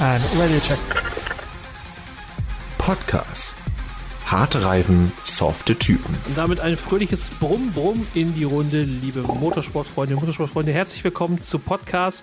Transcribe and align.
And 0.00 0.22
ready 0.38 0.60
to 0.60 0.64
check. 0.64 0.78
Podcast. 2.78 3.52
Harte 4.26 4.64
Reifen, 4.64 5.10
softe 5.24 5.76
Typen. 5.76 6.14
Und 6.28 6.38
damit 6.38 6.60
ein 6.60 6.76
fröhliches 6.76 7.30
Brumm, 7.30 7.72
Brumm 7.72 8.06
in 8.14 8.32
die 8.36 8.44
Runde, 8.44 8.82
liebe 8.82 9.22
Motorsportfreunde, 9.22 10.14
Motorsportfreunde. 10.14 10.72
Herzlich 10.72 11.02
willkommen 11.02 11.42
zu 11.42 11.58
Podcast. 11.58 12.22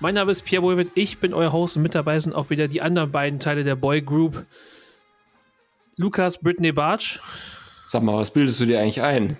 Mein 0.00 0.16
Name 0.16 0.32
ist 0.32 0.42
Pierre 0.44 0.64
Wohlwitt, 0.64 0.90
ich 0.96 1.18
bin 1.18 1.34
euer 1.34 1.52
Host 1.52 1.76
und 1.76 1.84
mit 1.84 1.94
dabei 1.94 2.18
sind 2.18 2.34
auch 2.34 2.50
wieder 2.50 2.66
die 2.66 2.82
anderen 2.82 3.12
beiden 3.12 3.38
Teile 3.38 3.62
der 3.62 3.76
Boy 3.76 4.02
Group. 4.02 4.44
Lukas 5.94 6.38
Brittany 6.38 6.72
Bartsch. 6.72 7.20
Sag 7.86 8.02
mal, 8.02 8.16
was 8.16 8.32
bildest 8.32 8.58
du 8.58 8.66
dir 8.66 8.80
eigentlich 8.80 9.02
ein? 9.02 9.36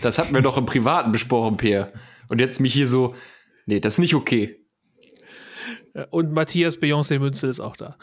Das 0.00 0.18
hatten 0.18 0.34
wir 0.34 0.40
doch 0.40 0.56
im 0.56 0.64
Privaten 0.64 1.12
besprochen, 1.12 1.58
Pierre. 1.58 1.92
Und 2.28 2.40
jetzt 2.40 2.58
mich 2.58 2.72
hier 2.72 2.88
so, 2.88 3.14
nee, 3.66 3.80
das 3.80 3.94
ist 3.94 3.98
nicht 3.98 4.14
okay. 4.14 4.64
Und 6.10 6.32
Matthias 6.32 6.78
Beyoncé 6.78 7.18
Münzel 7.18 7.48
ist 7.50 7.60
auch 7.60 7.76
da. 7.76 7.96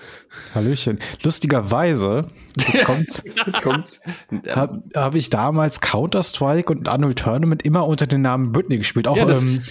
Hallöchen. 0.54 1.00
Lustigerweise, 1.24 2.24
jetzt 2.58 2.84
kommt's, 2.86 3.24
jetzt 3.26 3.62
kommt's. 3.62 4.02
habe 4.50 4.84
hab 4.94 5.16
ich 5.16 5.30
damals 5.30 5.82
Counter-Strike 5.82 6.72
und 6.72 6.88
Unreal 6.88 7.14
Tournament 7.16 7.64
immer 7.64 7.88
unter 7.88 8.08
dem 8.08 8.22
Namen 8.22 8.52
Britney 8.52 8.78
gespielt. 8.78 9.08
Auch, 9.08 9.16
Ja, 9.18 9.26
das- 9.26 9.44
ähm, 9.44 9.62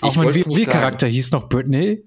auch 0.00 0.16
mein 0.16 0.28
WoW-Charakter 0.34 1.06
hieß 1.06 1.32
noch 1.32 1.48
Britney. 1.48 2.02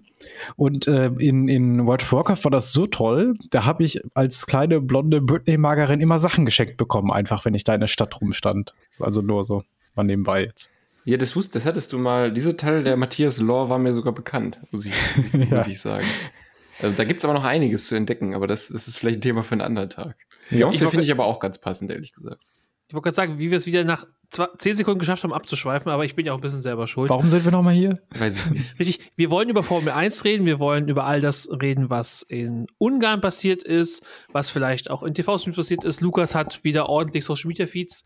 Und 0.55 0.87
äh, 0.87 1.07
in, 1.19 1.47
in 1.47 1.85
World 1.85 2.01
of 2.01 2.11
Warcraft 2.11 2.43
war 2.43 2.51
das 2.51 2.73
so 2.73 2.87
toll. 2.87 3.35
Da 3.51 3.65
habe 3.65 3.83
ich 3.83 4.01
als 4.13 4.45
kleine 4.47 4.81
blonde 4.81 5.21
Britney-Magerin 5.21 5.99
immer 6.01 6.19
Sachen 6.19 6.45
geschenkt 6.45 6.77
bekommen, 6.77 7.11
einfach 7.11 7.45
wenn 7.45 7.53
ich 7.53 7.63
da 7.63 7.73
in 7.75 7.79
der 7.81 7.87
Stadt 7.87 8.19
rumstand. 8.19 8.73
Also 8.99 9.21
nur 9.21 9.43
so 9.45 9.63
mal 9.95 10.03
nebenbei 10.03 10.43
jetzt. 10.45 10.69
Ja, 11.09 11.15
das 11.15 11.37
wusste, 11.37 11.57
das 11.57 11.65
hattest 11.65 11.93
du 11.93 11.97
mal. 11.97 12.33
Dieser 12.33 12.57
Teil 12.57 12.83
der 12.83 12.97
Matthias 12.97 13.39
Law 13.39 13.69
war 13.69 13.79
mir 13.79 13.93
sogar 13.93 14.13
bekannt, 14.13 14.59
muss 14.71 14.85
ich, 14.85 14.93
muss 15.33 15.49
Ja. 15.49 15.65
ich 15.65 15.79
sagen. 15.79 16.05
Also, 16.81 16.95
da 16.97 17.05
gibt's 17.05 17.23
aber 17.23 17.33
noch 17.33 17.45
einiges 17.45 17.87
zu 17.87 17.95
entdecken, 17.95 18.35
aber 18.35 18.45
das, 18.45 18.67
das 18.67 18.87
ist 18.89 18.97
vielleicht 18.99 19.19
ein 19.19 19.21
Thema 19.21 19.41
für 19.41 19.53
einen 19.53 19.61
anderen 19.61 19.89
Tag. 19.89 20.17
Ja, 20.51 20.67
Beyoncé 20.67 20.83
ich 20.83 20.89
finde 20.89 21.03
ich 21.05 21.11
aber 21.11 21.23
auch 21.25 21.39
ganz 21.39 21.59
passend, 21.61 21.91
ehrlich 21.91 22.11
gesagt. 22.11 22.41
Ich 22.89 22.93
wollte 22.93 23.05
gerade 23.05 23.15
sagen, 23.15 23.39
wie 23.39 23.49
wir 23.51 23.57
es 23.57 23.65
wieder 23.65 23.83
nach 23.85 24.05
zwei, 24.31 24.47
zehn 24.57 24.75
Sekunden 24.77 24.99
geschafft 24.99 25.23
haben, 25.23 25.33
abzuschweifen, 25.33 25.89
aber 25.91 26.03
ich 26.05 26.15
bin 26.15 26.25
ja 26.25 26.33
auch 26.33 26.37
ein 26.37 26.41
bisschen 26.41 26.61
selber 26.61 26.87
schuld. 26.87 27.09
Warum 27.09 27.29
sind 27.29 27.45
wir 27.45 27.51
nochmal 27.53 27.73
hier? 27.73 27.99
Weiß 28.11 28.35
ich 28.37 28.49
nicht. 28.51 28.79
Richtig, 28.79 29.11
wir 29.15 29.29
wollen 29.29 29.47
über 29.49 29.63
Formel 29.63 29.91
1 29.93 30.23
reden, 30.25 30.45
wir 30.45 30.59
wollen 30.59 30.87
über 30.89 31.05
all 31.05 31.19
das 31.21 31.49
reden, 31.49 31.89
was 31.89 32.21
in 32.27 32.67
Ungarn 32.77 33.21
passiert 33.21 33.63
ist, 33.63 34.03
was 34.33 34.49
vielleicht 34.49 34.89
auch 34.91 35.03
in 35.03 35.13
TV-Streams 35.13 35.55
passiert 35.55 35.83
ist. 35.85 36.01
Lukas 36.01 36.35
hat 36.35 36.63
wieder 36.65 36.89
ordentlich 36.89 37.23
Social 37.25 37.47
Media 37.47 37.65
Feeds 37.65 38.03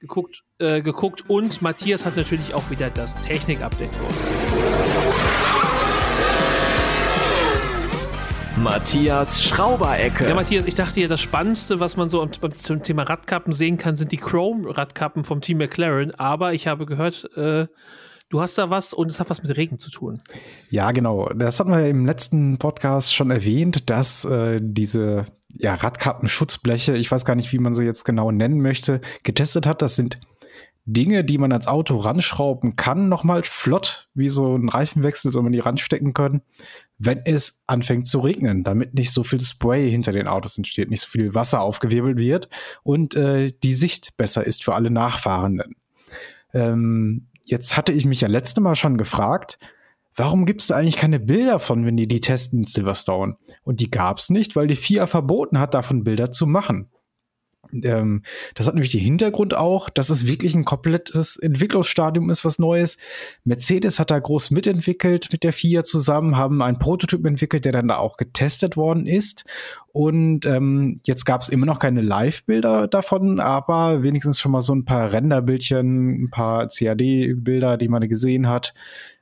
geguckt, 0.00 0.42
äh, 0.58 0.82
geguckt 0.82 1.24
und 1.28 1.62
Matthias 1.62 2.04
hat 2.06 2.16
natürlich 2.16 2.54
auch 2.54 2.70
wieder 2.70 2.90
das 2.90 3.14
Technik-Update 3.20 3.94
für 3.94 4.04
uns. 4.04 4.16
Matthias 8.56 9.42
Schrauberecke. 9.42 10.28
Ja, 10.28 10.34
Matthias, 10.34 10.66
ich 10.66 10.74
dachte 10.74 11.00
ja, 11.00 11.08
das 11.08 11.20
Spannendste, 11.20 11.80
was 11.80 11.96
man 11.96 12.08
so 12.08 12.22
am- 12.22 12.30
zum 12.32 12.82
Thema 12.82 13.02
Radkappen 13.02 13.52
sehen 13.52 13.78
kann, 13.78 13.96
sind 13.96 14.12
die 14.12 14.16
Chrome-Radkappen 14.16 15.24
vom 15.24 15.40
Team 15.40 15.58
McLaren. 15.58 16.14
Aber 16.14 16.54
ich 16.54 16.66
habe 16.66 16.86
gehört, 16.86 17.28
äh, 17.36 17.66
du 18.30 18.40
hast 18.40 18.56
da 18.56 18.70
was 18.70 18.94
und 18.94 19.10
es 19.10 19.18
hat 19.20 19.28
was 19.28 19.42
mit 19.42 19.54
Regen 19.56 19.78
zu 19.78 19.90
tun. 19.90 20.22
Ja, 20.70 20.92
genau. 20.92 21.28
Das 21.34 21.58
hatten 21.60 21.72
wir 21.72 21.86
im 21.88 22.06
letzten 22.06 22.58
Podcast 22.58 23.12
schon 23.14 23.30
erwähnt, 23.30 23.90
dass 23.90 24.24
äh, 24.24 24.60
diese 24.62 25.26
ja, 25.58 25.74
Radkappenschutzbleche, 25.74 26.96
ich 26.96 27.10
weiß 27.10 27.24
gar 27.24 27.34
nicht, 27.34 27.52
wie 27.52 27.58
man 27.58 27.74
sie 27.74 27.84
jetzt 27.84 28.04
genau 28.04 28.30
nennen 28.30 28.60
möchte, 28.60 29.00
getestet 29.22 29.66
hat. 29.66 29.82
Das 29.82 29.96
sind 29.96 30.18
Dinge, 30.86 31.24
die 31.24 31.38
man 31.38 31.52
ans 31.52 31.66
Auto 31.66 31.96
ranschrauben 31.96 32.76
kann, 32.76 33.08
nochmal 33.08 33.42
flott, 33.42 34.08
wie 34.14 34.28
so 34.28 34.56
ein 34.56 34.68
Reifenwechsel, 34.68 35.32
soll 35.32 35.42
man 35.42 35.52
die 35.52 35.60
ranstecken 35.60 36.12
können, 36.12 36.42
wenn 36.98 37.22
es 37.24 37.62
anfängt 37.66 38.06
zu 38.06 38.20
regnen, 38.20 38.62
damit 38.62 38.94
nicht 38.94 39.12
so 39.12 39.22
viel 39.22 39.40
Spray 39.40 39.90
hinter 39.90 40.12
den 40.12 40.28
Autos 40.28 40.58
entsteht, 40.58 40.90
nicht 40.90 41.00
so 41.00 41.08
viel 41.08 41.34
Wasser 41.34 41.60
aufgewirbelt 41.60 42.18
wird 42.18 42.48
und 42.82 43.16
äh, 43.16 43.52
die 43.62 43.74
Sicht 43.74 44.16
besser 44.18 44.46
ist 44.46 44.62
für 44.62 44.74
alle 44.74 44.90
Nachfahrenden. 44.90 45.76
Ähm, 46.52 47.28
jetzt 47.44 47.76
hatte 47.76 47.92
ich 47.92 48.04
mich 48.04 48.20
ja 48.20 48.28
letzte 48.28 48.60
Mal 48.60 48.76
schon 48.76 48.98
gefragt, 48.98 49.58
warum 50.14 50.46
gibt 50.46 50.60
es 50.60 50.68
da 50.68 50.76
eigentlich 50.76 50.96
keine 50.96 51.20
Bilder 51.20 51.58
von, 51.58 51.84
wenn 51.86 51.96
die 51.96 52.08
die 52.08 52.20
testen 52.20 52.60
in 52.60 52.64
Silverstone? 52.64 53.36
Und 53.64 53.80
die 53.80 53.90
gab 53.90 54.18
es 54.18 54.30
nicht, 54.30 54.56
weil 54.56 54.66
die 54.66 54.76
FIA 54.76 55.06
verboten 55.06 55.58
hat, 55.58 55.74
davon 55.74 56.04
Bilder 56.04 56.30
zu 56.30 56.46
machen. 56.46 56.90
Ähm, 57.82 58.22
das 58.54 58.66
hat 58.66 58.74
nämlich 58.74 58.92
den 58.92 59.00
Hintergrund 59.00 59.54
auch, 59.54 59.88
dass 59.90 60.10
es 60.10 60.26
wirklich 60.26 60.54
ein 60.54 60.64
komplettes 60.64 61.36
Entwicklungsstadium 61.36 62.30
ist, 62.30 62.44
was 62.44 62.58
Neues. 62.58 62.98
Mercedes 63.44 63.98
hat 63.98 64.10
da 64.10 64.18
groß 64.18 64.50
mitentwickelt 64.50 65.28
mit 65.32 65.42
der 65.42 65.52
FIA 65.52 65.84
zusammen, 65.84 66.36
haben 66.36 66.62
einen 66.62 66.78
Prototyp 66.78 67.24
entwickelt, 67.24 67.64
der 67.64 67.72
dann 67.72 67.88
da 67.88 67.96
auch 67.96 68.16
getestet 68.16 68.76
worden 68.76 69.06
ist. 69.06 69.44
Und 69.92 70.44
ähm, 70.46 71.00
jetzt 71.04 71.24
gab 71.24 71.40
es 71.40 71.48
immer 71.48 71.66
noch 71.66 71.78
keine 71.78 72.00
Live-Bilder 72.00 72.88
davon, 72.88 73.40
aber 73.40 74.02
wenigstens 74.02 74.40
schon 74.40 74.52
mal 74.52 74.62
so 74.62 74.74
ein 74.74 74.84
paar 74.84 75.12
Renderbildchen, 75.12 76.24
ein 76.24 76.30
paar 76.30 76.68
CAD-Bilder, 76.68 77.76
die 77.76 77.88
man 77.88 78.08
gesehen 78.08 78.48
hat, 78.48 78.74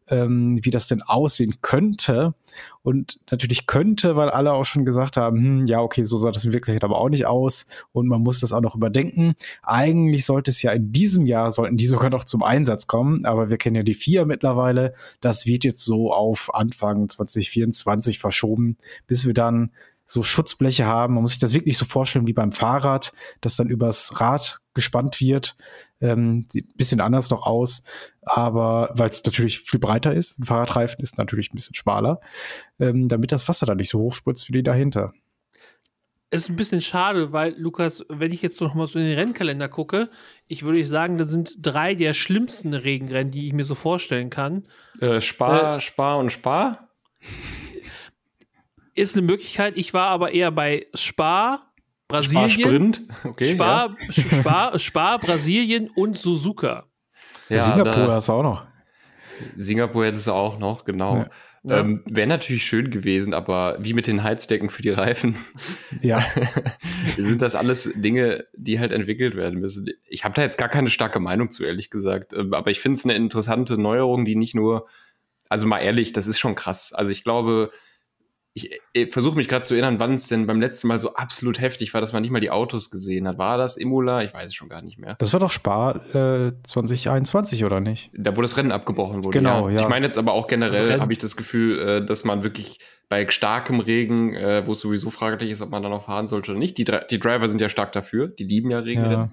ähm, 0.08 0.58
wie 0.62 0.70
das 0.70 0.88
denn 0.88 1.02
aussehen 1.02 1.56
könnte. 1.62 2.34
Und 2.82 3.20
natürlich 3.30 3.66
könnte, 3.66 4.16
weil 4.16 4.28
alle 4.28 4.52
auch 4.52 4.64
schon 4.64 4.84
gesagt 4.84 5.16
haben, 5.16 5.38
hm, 5.38 5.66
ja, 5.66 5.80
okay, 5.80 6.04
so 6.04 6.16
sah 6.16 6.30
das 6.30 6.44
in 6.44 6.52
Wirklichkeit 6.52 6.84
aber 6.84 6.98
auch 6.98 7.08
nicht 7.08 7.26
aus 7.26 7.68
und 7.92 8.08
man 8.08 8.20
muss 8.20 8.40
das 8.40 8.52
auch 8.52 8.60
noch 8.60 8.74
überdenken. 8.74 9.34
Eigentlich 9.62 10.26
sollte 10.26 10.50
es 10.50 10.60
ja 10.62 10.72
in 10.72 10.92
diesem 10.92 11.26
Jahr, 11.26 11.50
sollten 11.50 11.76
die 11.76 11.86
sogar 11.86 12.10
noch 12.10 12.24
zum 12.24 12.42
Einsatz 12.42 12.86
kommen, 12.86 13.24
aber 13.24 13.50
wir 13.50 13.56
kennen 13.56 13.76
ja 13.76 13.82
die 13.82 13.94
vier 13.94 14.26
mittlerweile. 14.26 14.94
Das 15.20 15.46
wird 15.46 15.64
jetzt 15.64 15.84
so 15.84 16.12
auf 16.12 16.54
Anfang 16.54 17.08
2024 17.08 18.18
verschoben, 18.18 18.76
bis 19.06 19.26
wir 19.26 19.34
dann 19.34 19.70
so 20.04 20.22
Schutzbleche 20.22 20.84
haben. 20.84 21.14
Man 21.14 21.22
muss 21.22 21.32
sich 21.32 21.40
das 21.40 21.54
wirklich 21.54 21.78
so 21.78 21.84
vorstellen 21.84 22.26
wie 22.26 22.32
beim 22.32 22.52
Fahrrad, 22.52 23.12
das 23.40 23.56
dann 23.56 23.68
übers 23.68 24.20
Rad 24.20 24.60
gespannt 24.74 25.20
wird. 25.20 25.56
Ähm, 26.02 26.44
sieht 26.50 26.74
ein 26.74 26.76
bisschen 26.76 27.00
anders 27.00 27.30
noch 27.30 27.46
aus, 27.46 27.84
aber 28.20 28.90
weil 28.94 29.08
es 29.08 29.24
natürlich 29.24 29.60
viel 29.60 29.80
breiter 29.80 30.12
ist. 30.12 30.38
Ein 30.38 30.44
Fahrradreifen 30.44 31.02
ist 31.02 31.16
natürlich 31.16 31.52
ein 31.52 31.56
bisschen 31.56 31.74
schmaler, 31.74 32.20
ähm, 32.78 33.08
damit 33.08 33.32
das 33.32 33.48
Wasser 33.48 33.64
da 33.64 33.74
nicht 33.74 33.88
so 33.88 34.00
hochspritzt 34.00 34.48
wie 34.48 34.52
die 34.52 34.62
dahinter. 34.62 35.14
Es 36.34 36.44
ist 36.44 36.48
ein 36.48 36.56
bisschen 36.56 36.80
schade, 36.80 37.32
weil, 37.32 37.54
Lukas, 37.58 38.06
wenn 38.08 38.32
ich 38.32 38.40
jetzt 38.40 38.58
noch 38.62 38.74
mal 38.74 38.86
so 38.86 38.98
in 38.98 39.04
den 39.04 39.18
Rennkalender 39.18 39.68
gucke, 39.68 40.08
ich 40.48 40.62
würde 40.62 40.84
sagen, 40.86 41.18
das 41.18 41.28
sind 41.28 41.56
drei 41.60 41.94
der 41.94 42.14
schlimmsten 42.14 42.72
Regenrennen, 42.72 43.30
die 43.30 43.48
ich 43.48 43.52
mir 43.52 43.64
so 43.64 43.74
vorstellen 43.74 44.30
kann. 44.30 44.66
Äh, 45.00 45.20
Spar, 45.20 45.78
Spar 45.80 46.18
und 46.18 46.32
Spar? 46.32 46.88
Ist 48.94 49.14
eine 49.14 49.26
Möglichkeit. 49.26 49.76
Ich 49.76 49.92
war 49.92 50.08
aber 50.08 50.32
eher 50.32 50.50
bei 50.50 50.86
Spa, 50.94 51.71
Brasilien. 52.12 52.48
Spar-Sprint? 52.48 53.02
Okay. 53.24 53.46
Spa, 53.54 53.96
Spa, 54.10 54.78
Spa, 54.78 55.16
Brasilien 55.18 55.88
und 55.94 56.16
Suzuka. 56.16 56.84
ja. 57.48 57.56
Ja, 57.56 57.62
Singapur 57.62 58.06
da- 58.06 58.12
hast 58.14 58.28
du 58.28 58.32
auch 58.32 58.42
noch. 58.42 58.64
Singapur 59.56 60.04
hätte 60.06 60.16
es 60.18 60.28
auch 60.28 60.58
noch, 60.58 60.84
genau. 60.84 61.16
Ja. 61.18 61.30
Ja. 61.64 61.78
Ähm, 61.78 62.02
Wäre 62.10 62.26
natürlich 62.26 62.64
schön 62.64 62.90
gewesen, 62.90 63.34
aber 63.34 63.76
wie 63.80 63.92
mit 63.94 64.08
den 64.08 64.24
Heizdecken 64.24 64.68
für 64.68 64.82
die 64.82 64.90
Reifen, 64.90 65.36
Ja, 66.00 66.20
sind 67.18 67.40
das 67.40 67.54
alles 67.54 67.88
Dinge, 67.94 68.46
die 68.52 68.80
halt 68.80 68.90
entwickelt 68.92 69.36
werden 69.36 69.60
müssen. 69.60 69.86
Ich 70.08 70.24
habe 70.24 70.34
da 70.34 70.42
jetzt 70.42 70.58
gar 70.58 70.68
keine 70.68 70.90
starke 70.90 71.20
Meinung 71.20 71.52
zu, 71.52 71.64
ehrlich 71.64 71.88
gesagt. 71.88 72.32
Ähm, 72.32 72.52
Aber 72.52 72.70
ich 72.72 72.80
finde 72.80 72.98
es 72.98 73.04
eine 73.04 73.14
interessante 73.14 73.80
Neuerung, 73.80 74.24
die 74.24 74.34
nicht 74.34 74.56
nur, 74.56 74.88
also 75.48 75.68
mal 75.68 75.78
ehrlich, 75.78 76.12
das 76.12 76.26
ist 76.26 76.40
schon 76.40 76.56
krass. 76.56 76.92
Also 76.92 77.12
ich 77.12 77.22
glaube, 77.22 77.70
ich, 78.54 78.80
ich 78.92 79.10
versuche 79.10 79.36
mich 79.36 79.48
gerade 79.48 79.64
zu 79.64 79.74
erinnern, 79.74 79.98
wann 79.98 80.14
es 80.14 80.28
denn 80.28 80.46
beim 80.46 80.60
letzten 80.60 80.88
Mal 80.88 80.98
so 80.98 81.14
absolut 81.14 81.58
heftig 81.60 81.94
war, 81.94 82.02
dass 82.02 82.12
man 82.12 82.20
nicht 82.20 82.30
mal 82.30 82.40
die 82.40 82.50
Autos 82.50 82.90
gesehen 82.90 83.26
hat. 83.26 83.38
War 83.38 83.56
das 83.56 83.78
Imola? 83.78 84.22
Ich 84.22 84.34
weiß 84.34 84.48
es 84.48 84.54
schon 84.54 84.68
gar 84.68 84.82
nicht 84.82 84.98
mehr. 84.98 85.14
das 85.18 85.32
war 85.32 85.40
doch 85.40 85.50
Spar 85.50 86.14
äh, 86.14 86.52
2021, 86.62 87.64
oder 87.64 87.80
nicht? 87.80 88.10
Da, 88.14 88.36
wo 88.36 88.42
das 88.42 88.56
Rennen 88.58 88.70
abgebrochen 88.70 89.24
wurde. 89.24 89.38
Genau, 89.38 89.70
ja. 89.70 89.80
Ich 89.80 89.88
meine 89.88 90.04
jetzt 90.04 90.18
aber 90.18 90.32
auch 90.32 90.48
generell, 90.48 91.00
habe 91.00 91.12
ich 91.12 91.18
das 91.18 91.36
Gefühl, 91.36 91.78
äh, 91.78 92.04
dass 92.04 92.24
man 92.24 92.42
wirklich 92.42 92.78
bei 93.08 93.26
starkem 93.28 93.80
Regen, 93.80 94.34
äh, 94.34 94.66
wo 94.66 94.72
es 94.72 94.80
sowieso 94.80 95.10
fraglich 95.10 95.50
ist, 95.50 95.62
ob 95.62 95.70
man 95.70 95.82
da 95.82 95.88
noch 95.88 96.04
fahren 96.04 96.26
sollte 96.26 96.50
oder 96.50 96.58
nicht. 96.58 96.76
Die, 96.76 96.84
die 96.84 97.18
Driver 97.18 97.48
sind 97.48 97.60
ja 97.60 97.70
stark 97.70 97.92
dafür, 97.92 98.28
die 98.28 98.44
lieben 98.44 98.70
ja 98.70 98.80
Regenrennen. 98.80 99.32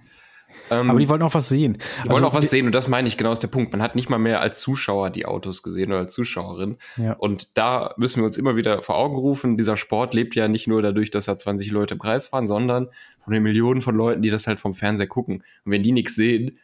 Ähm, 0.71 0.89
Aber 0.89 0.99
die 0.99 1.09
wollten 1.09 1.23
auch 1.23 1.33
was 1.33 1.49
sehen. 1.49 1.77
die 2.05 2.09
wollen 2.09 2.23
auch 2.23 2.33
was 2.33 2.49
sehen 2.49 2.65
und 2.65 2.73
das 2.73 2.87
meine 2.87 3.07
ich 3.07 3.17
genau 3.17 3.31
ist 3.31 3.41
der 3.41 3.47
Punkt. 3.47 3.71
Man 3.71 3.81
hat 3.81 3.95
nicht 3.95 4.09
mal 4.09 4.19
mehr 4.19 4.41
als 4.41 4.59
Zuschauer 4.59 5.09
die 5.09 5.25
Autos 5.25 5.63
gesehen 5.63 5.91
oder 5.91 5.99
als 6.01 6.13
Zuschauerin. 6.13 6.77
Ja. 6.97 7.13
Und 7.13 7.57
da 7.57 7.93
müssen 7.97 8.17
wir 8.21 8.25
uns 8.25 8.37
immer 8.37 8.55
wieder 8.55 8.81
vor 8.81 8.95
Augen 8.95 9.15
rufen, 9.15 9.57
dieser 9.57 9.77
Sport 9.77 10.13
lebt 10.13 10.35
ja 10.35 10.47
nicht 10.47 10.67
nur 10.67 10.81
dadurch, 10.81 11.09
dass 11.11 11.25
da 11.25 11.35
20 11.37 11.71
Leute 11.71 11.95
im 11.95 11.99
Kreis 11.99 12.27
fahren, 12.27 12.45
sondern 12.47 12.89
von 13.23 13.33
den 13.33 13.43
Millionen 13.43 13.81
von 13.81 13.95
Leuten, 13.95 14.21
die 14.21 14.29
das 14.29 14.47
halt 14.47 14.59
vom 14.59 14.73
Fernseher 14.75 15.07
gucken. 15.07 15.43
Und 15.65 15.71
wenn 15.71 15.83
die 15.83 15.91
nichts 15.91 16.15
sehen, 16.15 16.59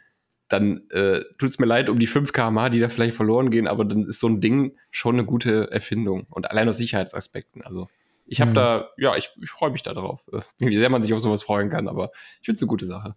dann 0.47 0.83
äh, 0.91 1.21
tut 1.39 1.49
es 1.49 1.59
mir 1.59 1.65
leid 1.65 1.89
um 1.89 1.97
die 1.97 2.05
5 2.07 2.31
km/h, 2.31 2.69
die 2.69 2.79
da 2.79 2.87
vielleicht 2.89 3.15
verloren 3.15 3.49
gehen, 3.49 3.67
aber 3.67 3.83
dann 3.85 4.03
ist 4.03 4.19
so 4.19 4.27
ein 4.27 4.41
Ding 4.41 4.75
schon 4.91 5.15
eine 5.15 5.25
gute 5.25 5.71
Erfindung. 5.71 6.27
Und 6.29 6.51
allein 6.51 6.69
aus 6.69 6.77
Sicherheitsaspekten. 6.77 7.63
Also 7.63 7.87
ich 8.27 8.41
habe 8.41 8.51
Mhm. 8.51 8.55
da, 8.55 8.89
ja, 8.97 9.15
ich, 9.15 9.31
ich 9.41 9.49
freue 9.49 9.71
mich 9.71 9.81
da 9.81 9.93
drauf. 9.93 10.23
Äh, 10.31 10.41
Wie 10.59 10.77
sehr 10.77 10.89
man 10.89 11.01
sich 11.01 11.13
auf 11.13 11.19
sowas 11.19 11.41
freuen 11.41 11.69
kann, 11.71 11.87
aber 11.87 12.11
ich 12.41 12.45
finde 12.45 12.57
es 12.57 12.61
eine 12.61 12.67
gute 12.69 12.85
Sache. 12.85 13.15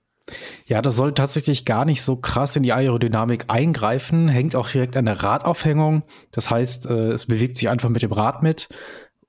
Ja, 0.67 0.83
das 0.83 0.97
soll 0.97 1.13
tatsächlich 1.15 1.65
gar 1.65 1.85
nicht 1.85 2.03
so 2.03 2.17
krass 2.17 2.57
in 2.57 2.63
die 2.63 2.73
Aerodynamik 2.73 3.47
eingreifen, 3.49 4.29
hängt 4.29 4.55
auch 4.55 4.69
direkt 4.69 4.97
an 4.97 5.07
der 5.07 5.23
Radaufhängung. 5.23 6.03
Das 6.31 6.51
heißt, 6.51 6.87
äh, 6.87 7.13
es 7.13 7.27
bewegt 7.27 7.57
sich 7.57 7.69
einfach 7.69 7.89
mit 7.89 8.03
dem 8.03 8.13
Rad 8.13 8.43
mit. 8.43 8.69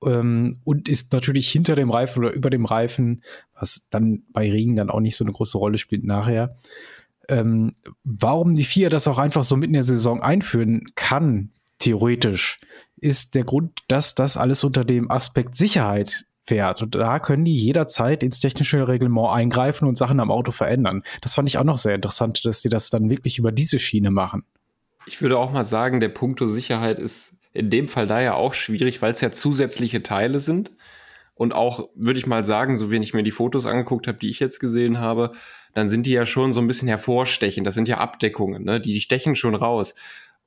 ähm, 0.04 0.58
und 0.64 0.88
ist 0.88 1.12
natürlich 1.12 1.50
hinter 1.50 1.74
dem 1.76 1.90
Reifen 1.90 2.20
oder 2.20 2.32
über 2.32 2.50
dem 2.50 2.64
Reifen, 2.64 3.22
was 3.58 3.88
dann 3.90 4.22
bei 4.32 4.50
Regen 4.50 4.76
dann 4.76 4.90
auch 4.90 5.00
nicht 5.00 5.16
so 5.16 5.24
eine 5.24 5.32
große 5.32 5.58
Rolle 5.58 5.78
spielt 5.78 6.04
nachher. 6.04 6.56
Ähm, 7.28 7.72
warum 8.02 8.54
die 8.54 8.64
FIA 8.64 8.88
das 8.88 9.06
auch 9.06 9.18
einfach 9.18 9.44
so 9.44 9.56
mitten 9.56 9.74
in 9.74 9.78
der 9.78 9.84
Saison 9.84 10.22
einführen 10.22 10.86
kann, 10.94 11.50
theoretisch, 11.78 12.60
ist 12.96 13.34
der 13.34 13.44
Grund, 13.44 13.80
dass 13.88 14.14
das 14.14 14.36
alles 14.36 14.64
unter 14.64 14.84
dem 14.84 15.10
Aspekt 15.10 15.56
Sicherheit 15.56 16.26
fährt. 16.50 16.82
Und 16.82 16.96
da 16.96 17.20
können 17.20 17.44
die 17.44 17.56
jederzeit 17.56 18.24
ins 18.24 18.40
technische 18.40 18.88
Reglement 18.88 19.28
eingreifen 19.30 19.86
und 19.86 19.96
Sachen 19.96 20.18
am 20.18 20.32
Auto 20.32 20.50
verändern. 20.50 21.04
Das 21.20 21.34
fand 21.34 21.48
ich 21.48 21.58
auch 21.58 21.64
noch 21.64 21.78
sehr 21.78 21.94
interessant, 21.94 22.44
dass 22.44 22.60
sie 22.60 22.68
das 22.68 22.90
dann 22.90 23.08
wirklich 23.08 23.38
über 23.38 23.52
diese 23.52 23.78
Schiene 23.78 24.10
machen. 24.10 24.42
Ich 25.06 25.22
würde 25.22 25.38
auch 25.38 25.52
mal 25.52 25.64
sagen, 25.64 26.00
der 26.00 26.08
Punkto 26.08 26.48
Sicherheit 26.48 26.98
ist 26.98 27.36
in 27.52 27.70
dem 27.70 27.86
Fall 27.86 28.08
da 28.08 28.20
ja 28.20 28.34
auch 28.34 28.52
schwierig, 28.52 29.00
weil 29.00 29.12
es 29.12 29.20
ja 29.20 29.30
zusätzliche 29.30 30.02
Teile 30.02 30.40
sind. 30.40 30.72
Und 31.34 31.54
auch, 31.54 31.88
würde 31.94 32.18
ich 32.18 32.26
mal 32.26 32.44
sagen, 32.44 32.76
so 32.76 32.90
wenn 32.90 33.04
ich 33.04 33.14
mir 33.14 33.22
die 33.22 33.30
Fotos 33.30 33.64
angeguckt 33.64 34.08
habe, 34.08 34.18
die 34.18 34.28
ich 34.28 34.40
jetzt 34.40 34.58
gesehen 34.58 34.98
habe, 34.98 35.30
dann 35.72 35.86
sind 35.86 36.04
die 36.06 36.12
ja 36.12 36.26
schon 36.26 36.52
so 36.52 36.60
ein 36.60 36.66
bisschen 36.66 36.88
hervorstechend. 36.88 37.64
Das 37.64 37.76
sind 37.76 37.86
ja 37.86 37.98
Abdeckungen, 37.98 38.64
ne? 38.64 38.80
die, 38.80 38.92
die 38.92 39.00
stechen 39.00 39.36
schon 39.36 39.54
raus. 39.54 39.94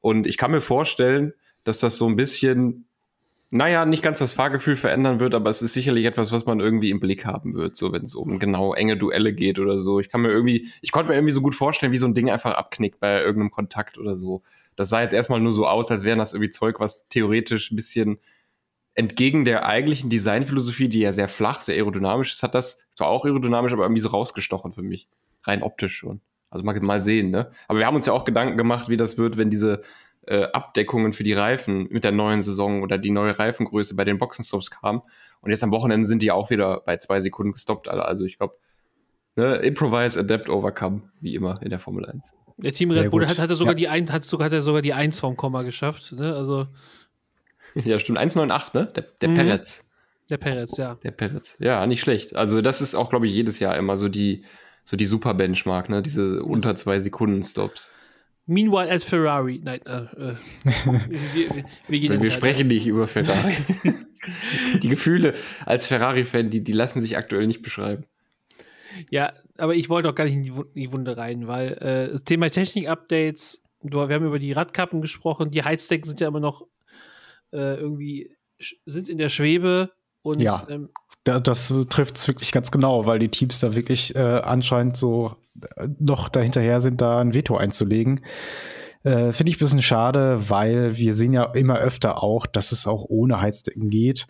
Und 0.02 0.28
ich 0.28 0.38
kann 0.38 0.52
mir 0.52 0.62
vorstellen, 0.62 1.34
dass 1.64 1.80
das 1.80 1.96
so 1.96 2.08
ein 2.08 2.18
bisschen 2.18 2.88
naja, 3.54 3.86
nicht 3.86 4.02
ganz 4.02 4.18
das 4.18 4.34
Fahrgefühl 4.34 4.76
verändern 4.76 5.20
wird, 5.20 5.36
aber 5.36 5.52
es 5.52 5.62
ist 5.62 5.74
sicherlich 5.74 6.06
etwas, 6.06 6.32
was 6.32 6.48
man 6.48 6.60
irgendwie 6.60 6.90
im 6.90 7.00
Blick 7.00 7.24
haben 7.24 7.54
wird, 7.54 7.76
so 7.76 7.94
wenn 7.94 8.02
es 8.02 8.16
um 8.16 8.40
genau 8.40 8.74
enge 8.74 8.98
Duelle 8.98 9.32
geht 9.32 9.60
oder 9.60 9.78
so. 9.78 10.00
Ich 10.00 10.10
kann 10.10 10.22
mir 10.22 10.30
irgendwie, 10.30 10.72
ich 10.82 10.92
konnte 10.92 11.10
mir 11.10 11.16
irgendwie 11.16 11.34
so 11.34 11.42
gut 11.42 11.54
vorstellen, 11.54 11.92
wie 11.92 11.98
so 11.98 12.08
ein 12.08 12.16
Ding 12.16 12.32
einfach 12.32 12.56
abknickt 12.56 13.00
bei 13.00 13.22
irgendeinem 13.22 13.52
Kontakt 13.52 14.00
oder 14.00 14.16
so. 14.16 14.42
Das 14.76 14.90
sah 14.90 15.04
jetzt 15.04 15.14
erstmal 15.14 15.40
nur 15.40 15.52
so 15.52 15.68
aus, 15.68 15.92
als 15.92 16.04
wäre 16.04 16.18
das 16.18 16.34
irgendwie 16.34 16.50
Zeug, 16.50 16.80
was 16.80 17.08
theoretisch 17.10 17.72
ein 17.72 17.76
bisschen 17.76 18.18
entgegen 18.96 19.46
der 19.46 19.68
eigentlichen 19.68 20.10
Designphilosophie, 20.10 20.90
die 20.90 21.02
ja 21.02 21.12
sehr 21.12 21.28
flach, 21.28 21.62
sehr 21.62 21.76
aerodynamisch 21.76 22.34
ist, 22.34 22.42
hat 22.42 22.56
das 22.56 22.88
zwar 22.90 23.08
auch 23.08 23.24
aerodynamisch, 23.24 23.72
aber 23.72 23.84
irgendwie 23.84 24.02
so 24.02 24.10
rausgestochen 24.10 24.72
für 24.72 24.82
mich. 24.82 25.08
Rein 25.44 25.62
optisch 25.62 25.96
schon. 25.96 26.22
Also 26.50 26.66
mal, 26.66 26.80
mal 26.82 27.04
sehen, 27.04 27.30
ne? 27.30 27.52
Aber 27.68 27.78
wir 27.78 27.86
haben 27.86 27.96
uns 27.96 28.08
ja 28.08 28.14
auch 28.14 28.26
Gedanken 28.26 28.58
gemacht, 28.58 28.90
wie 28.90 28.98
das 28.98 29.20
wird, 29.20 29.38
wenn 29.38 29.52
diese 29.52 29.84
äh, 30.28 30.44
Abdeckungen 30.54 31.14
für 31.14 31.24
die 31.24 31.34
Reifen 31.34 31.88
mit 31.90 32.04
der 32.04 32.12
neuen 32.12 32.42
Saison 32.42 32.82
oder 32.82 32.98
die 32.98 33.12
neue 33.12 33.38
Reifengröße 33.38 33.96
bei 33.96 34.06
den 34.06 34.18
Boxenstops 34.18 34.72
kam. 34.72 35.02
Und 35.42 35.52
jetzt 35.52 35.64
am 35.64 35.72
Wochenende 35.72 36.06
sind 36.06 36.22
die 36.22 36.32
auch 36.32 36.50
wieder 36.50 36.82
bei 36.86 36.98
zwei 36.98 37.20
Sekunden 37.22 37.54
gestoppt, 37.54 37.90
alle. 37.90 38.06
Also 38.06 38.26
ich 38.26 38.38
glaube, 38.38 38.56
ne, 39.36 39.56
Improvise, 39.56 40.20
Adapt, 40.20 40.50
Overcome, 40.50 41.02
wie 41.20 41.36
immer 41.36 41.62
in 41.62 41.70
der 41.70 41.80
Formel 41.80 42.06
1. 42.06 42.34
Der 42.58 42.72
Team 42.72 42.92
Red 42.92 43.12
Bull 43.12 43.28
hat, 43.28 43.40
hatte 43.40 43.56
sogar 43.56 43.74
ja. 43.74 43.78
die 43.78 43.88
ein, 43.88 44.12
hat 44.12 44.26
sogar, 44.26 44.46
hat 44.46 44.54
er 44.54 44.62
sogar 44.62 44.82
die 44.82 44.94
1 44.94 45.20
vom 45.20 45.36
Komma 45.36 45.64
geschafft. 45.64 46.14
Ne? 46.14 46.36
Also 46.36 46.68
ja, 47.76 48.00
stimmt. 48.00 48.20
1,98, 48.20 48.70
ne? 48.74 48.86
Der, 48.96 49.06
der 49.22 49.30
mhm. 49.30 49.36
Perez. 49.36 49.90
Der 50.30 50.38
Perez, 50.38 50.78
ja. 50.78 50.96
Der 51.04 51.12
Perez. 51.12 51.58
Ja, 51.60 51.86
nicht 51.86 52.02
schlecht. 52.02 52.36
Also, 52.36 52.62
das 52.62 52.82
ist 52.82 52.96
auch, 52.96 53.10
glaube 53.10 53.28
ich, 53.28 53.34
jedes 53.34 53.60
Jahr 53.60 53.76
immer 53.76 53.98
so 53.98 54.08
die, 54.08 54.46
so 54.84 54.96
die 54.96 55.06
super 55.06 55.34
Benchmark, 55.34 55.90
ne? 55.90 56.02
Diese 56.02 56.44
unter 56.44 56.76
zwei 56.76 57.00
Sekunden 57.00 57.44
Stops. 57.44 57.92
Meanwhile 58.46 58.92
at 58.92 59.04
Ferrari. 59.04 59.62
Nein, 59.64 59.80
äh, 59.86 60.32
äh, 60.32 60.36
wir, 61.88 62.02
wir, 62.02 62.22
wir 62.22 62.32
sprechen 62.32 62.68
nicht 62.68 62.86
über 62.86 63.08
Ferrari. 63.08 63.56
die 64.82 64.90
Gefühle 64.90 65.34
als 65.66 65.88
Ferrari-Fan, 65.88 66.50
die, 66.50 66.64
die 66.64 66.74
lassen 66.74 67.02
sich 67.02 67.18
aktuell 67.18 67.48
nicht 67.48 67.62
beschreiben. 67.62 68.06
Ja, 69.10 69.34
aber 69.58 69.76
ich 69.76 69.90
wollte 69.90 70.10
auch 70.10 70.16
gar 70.16 70.26
nicht 70.26 70.36
in 70.36 70.66
die 70.76 70.92
Wunde 70.92 71.18
rein, 71.18 71.48
weil 71.48 71.74
äh, 71.74 72.12
das 72.12 72.24
Thema 72.24 72.50
Technik-Updates, 72.50 73.62
wir 73.82 74.00
haben 74.00 74.26
über 74.26 74.40
die 74.40 74.52
Radkappen 74.52 75.02
gesprochen, 75.02 75.52
die 75.52 75.64
Heizdecken 75.64 76.08
sind 76.08 76.20
ja 76.20 76.28
immer 76.28 76.40
noch 76.40 76.68
äh, 77.52 77.76
irgendwie, 77.76 78.36
sind 78.86 79.10
in 79.10 79.18
der 79.18 79.30
Schwebe 79.30 79.92
und 80.22 80.42
ja. 80.42 80.66
Ähm, 80.70 80.90
das 81.24 81.74
trifft 81.90 82.18
es 82.18 82.28
wirklich 82.28 82.52
ganz 82.52 82.72
genau, 82.72 83.06
weil 83.06 83.20
die 83.20 83.30
Teams 83.30 83.60
da 83.60 83.76
wirklich 83.76 84.16
äh, 84.16 84.20
anscheinend 84.20 84.98
so 84.98 85.36
äh, 85.78 85.88
noch 86.00 86.30
dahinterher 86.30 86.82
sind, 86.82 87.02
da 87.02 87.20
ein 87.20 87.34
Veto 87.34 87.56
einzulegen. 87.56 88.22
Äh, 89.04 89.32
Finde 89.32 89.50
ich 89.52 89.58
ein 89.58 89.60
bisschen 89.60 89.82
schade, 89.82 90.50
weil 90.50 90.98
wir 90.98 91.14
sehen 91.14 91.34
ja 91.34 91.44
immer 91.46 91.78
öfter 91.78 92.24
auch, 92.24 92.46
dass 92.46 92.72
es 92.72 92.88
auch 92.88 93.06
ohne 93.08 93.42
Heizdecken 93.42 93.90
geht. 93.90 94.28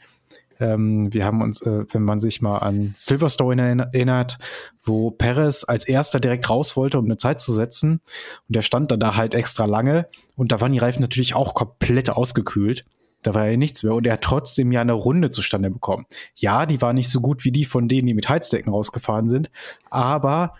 Ähm, 0.60 1.14
wir 1.14 1.26
haben 1.26 1.42
uns, 1.42 1.62
äh, 1.62 1.86
wenn 1.92 2.04
man 2.04 2.20
sich 2.20 2.42
mal 2.42 2.60
an 2.60 2.94
Silverstone 2.98 3.88
erinnert, 3.92 4.38
wo 4.84 5.12
Perez 5.12 5.66
als 5.68 5.88
erster 5.88 6.20
direkt 6.20 6.50
raus 6.50 6.78
wollte, 6.78 7.00
um 7.00 7.06
eine 7.06 7.18
Zeit 7.18 7.42
zu 7.42 7.54
setzen. 7.54 8.02
Und 8.48 8.56
der 8.56 8.62
stand 8.62 8.92
dann 8.92 9.00
da 9.00 9.16
halt 9.16 9.34
extra 9.34 9.66
lange. 9.66 10.08
Und 10.36 10.52
da 10.52 10.62
waren 10.62 10.72
die 10.72 10.80
Reifen 10.80 11.02
natürlich 11.02 11.36
auch 11.36 11.54
komplett 11.54 12.10
ausgekühlt. 12.10 12.86
Da 13.24 13.34
war 13.34 13.48
ja 13.48 13.58
nichts 13.58 13.84
mehr 13.84 13.94
und 13.94 14.06
er 14.06 14.14
hat 14.14 14.22
trotzdem 14.22 14.72
ja 14.72 14.82
eine 14.82 14.94
Runde 14.94 15.30
zustande 15.30 15.70
bekommen. 15.70 16.06
Ja, 16.36 16.66
die 16.66 16.82
war 16.82 16.94
nicht 16.94 17.10
so 17.10 17.22
gut 17.22 17.46
wie 17.46 17.52
die 17.52 17.66
von 17.66 17.88
denen, 17.88 18.08
die 18.08 18.14
mit 18.14 18.30
Heizdecken 18.30 18.72
rausgefahren 18.72 19.30
sind, 19.30 19.50
aber 19.90 20.54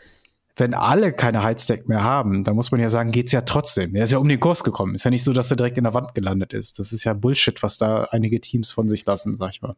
wenn 0.56 0.74
alle 0.74 1.14
keine 1.14 1.42
Heizdecken 1.42 1.88
mehr 1.88 2.04
haben, 2.04 2.44
dann 2.44 2.56
muss 2.56 2.72
man 2.72 2.80
ja 2.80 2.90
sagen, 2.90 3.12
geht's 3.12 3.32
ja 3.32 3.42
trotzdem. 3.42 3.96
Er 3.96 4.04
ist 4.04 4.12
ja 4.12 4.20
um 4.20 4.30
den 4.30 4.40
Kurs 4.40 4.64
gekommen. 4.64 4.94
Ist 4.94 5.04
ja 5.04 5.10
nicht 5.10 5.24
so, 5.24 5.34
dass 5.34 5.50
er 5.50 5.58
direkt 5.58 5.78
in 5.80 5.84
der 5.84 5.96
Wand 5.96 6.14
gelandet 6.14 6.54
ist. 6.54 6.78
Das 6.78 6.94
ist 6.94 7.04
ja 7.04 7.14
Bullshit, 7.14 7.64
was 7.64 7.80
da 7.80 8.04
einige 8.12 8.40
Teams 8.40 8.72
von 8.72 8.88
sich 8.88 9.04
lassen, 9.06 9.36
sag 9.36 9.50
ich 9.50 9.62
mal. 9.64 9.76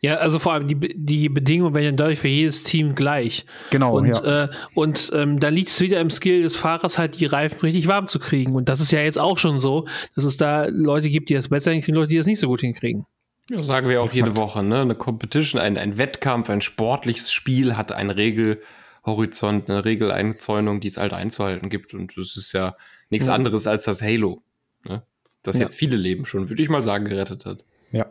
Ja, 0.00 0.16
also 0.16 0.38
vor 0.38 0.52
allem 0.52 0.66
die, 0.66 0.76
die 0.94 1.28
Bedingungen 1.28 1.74
werden 1.74 1.84
ja 1.84 1.92
dadurch 1.92 2.18
für 2.18 2.28
jedes 2.28 2.62
Team 2.62 2.94
gleich. 2.94 3.46
Genau. 3.70 3.96
Und, 3.96 4.16
ja. 4.16 4.44
äh, 4.44 4.48
und 4.74 5.10
ähm, 5.14 5.40
da 5.40 5.48
liegt 5.48 5.68
es 5.68 5.80
wieder 5.80 6.00
im 6.00 6.10
Skill 6.10 6.42
des 6.42 6.56
Fahrers, 6.56 6.98
halt 6.98 7.20
die 7.20 7.26
Reifen 7.26 7.60
richtig 7.60 7.88
warm 7.88 8.08
zu 8.08 8.18
kriegen. 8.18 8.54
Und 8.54 8.68
das 8.68 8.80
ist 8.80 8.92
ja 8.92 9.00
jetzt 9.00 9.20
auch 9.20 9.38
schon 9.38 9.58
so, 9.58 9.86
dass 10.14 10.24
es 10.24 10.36
da 10.36 10.66
Leute 10.66 11.10
gibt, 11.10 11.28
die 11.30 11.34
das 11.34 11.48
besser 11.48 11.72
hinkriegen, 11.72 11.94
Leute, 11.94 12.08
die 12.08 12.16
das 12.16 12.26
nicht 12.26 12.40
so 12.40 12.48
gut 12.48 12.60
hinkriegen. 12.60 13.06
Ja, 13.50 13.62
sagen 13.62 13.88
wir 13.88 14.00
auch 14.00 14.06
Exakt. 14.06 14.26
jede 14.26 14.36
Woche, 14.36 14.62
ne? 14.62 14.80
Eine 14.80 14.94
Competition, 14.94 15.60
ein, 15.60 15.76
ein 15.76 15.98
Wettkampf, 15.98 16.48
ein 16.48 16.60
sportliches 16.60 17.32
Spiel 17.32 17.76
hat 17.76 17.92
einen 17.92 18.10
Regelhorizont, 18.10 19.68
eine 19.68 19.84
Regeleinzäunung, 19.84 20.80
die 20.80 20.88
es 20.88 20.96
halt 20.96 21.12
einzuhalten 21.12 21.68
gibt. 21.68 21.92
Und 21.92 22.16
das 22.16 22.36
ist 22.36 22.52
ja 22.52 22.76
nichts 23.10 23.26
ja. 23.26 23.34
anderes 23.34 23.66
als 23.66 23.84
das 23.84 24.00
Halo, 24.00 24.42
ne? 24.84 25.02
das 25.42 25.56
ja. 25.56 25.62
jetzt 25.62 25.74
viele 25.74 25.96
Leben 25.96 26.24
schon, 26.24 26.48
würde 26.48 26.62
ich 26.62 26.68
mal 26.68 26.82
sagen, 26.82 27.04
gerettet 27.04 27.44
hat. 27.44 27.64
Ja. 27.90 28.06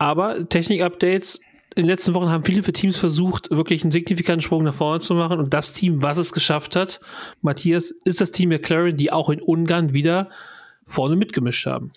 Aber 0.00 0.48
Technik-Updates 0.48 1.40
in 1.76 1.82
den 1.82 1.86
letzten 1.86 2.14
Wochen 2.14 2.30
haben 2.30 2.42
viele 2.42 2.62
Teams 2.62 2.98
versucht, 2.98 3.50
wirklich 3.50 3.84
einen 3.84 3.92
signifikanten 3.92 4.40
Sprung 4.40 4.64
nach 4.64 4.74
vorne 4.74 5.00
zu 5.00 5.14
machen. 5.14 5.38
Und 5.38 5.52
das 5.52 5.74
Team, 5.74 6.02
was 6.02 6.16
es 6.16 6.32
geschafft 6.32 6.74
hat, 6.74 7.00
Matthias, 7.42 7.92
ist 8.04 8.20
das 8.20 8.32
Team 8.32 8.48
McLaren, 8.48 8.96
die 8.96 9.12
auch 9.12 9.28
in 9.28 9.42
Ungarn 9.42 9.92
wieder 9.92 10.30
vorne 10.86 11.16
mitgemischt 11.16 11.66
haben. 11.66 11.92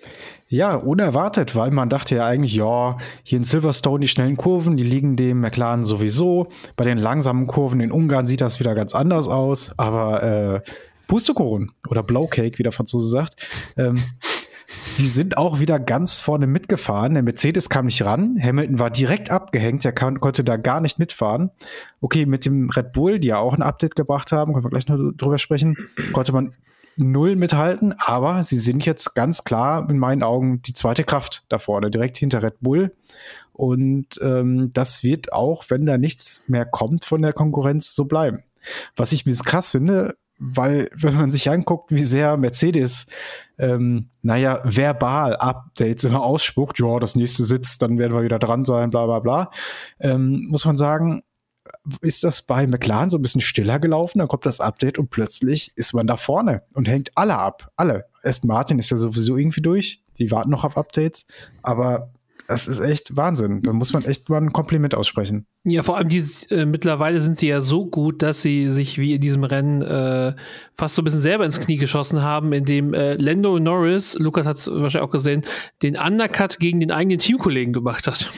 Ja, 0.50 0.76
unerwartet, 0.76 1.56
weil 1.56 1.72
man 1.72 1.90
dachte 1.90 2.18
ja 2.18 2.26
eigentlich, 2.26 2.54
ja, 2.54 2.98
hier 3.24 3.38
in 3.38 3.46
Silverstone 3.46 4.02
die 4.02 4.10
schnellen 4.10 4.36
Kurven, 4.36 4.75
die 4.75 4.84
liegen 4.84 5.16
dem 5.16 5.39
McLaren 5.39 5.86
sowieso. 5.86 6.50
Bei 6.75 6.84
den 6.84 6.98
langsamen 6.98 7.48
Kurven 7.48 7.80
in 7.80 7.92
Ungarn 7.92 8.27
sieht 8.27 8.42
das 8.42 8.60
wieder 8.60 8.75
ganz 8.75 8.94
anders 8.94 9.30
aus. 9.30 9.80
Aber 9.80 10.24
äh, 10.24 10.62
Pustekuchen 11.08 11.72
oder 11.89 12.04
Blowcake, 12.04 12.60
wie 12.60 12.63
der 12.63 12.74
Franzose 12.74 13.10
sagt. 13.10 13.48
Ähm, 13.77 13.96
die 14.98 15.08
sind 15.08 15.38
auch 15.38 15.60
wieder 15.60 15.80
ganz 15.80 16.20
vorne 16.20 16.48
mitgefahren. 16.48 17.13
Der 17.13 17.24
Mercedes 17.24 17.70
kam 17.70 17.86
nicht 17.86 18.03
ran. 18.06 18.39
Hamilton 18.42 18.80
war 18.80 18.89
direkt 18.89 19.32
abgehängt. 19.32 19.86
Er 19.86 19.92
kann, 19.92 20.20
konnte 20.20 20.44
da 20.44 20.58
gar 20.58 20.82
nicht 20.82 21.00
mitfahren. 21.00 21.51
Okay, 22.01 22.25
mit 22.25 22.46
dem 22.46 22.70
Red 22.70 22.92
Bull, 22.92 23.20
die 23.20 23.30
ja 23.30 23.38
auch 23.38 23.53
ein 23.53 23.62
Update 23.62 23.96
gebracht 23.96 24.32
haben, 24.32 24.53
können 24.53 24.65
wir 24.65 24.70
gleich 24.70 24.88
noch 24.88 24.98
drüber 25.15 25.38
sprechen, 25.38 25.77
konnte 26.12 26.32
man 26.32 26.53
null 26.98 27.36
mithalten. 27.36 27.94
Aber 27.98 28.44
sie 28.44 28.60
sind 28.60 28.86
jetzt 28.86 29.15
ganz 29.15 29.44
klar 29.44 29.89
in 29.89 29.98
meinen 29.98 30.24
Augen 30.24 30.62
die 30.62 30.74
zweite 30.74 31.03
Kraft 31.03 31.46
da 31.50 31.60
vorne, 31.60 31.89
direkt 31.89 32.18
hinter 32.18 32.44
Red 32.44 32.60
Bull. 32.62 32.96
Und 33.51 34.20
ähm, 34.22 34.72
das 34.74 35.03
wird 35.03 35.34
auch, 35.34 35.65
wenn 35.70 35.86
da 35.86 35.98
nichts 35.98 36.44
mehr 36.48 36.65
kommt 36.65 37.06
von 37.06 37.22
der 37.22 37.34
Konkurrenz, 37.34 37.96
so 37.96 38.06
bleiben. 38.06 38.44
Was 38.96 39.12
ich 39.12 39.25
bisschen 39.25 39.46
krass 39.46 39.72
finde, 39.72 40.15
weil 40.39 40.89
wenn 40.96 41.15
man 41.15 41.32
sich 41.32 41.50
anguckt, 41.50 41.92
wie 41.92 42.03
sehr 42.03 42.38
Mercedes, 42.38 43.08
ähm, 43.63 44.10
naja, 44.22 44.62
verbal 44.65 45.38
Updates 45.38 46.03
immer 46.03 46.22
ausspuckt, 46.22 46.79
ja, 46.79 47.00
das 47.00 47.15
nächste 47.15 47.46
sitzt, 47.46 47.82
dann 47.82 47.98
werden 47.98 48.13
wir 48.13 48.24
wieder 48.24 48.39
dran 48.39 48.65
sein, 48.65 48.89
bla 48.89 49.05
bla 49.05 49.20
bla, 49.20 49.51
ähm, 50.00 50.48
muss 50.50 50.65
man 50.65 50.75
sagen, 50.75 51.24
ist 52.01 52.25
das 52.25 52.41
bei 52.41 52.67
McLaren 52.67 53.10
so 53.10 53.17
ein 53.17 53.22
bisschen 53.22 53.41
stiller 53.41 53.79
gelaufen, 53.79 54.20
dann 54.20 54.27
kommt 54.27 54.46
das 54.46 54.60
Update 54.60 55.00
und 55.00 55.10
plötzlich 55.10 55.72
ist 55.75 55.93
man 55.93 56.08
da 56.08 56.17
vorne 56.17 56.62
und 56.74 56.89
hängt 56.89 57.12
alle 57.15 57.38
ab, 57.38 57.72
alle. 57.77 58.05
Aston 58.22 58.50
Martin 58.50 58.79
ist 58.79 58.89
ja 58.89 58.98
sowieso 58.98 59.38
irgendwie 59.38 59.62
durch, 59.62 60.03
die 60.20 60.29
warten 60.29 60.50
noch 60.50 60.65
auf 60.65 60.77
Updates, 60.77 61.25
aber 61.62 62.12
das 62.48 62.68
ist 62.68 62.80
echt 62.80 63.16
Wahnsinn. 63.16 63.62
Da 63.62 63.74
muss 63.74 63.94
man 63.94 64.04
echt 64.04 64.30
mal 64.30 64.38
ein 64.38 64.52
Kompliment 64.52 64.96
aussprechen. 64.96 65.46
Ja, 65.64 65.84
vor 65.84 65.98
allem 65.98 66.10
die, 66.10 66.24
äh, 66.50 66.66
mittlerweile 66.66 67.22
sind 67.22 67.38
sie 67.38 67.48
ja 67.48 67.62
so 67.62 67.86
gut, 67.86 68.22
dass 68.22 68.42
sie 68.42 68.70
sich 68.70 68.98
wie 68.98 69.14
in 69.14 69.22
diesem 69.22 69.44
Rennen 69.44 69.82
äh, 69.82 70.34
fast 70.76 70.96
so 70.96 71.02
ein 71.02 71.06
bisschen 71.06 71.22
selber 71.22 71.46
ins 71.46 71.60
Knie 71.60 71.78
geschossen 71.78 72.22
haben, 72.22 72.52
indem 72.54 72.94
äh, 72.94 73.16
Lando 73.16 73.60
Norris, 73.60 74.18
Lukas 74.20 74.46
hat 74.46 74.58
es 74.58 74.68
wahrscheinlich 74.68 75.08
auch 75.08 75.12
gesehen, 75.12 75.44
den 75.82 75.96
Undercut 75.96 76.60
gegen 76.60 76.80
den 76.80 76.92
eigenen 76.92 77.20
Teamkollegen 77.20 77.74
gemacht 77.74 78.08
hat. 78.08 78.30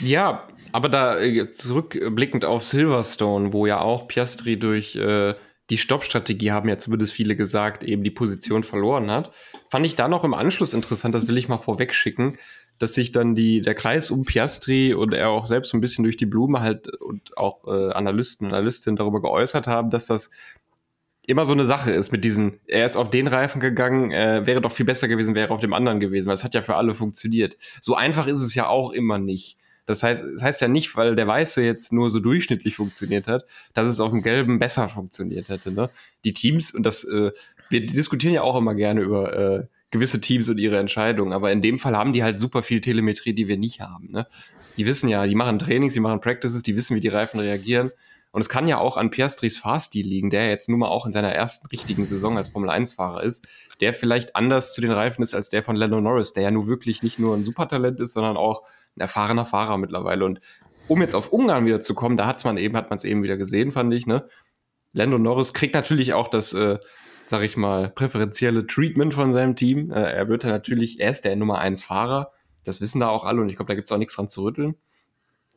Ja, 0.00 0.44
aber 0.72 0.88
da 0.88 1.18
äh, 1.18 1.50
zurückblickend 1.50 2.44
auf 2.44 2.64
Silverstone, 2.64 3.52
wo 3.52 3.66
ja 3.66 3.80
auch 3.80 4.08
Piastri 4.08 4.58
durch 4.58 4.96
äh, 4.96 5.34
die 5.70 5.78
Stoppstrategie, 5.78 6.50
haben 6.50 6.68
ja 6.68 6.78
zumindest 6.78 7.12
viele 7.12 7.36
gesagt, 7.36 7.84
eben 7.84 8.02
die 8.02 8.10
Position 8.10 8.64
verloren 8.64 9.10
hat. 9.10 9.32
Fand 9.70 9.84
ich 9.84 9.96
da 9.96 10.08
noch 10.08 10.24
im 10.24 10.34
Anschluss 10.34 10.72
interessant, 10.72 11.14
das 11.14 11.28
will 11.28 11.38
ich 11.38 11.48
mal 11.48 11.58
vorweg 11.58 11.94
schicken, 11.94 12.38
dass 12.78 12.94
sich 12.94 13.12
dann 13.12 13.34
die, 13.34 13.60
der 13.60 13.74
Kreis 13.74 14.10
um 14.10 14.24
Piastri 14.24 14.94
und 14.94 15.12
er 15.12 15.30
auch 15.30 15.46
selbst 15.46 15.70
so 15.70 15.76
ein 15.76 15.80
bisschen 15.80 16.04
durch 16.04 16.16
die 16.16 16.26
Blume 16.26 16.60
halt 16.60 16.88
und 17.00 17.36
auch 17.36 17.66
äh, 17.66 17.92
Analysten 17.92 18.46
und 18.46 18.52
Analystinnen 18.54 18.96
darüber 18.96 19.20
geäußert 19.20 19.66
haben, 19.66 19.90
dass 19.90 20.06
das 20.06 20.30
immer 21.26 21.44
so 21.44 21.52
eine 21.52 21.66
Sache 21.66 21.90
ist 21.90 22.10
mit 22.10 22.24
diesen, 22.24 22.58
er 22.66 22.86
ist 22.86 22.96
auf 22.96 23.10
den 23.10 23.26
Reifen 23.26 23.60
gegangen, 23.60 24.12
äh, 24.12 24.46
wäre 24.46 24.62
doch 24.62 24.72
viel 24.72 24.86
besser 24.86 25.08
gewesen, 25.08 25.34
wäre 25.34 25.52
auf 25.52 25.60
dem 25.60 25.74
anderen 25.74 26.00
gewesen, 26.00 26.26
weil 26.28 26.34
es 26.34 26.44
hat 26.44 26.54
ja 26.54 26.62
für 26.62 26.76
alle 26.76 26.94
funktioniert. 26.94 27.58
So 27.82 27.94
einfach 27.94 28.26
ist 28.26 28.40
es 28.40 28.54
ja 28.54 28.66
auch 28.68 28.92
immer 28.92 29.18
nicht. 29.18 29.58
Das 29.88 30.02
heißt, 30.02 30.22
das 30.34 30.42
heißt 30.42 30.60
ja 30.60 30.68
nicht, 30.68 30.94
weil 30.96 31.16
der 31.16 31.26
Weiße 31.26 31.62
jetzt 31.62 31.94
nur 31.94 32.10
so 32.10 32.20
durchschnittlich 32.20 32.76
funktioniert 32.76 33.26
hat, 33.26 33.46
dass 33.72 33.88
es 33.88 34.00
auf 34.00 34.10
dem 34.10 34.20
Gelben 34.20 34.58
besser 34.58 34.86
funktioniert 34.86 35.48
hätte. 35.48 35.72
Ne? 35.72 35.88
Die 36.24 36.34
Teams, 36.34 36.74
und 36.74 36.82
das, 36.82 37.04
äh, 37.04 37.32
wir 37.70 37.86
diskutieren 37.86 38.34
ja 38.34 38.42
auch 38.42 38.56
immer 38.56 38.74
gerne 38.74 39.00
über 39.00 39.34
äh, 39.34 39.66
gewisse 39.90 40.20
Teams 40.20 40.46
und 40.50 40.58
ihre 40.58 40.78
Entscheidungen, 40.78 41.32
aber 41.32 41.52
in 41.52 41.62
dem 41.62 41.78
Fall 41.78 41.96
haben 41.96 42.12
die 42.12 42.22
halt 42.22 42.38
super 42.38 42.62
viel 42.62 42.82
Telemetrie, 42.82 43.32
die 43.32 43.48
wir 43.48 43.56
nicht 43.56 43.80
haben. 43.80 44.10
Ne? 44.10 44.26
Die 44.76 44.84
wissen 44.84 45.08
ja, 45.08 45.26
die 45.26 45.34
machen 45.34 45.58
Trainings, 45.58 45.94
die 45.94 46.00
machen 46.00 46.20
Practices, 46.20 46.62
die 46.62 46.76
wissen, 46.76 46.94
wie 46.94 47.00
die 47.00 47.08
Reifen 47.08 47.40
reagieren. 47.40 47.90
Und 48.30 48.42
es 48.42 48.50
kann 48.50 48.68
ja 48.68 48.76
auch 48.76 48.98
an 48.98 49.10
Piastris 49.10 49.56
Fahrstil 49.56 50.06
liegen, 50.06 50.28
der 50.28 50.50
jetzt 50.50 50.68
nun 50.68 50.80
mal 50.80 50.88
auch 50.88 51.06
in 51.06 51.12
seiner 51.12 51.32
ersten 51.32 51.66
richtigen 51.68 52.04
Saison 52.04 52.36
als 52.36 52.48
Formel-1-Fahrer 52.48 53.22
ist, 53.22 53.48
der 53.80 53.94
vielleicht 53.94 54.36
anders 54.36 54.74
zu 54.74 54.82
den 54.82 54.92
Reifen 54.92 55.22
ist 55.22 55.34
als 55.34 55.48
der 55.48 55.62
von 55.62 55.76
Lando 55.76 55.98
Norris, 55.98 56.34
der 56.34 56.42
ja 56.42 56.50
nun 56.50 56.66
wirklich 56.66 57.02
nicht 57.02 57.18
nur 57.18 57.34
ein 57.34 57.44
Supertalent 57.44 57.98
ist, 58.00 58.12
sondern 58.12 58.36
auch 58.36 58.64
ein 58.96 59.00
erfahrener 59.00 59.44
Fahrer 59.44 59.78
mittlerweile. 59.78 60.24
Und 60.24 60.40
um 60.88 61.00
jetzt 61.00 61.14
auf 61.14 61.32
Ungarn 61.32 61.66
wieder 61.66 61.80
zu 61.80 61.94
kommen, 61.94 62.16
da 62.16 62.26
hat 62.26 62.44
man 62.44 62.56
eben, 62.56 62.76
hat 62.76 62.90
man 62.90 62.96
es 62.96 63.04
eben 63.04 63.22
wieder 63.22 63.36
gesehen, 63.36 63.72
fand 63.72 63.92
ich, 63.94 64.06
ne? 64.06 64.28
Lando 64.92 65.18
Norris 65.18 65.52
kriegt 65.52 65.74
natürlich 65.74 66.14
auch 66.14 66.28
das, 66.28 66.54
äh, 66.54 66.78
sag 67.26 67.42
ich 67.42 67.56
mal, 67.56 67.90
präferenzielle 67.90 68.66
Treatment 68.66 69.12
von 69.12 69.32
seinem 69.32 69.54
Team. 69.54 69.90
Äh, 69.90 70.00
er 70.00 70.28
wird 70.28 70.44
ja 70.44 70.50
natürlich, 70.50 70.98
er 70.98 71.10
ist 71.10 71.24
der 71.24 71.36
Nummer 71.36 71.58
1 71.58 71.84
Fahrer. 71.84 72.32
Das 72.64 72.80
wissen 72.80 73.00
da 73.00 73.08
auch 73.08 73.24
alle 73.24 73.40
und 73.40 73.48
ich 73.48 73.56
glaube, 73.56 73.68
da 73.68 73.74
gibt 73.74 73.86
es 73.86 73.92
auch 73.92 73.98
nichts 73.98 74.16
dran 74.16 74.28
zu 74.28 74.44
rütteln. 74.44 74.76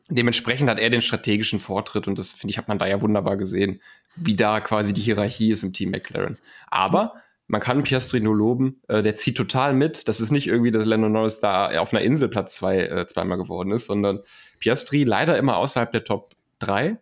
Dementsprechend 0.08 0.68
hat 0.68 0.78
er 0.78 0.90
den 0.90 1.02
strategischen 1.02 1.60
Vortritt 1.60 2.08
und 2.08 2.18
das 2.18 2.30
finde 2.30 2.52
ich, 2.52 2.58
hat 2.58 2.68
man 2.68 2.78
da 2.78 2.86
ja 2.86 3.00
wunderbar 3.00 3.36
gesehen, 3.36 3.80
wie 4.16 4.36
da 4.36 4.60
quasi 4.60 4.92
die 4.92 5.00
Hierarchie 5.00 5.52
ist 5.52 5.62
im 5.62 5.72
Team 5.72 5.90
McLaren. 5.90 6.38
Aber 6.68 7.14
man 7.46 7.60
kann 7.60 7.82
Piastri 7.82 8.20
nur 8.20 8.36
loben, 8.36 8.80
äh, 8.88 9.02
der 9.02 9.14
zieht 9.14 9.36
total 9.36 9.74
mit. 9.74 10.08
Das 10.08 10.20
ist 10.20 10.30
nicht 10.30 10.46
irgendwie, 10.46 10.70
dass 10.70 10.86
Lando 10.86 11.08
Norris 11.08 11.40
da 11.40 11.78
auf 11.80 11.92
einer 11.92 12.02
Insel 12.02 12.28
Platz 12.28 12.54
zwei 12.54 12.80
äh, 12.80 13.06
zweimal 13.06 13.38
geworden 13.38 13.72
ist, 13.72 13.86
sondern 13.86 14.20
Piastri 14.58 15.04
leider 15.04 15.36
immer 15.36 15.56
außerhalb 15.56 15.90
der 15.90 16.04
Top 16.04 16.34
3. 16.60 16.98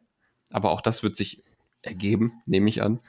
Aber 0.51 0.71
auch 0.71 0.81
das 0.81 1.03
wird 1.03 1.17
sich 1.17 1.45
ergeben, 1.83 2.43
nehme 2.47 2.69
ich 2.69 2.83
an. 2.83 3.01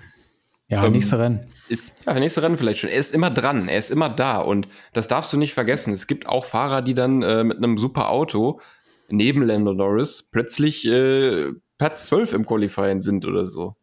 Ja, 0.68 0.86
ähm, 0.86 0.94
nächste 0.94 1.20
Rennen. 1.20 1.48
Ist, 1.68 1.98
ja, 2.06 2.14
nächste 2.14 2.42
Rennen 2.42 2.58
vielleicht 2.58 2.80
schon. 2.80 2.90
Er 2.90 2.98
ist 2.98 3.14
immer 3.14 3.30
dran, 3.30 3.68
er 3.68 3.78
ist 3.78 3.92
immer 3.92 4.10
da 4.10 4.38
und 4.38 4.70
das 4.94 5.08
darfst 5.08 5.34
du 5.34 5.38
nicht 5.38 5.54
vergessen. 5.54 5.94
Es 5.94 6.08
gibt 6.08 6.28
auch 6.28 6.46
Fahrer, 6.46 6.82
die 6.82 6.94
dann 6.94 7.22
äh, 7.24 7.44
mit 7.44 7.58
einem 7.58 7.78
super 7.78 8.10
Auto 8.10 8.62
neben 9.10 9.42
Lando 9.46 9.74
Norris 9.74 10.30
plötzlich 10.32 10.86
äh, 10.86 11.52
Platz 11.78 12.08
12 12.08 12.34
im 12.34 12.46
Qualifying 12.46 13.02
sind 13.02 13.26
oder 13.26 13.48
so. 13.48 13.76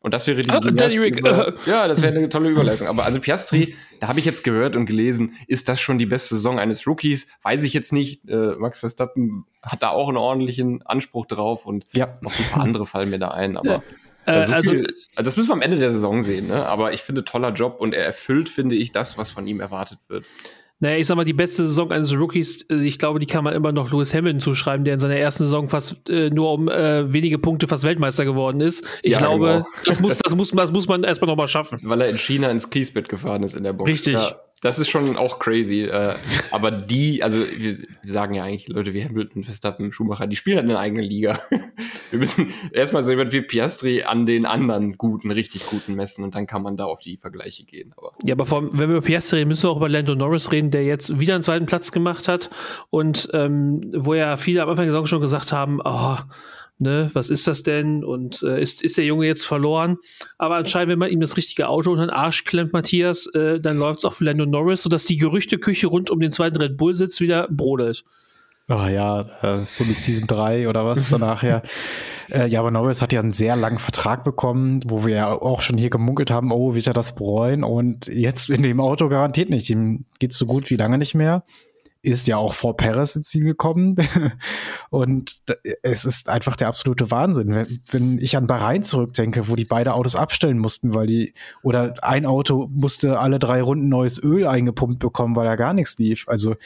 Und 0.00 0.14
das 0.14 0.26
wäre 0.28 0.42
die 0.42 0.50
oh, 0.50 0.58
über, 0.58 1.54
Ja, 1.66 1.88
das 1.88 2.02
wäre 2.02 2.14
eine 2.14 2.28
tolle 2.28 2.50
Überleitung. 2.50 2.86
Aber 2.86 3.04
also 3.04 3.20
Piastri, 3.20 3.74
da 3.98 4.08
habe 4.08 4.20
ich 4.20 4.24
jetzt 4.24 4.44
gehört 4.44 4.76
und 4.76 4.86
gelesen, 4.86 5.34
ist 5.48 5.68
das 5.68 5.80
schon 5.80 5.98
die 5.98 6.06
beste 6.06 6.36
Saison 6.36 6.58
eines 6.60 6.86
Rookies? 6.86 7.26
Weiß 7.42 7.64
ich 7.64 7.72
jetzt 7.72 7.92
nicht. 7.92 8.28
Äh, 8.28 8.54
Max 8.58 8.78
Verstappen 8.78 9.44
hat 9.60 9.82
da 9.82 9.88
auch 9.90 10.08
einen 10.08 10.16
ordentlichen 10.16 10.82
Anspruch 10.86 11.26
drauf 11.26 11.66
und 11.66 11.84
ja. 11.92 12.16
noch 12.20 12.30
so 12.30 12.44
ein 12.44 12.48
paar 12.48 12.62
andere 12.62 12.86
fallen 12.86 13.10
mir 13.10 13.18
da 13.18 13.32
ein. 13.32 13.56
Aber 13.56 13.82
ja. 14.24 14.46
so 14.46 14.52
also, 14.52 14.70
viel, 14.70 14.86
also, 15.16 15.28
das 15.28 15.36
müssen 15.36 15.48
wir 15.48 15.54
am 15.54 15.62
Ende 15.62 15.78
der 15.78 15.90
Saison 15.90 16.22
sehen. 16.22 16.46
Ne? 16.46 16.64
Aber 16.64 16.92
ich 16.92 17.02
finde 17.02 17.24
toller 17.24 17.52
Job 17.52 17.80
und 17.80 17.92
er 17.92 18.04
erfüllt, 18.04 18.48
finde 18.48 18.76
ich, 18.76 18.92
das, 18.92 19.18
was 19.18 19.32
von 19.32 19.48
ihm 19.48 19.58
erwartet 19.58 19.98
wird. 20.06 20.24
Naja, 20.80 20.96
ich 20.96 21.06
sag 21.08 21.16
mal, 21.16 21.24
die 21.24 21.32
beste 21.32 21.66
Saison 21.66 21.90
eines 21.90 22.14
Rookies, 22.14 22.62
äh, 22.70 22.76
ich 22.76 22.98
glaube, 22.98 23.18
die 23.18 23.26
kann 23.26 23.42
man 23.42 23.54
immer 23.54 23.72
noch 23.72 23.90
Lewis 23.90 24.14
Hamilton 24.14 24.40
zuschreiben, 24.40 24.84
der 24.84 24.94
in 24.94 25.00
seiner 25.00 25.16
ersten 25.16 25.44
Saison 25.44 25.68
fast 25.68 26.08
äh, 26.08 26.30
nur 26.30 26.52
um 26.52 26.68
äh, 26.68 27.12
wenige 27.12 27.38
Punkte 27.38 27.66
fast 27.66 27.82
Weltmeister 27.84 28.24
geworden 28.24 28.60
ist. 28.60 28.86
Ich 29.02 29.12
ja, 29.12 29.18
glaube, 29.18 29.46
genau. 29.46 29.66
das, 29.84 30.00
muss, 30.00 30.18
das, 30.18 30.36
muss, 30.36 30.50
das 30.52 30.72
muss 30.72 30.86
man 30.86 31.02
erstmal 31.02 31.28
nochmal 31.28 31.48
schaffen. 31.48 31.80
Weil 31.82 32.02
er 32.02 32.08
in 32.08 32.18
China 32.18 32.50
ins 32.50 32.70
Kiesbett 32.70 33.08
gefahren 33.08 33.42
ist 33.42 33.54
in 33.54 33.64
der 33.64 33.72
Box. 33.72 33.90
Richtig. 33.90 34.14
Ja 34.14 34.36
das 34.60 34.78
ist 34.78 34.88
schon 34.88 35.16
auch 35.16 35.38
crazy. 35.38 35.84
Äh, 35.84 36.14
aber 36.50 36.70
die, 36.70 37.22
also 37.22 37.38
wir, 37.38 37.76
sagen 38.02 38.34
ja 38.34 38.44
eigentlich 38.44 38.68
Leute 38.68 38.94
wie 38.94 39.04
Hamilton, 39.04 39.44
Verstappen, 39.44 39.92
Schumacher, 39.92 40.26
die 40.26 40.36
spielen 40.36 40.56
halt 40.56 40.64
in 40.64 40.70
einer 40.70 40.80
eigenen 40.80 41.04
Liga. 41.04 41.38
wir 42.10 42.18
müssen 42.18 42.52
erstmal 42.72 43.02
so 43.02 43.10
jemand 43.10 43.32
wie 43.32 43.42
Piastri 43.42 44.02
an 44.02 44.26
den 44.26 44.46
anderen 44.46 44.96
guten, 44.98 45.30
richtig 45.30 45.66
guten 45.66 45.94
messen 45.94 46.24
und 46.24 46.34
dann 46.34 46.46
kann 46.46 46.62
man 46.62 46.76
da 46.76 46.86
auf 46.86 47.00
die 47.00 47.16
Vergleiche 47.16 47.64
gehen. 47.64 47.92
Aber. 47.96 48.12
Ja, 48.24 48.34
aber 48.34 48.46
vor, 48.46 48.62
wenn 48.62 48.88
wir 48.88 48.96
über 48.96 49.02
Piastri 49.02 49.38
reden, 49.38 49.48
müssen 49.48 49.64
wir 49.64 49.70
auch 49.70 49.76
über 49.76 49.88
Lando 49.88 50.14
Norris 50.14 50.50
reden, 50.50 50.70
der 50.70 50.84
jetzt 50.84 51.20
wieder 51.20 51.34
einen 51.34 51.42
zweiten 51.42 51.66
Platz 51.66 51.92
gemacht 51.92 52.28
hat 52.28 52.50
und 52.90 53.28
ähm, 53.32 53.92
wo 53.94 54.14
ja 54.14 54.36
viele 54.36 54.62
am 54.62 54.70
Anfang 54.70 54.86
der 54.86 54.92
Saison 54.92 55.06
schon 55.06 55.20
gesagt 55.20 55.52
haben, 55.52 55.80
oh, 55.84 56.16
ne, 56.78 57.10
was 57.12 57.30
ist 57.30 57.46
das 57.46 57.62
denn? 57.62 58.04
Und 58.04 58.42
äh, 58.42 58.60
ist, 58.60 58.82
ist 58.82 58.96
der 58.96 59.04
Junge 59.04 59.26
jetzt 59.26 59.44
verloren? 59.44 59.98
Aber 60.38 60.56
anscheinend, 60.56 60.90
wenn 60.90 60.98
man 60.98 61.10
ihm 61.10 61.20
das 61.20 61.36
richtige 61.36 61.68
Auto 61.68 61.90
unter 61.90 62.06
den 62.06 62.10
Arsch 62.10 62.44
klemmt, 62.44 62.72
Matthias, 62.72 63.26
äh, 63.34 63.60
dann 63.60 63.78
läuft 63.78 63.98
es 63.98 64.04
auch 64.04 64.14
für 64.14 64.24
Lando 64.24 64.46
Norris, 64.46 64.82
sodass 64.82 65.04
die 65.04 65.16
Gerüchteküche 65.16 65.86
rund 65.86 66.10
um 66.10 66.20
den 66.20 66.32
zweiten 66.32 66.56
Red 66.56 66.76
Bull-Sitz 66.76 67.20
wieder 67.20 67.48
brodelt. 67.50 68.04
Ah 68.70 68.84
oh 68.84 68.88
ja, 68.88 69.20
äh, 69.42 69.58
so 69.64 69.88
wie 69.88 69.94
Season 69.94 70.26
3 70.26 70.68
oder 70.68 70.84
was 70.84 71.08
danach 71.10 71.42
ja. 71.42 71.62
Äh, 72.30 72.48
ja, 72.48 72.60
aber 72.60 72.70
Norris 72.70 73.00
hat 73.00 73.14
ja 73.14 73.20
einen 73.20 73.32
sehr 73.32 73.56
langen 73.56 73.78
Vertrag 73.78 74.24
bekommen, 74.24 74.80
wo 74.84 75.06
wir 75.06 75.14
ja 75.14 75.30
auch 75.30 75.62
schon 75.62 75.78
hier 75.78 75.88
gemunkelt 75.88 76.30
haben, 76.30 76.52
oh, 76.52 76.74
wird 76.74 76.86
er 76.86 76.92
das 76.92 77.14
bereuen? 77.14 77.64
Und 77.64 78.06
jetzt 78.08 78.50
in 78.50 78.62
dem 78.62 78.80
Auto 78.80 79.08
garantiert 79.08 79.48
nicht. 79.48 79.70
Ihm 79.70 80.04
geht's 80.18 80.36
so 80.36 80.44
gut 80.44 80.68
wie 80.68 80.76
lange 80.76 80.98
nicht 80.98 81.14
mehr 81.14 81.44
ist 82.08 82.26
ja 82.26 82.36
auch 82.36 82.54
vor 82.54 82.76
Paris 82.76 83.16
ins 83.16 83.28
Ziel 83.28 83.44
gekommen. 83.44 83.96
und 84.90 85.42
es 85.82 86.04
ist 86.04 86.28
einfach 86.28 86.56
der 86.56 86.68
absolute 86.68 87.10
Wahnsinn. 87.10 87.54
Wenn, 87.54 87.80
wenn 87.90 88.18
ich 88.18 88.36
an 88.36 88.46
Bahrain 88.46 88.82
zurückdenke, 88.82 89.48
wo 89.48 89.56
die 89.56 89.64
beide 89.64 89.94
Autos 89.94 90.16
abstellen 90.16 90.58
mussten, 90.58 90.94
weil 90.94 91.06
die, 91.06 91.34
oder 91.62 91.94
ein 92.02 92.26
Auto 92.26 92.68
musste 92.72 93.18
alle 93.18 93.38
drei 93.38 93.62
Runden 93.62 93.88
neues 93.88 94.22
Öl 94.22 94.46
eingepumpt 94.46 94.98
bekommen, 94.98 95.36
weil 95.36 95.46
da 95.46 95.56
gar 95.56 95.74
nichts 95.74 95.98
lief. 95.98 96.26
Also, 96.28 96.56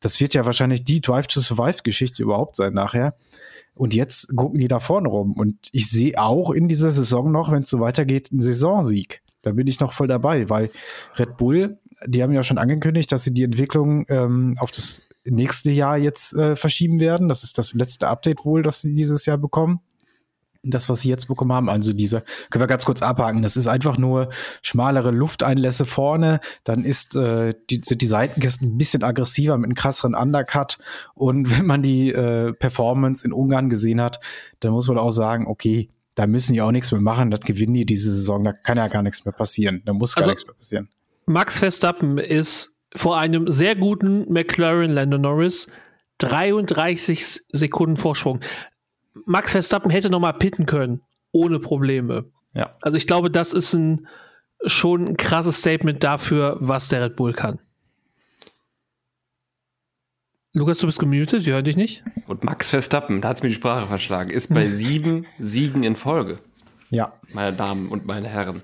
das 0.00 0.20
wird 0.20 0.34
ja 0.34 0.46
wahrscheinlich 0.46 0.84
die 0.84 1.00
Drive 1.00 1.26
to 1.26 1.40
Survive 1.40 1.82
Geschichte 1.82 2.22
überhaupt 2.22 2.56
sein 2.56 2.72
nachher. 2.72 3.14
Und 3.74 3.94
jetzt 3.94 4.36
gucken 4.36 4.60
die 4.60 4.68
da 4.68 4.80
vorne 4.80 5.08
rum. 5.08 5.32
Und 5.32 5.56
ich 5.72 5.90
sehe 5.90 6.20
auch 6.20 6.50
in 6.50 6.68
dieser 6.68 6.90
Saison 6.90 7.32
noch, 7.32 7.50
wenn 7.50 7.62
es 7.62 7.70
so 7.70 7.80
weitergeht, 7.80 8.30
einen 8.30 8.40
Saisonsieg. 8.40 9.22
Da 9.40 9.52
bin 9.52 9.66
ich 9.66 9.80
noch 9.80 9.92
voll 9.92 10.06
dabei, 10.06 10.48
weil 10.48 10.70
Red 11.16 11.36
Bull 11.36 11.78
die 12.06 12.22
haben 12.22 12.32
ja 12.32 12.42
schon 12.42 12.58
angekündigt, 12.58 13.12
dass 13.12 13.24
sie 13.24 13.34
die 13.34 13.44
Entwicklung 13.44 14.06
ähm, 14.08 14.56
auf 14.58 14.70
das 14.70 15.02
nächste 15.24 15.70
Jahr 15.70 15.96
jetzt 15.96 16.34
äh, 16.34 16.56
verschieben 16.56 17.00
werden. 17.00 17.28
Das 17.28 17.42
ist 17.42 17.58
das 17.58 17.74
letzte 17.74 18.08
Update 18.08 18.44
wohl, 18.44 18.62
das 18.62 18.80
sie 18.80 18.94
dieses 18.94 19.26
Jahr 19.26 19.38
bekommen. 19.38 19.80
Das, 20.64 20.88
was 20.88 21.00
sie 21.00 21.08
jetzt 21.08 21.26
bekommen 21.26 21.52
haben, 21.52 21.68
also 21.68 21.92
diese, 21.92 22.22
können 22.50 22.62
wir 22.62 22.68
ganz 22.68 22.84
kurz 22.84 23.02
abhaken. 23.02 23.42
Das 23.42 23.56
ist 23.56 23.66
einfach 23.66 23.98
nur 23.98 24.28
schmalere 24.62 25.10
Lufteinlässe 25.10 25.84
vorne. 25.84 26.40
Dann 26.62 26.84
ist, 26.84 27.16
äh, 27.16 27.54
die, 27.68 27.80
sind 27.84 28.00
die 28.00 28.06
Seitenkästen 28.06 28.68
ein 28.68 28.78
bisschen 28.78 29.02
aggressiver 29.02 29.58
mit 29.58 29.66
einem 29.66 29.74
krasseren 29.74 30.14
Undercut. 30.14 30.78
Und 31.14 31.50
wenn 31.58 31.66
man 31.66 31.82
die 31.82 32.12
äh, 32.12 32.52
Performance 32.52 33.26
in 33.26 33.32
Ungarn 33.32 33.70
gesehen 33.70 34.00
hat, 34.00 34.20
dann 34.60 34.70
muss 34.70 34.86
man 34.86 34.98
auch 34.98 35.10
sagen, 35.10 35.48
okay, 35.48 35.88
da 36.14 36.28
müssen 36.28 36.52
die 36.52 36.62
auch 36.62 36.70
nichts 36.70 36.92
mehr 36.92 37.00
machen. 37.00 37.32
Das 37.32 37.40
gewinnen 37.40 37.74
die 37.74 37.86
diese 37.86 38.12
Saison. 38.12 38.44
Da 38.44 38.52
kann 38.52 38.78
ja 38.78 38.86
gar 38.86 39.02
nichts 39.02 39.24
mehr 39.24 39.32
passieren. 39.32 39.82
Da 39.84 39.92
muss 39.92 40.14
gar 40.14 40.22
also, 40.22 40.30
nichts 40.30 40.46
mehr 40.46 40.54
passieren. 40.54 40.88
Max 41.26 41.58
Verstappen 41.58 42.18
ist 42.18 42.74
vor 42.94 43.18
einem 43.18 43.48
sehr 43.48 43.74
guten 43.74 44.30
McLaren 44.32 44.90
Lando 44.90 45.18
Norris 45.18 45.68
33 46.18 47.42
Sekunden 47.48 47.96
Vorsprung. 47.96 48.40
Max 49.24 49.52
Verstappen 49.52 49.90
hätte 49.90 50.10
noch 50.10 50.20
mal 50.20 50.32
pitten 50.32 50.66
können, 50.66 51.02
ohne 51.32 51.58
Probleme. 51.58 52.26
Ja. 52.54 52.76
Also 52.82 52.96
ich 52.96 53.06
glaube, 53.06 53.30
das 53.30 53.54
ist 53.54 53.72
ein 53.72 54.06
schon 54.64 55.08
ein 55.08 55.16
krasses 55.16 55.58
Statement 55.58 56.04
dafür, 56.04 56.56
was 56.60 56.88
der 56.88 57.02
Red 57.02 57.16
Bull 57.16 57.32
kann. 57.32 57.58
Lukas, 60.54 60.78
du 60.78 60.86
bist 60.86 60.98
gemutet, 60.98 61.46
wir 61.46 61.54
hören 61.54 61.64
dich 61.64 61.76
nicht. 61.76 62.04
Und 62.26 62.44
Max 62.44 62.68
Verstappen, 62.68 63.22
da 63.22 63.28
hat 63.28 63.38
es 63.38 63.42
mir 63.42 63.48
die 63.48 63.54
Sprache 63.54 63.86
verschlagen, 63.86 64.30
ist 64.30 64.52
bei 64.52 64.66
sieben 64.68 65.26
Siegen 65.40 65.82
in 65.82 65.96
Folge. 65.96 66.40
Ja. 66.90 67.14
Meine 67.32 67.56
Damen 67.56 67.88
und 67.88 68.06
meine 68.06 68.28
Herren 68.28 68.62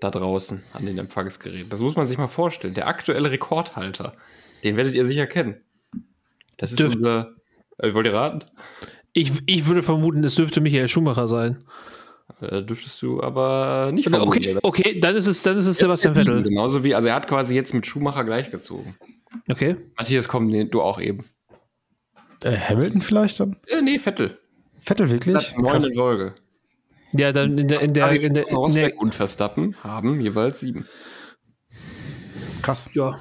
da 0.00 0.10
draußen 0.10 0.62
an 0.72 0.86
den 0.86 0.98
Empfangsgeräten. 0.98 1.70
Das 1.70 1.80
muss 1.80 1.96
man 1.96 2.06
sich 2.06 2.18
mal 2.18 2.28
vorstellen. 2.28 2.74
Der 2.74 2.86
aktuelle 2.86 3.30
Rekordhalter, 3.30 4.14
den 4.62 4.76
werdet 4.76 4.94
ihr 4.94 5.04
sicher 5.04 5.26
kennen. 5.26 5.60
Das 6.58 6.70
ist 6.70 6.80
Dürf 6.80 6.94
unser. 6.94 7.34
Äh, 7.78 7.94
wollt 7.94 8.06
ihr 8.06 8.14
raten? 8.14 8.44
Ich, 9.12 9.32
ich 9.46 9.66
würde 9.66 9.82
vermuten, 9.82 10.22
es 10.24 10.34
dürfte 10.34 10.60
Michael 10.60 10.88
Schumacher 10.88 11.28
sein. 11.28 11.64
Äh, 12.40 12.62
dürftest 12.62 13.00
du 13.02 13.22
aber 13.22 13.90
nicht 13.92 14.08
vermuten. 14.08 14.28
Okay, 14.28 14.58
okay, 14.62 15.00
dann 15.00 15.14
ist 15.14 15.26
es, 15.26 15.42
dann 15.42 15.56
ist 15.56 15.66
es 15.66 15.78
Sebastian 15.78 16.14
Vettel. 16.14 16.42
Genauso 16.42 16.84
wie, 16.84 16.94
also 16.94 17.08
er 17.08 17.14
hat 17.14 17.28
quasi 17.28 17.54
jetzt 17.54 17.74
mit 17.74 17.86
Schumacher 17.86 18.24
gleichgezogen. 18.24 18.96
Okay. 19.48 19.76
Matthias, 19.96 20.28
komm, 20.28 20.46
nee, 20.46 20.64
du 20.64 20.80
auch 20.82 21.00
eben. 21.00 21.24
Äh, 22.42 22.56
Hamilton 22.56 23.00
vielleicht 23.00 23.40
dann? 23.40 23.56
Äh, 23.66 23.82
nee, 23.82 23.98
Vettel. 23.98 24.38
Vettel 24.80 25.10
wirklich? 25.10 25.56
Neun 25.56 25.82
in 25.82 25.94
Folge. 25.94 26.34
Ja, 27.16 27.32
dann 27.32 27.58
in 27.58 27.68
der, 27.68 27.80
in 27.82 27.94
der, 27.94 28.10
in 28.10 28.20
der, 28.20 28.28
in 28.28 28.34
der, 28.34 28.44
Rosberg 28.46 29.00
und 29.00 29.14
Verstappen 29.14 29.76
haben 29.82 30.20
jeweils 30.20 30.60
sieben. 30.60 30.86
Krass. 32.62 32.90
ja. 32.94 33.18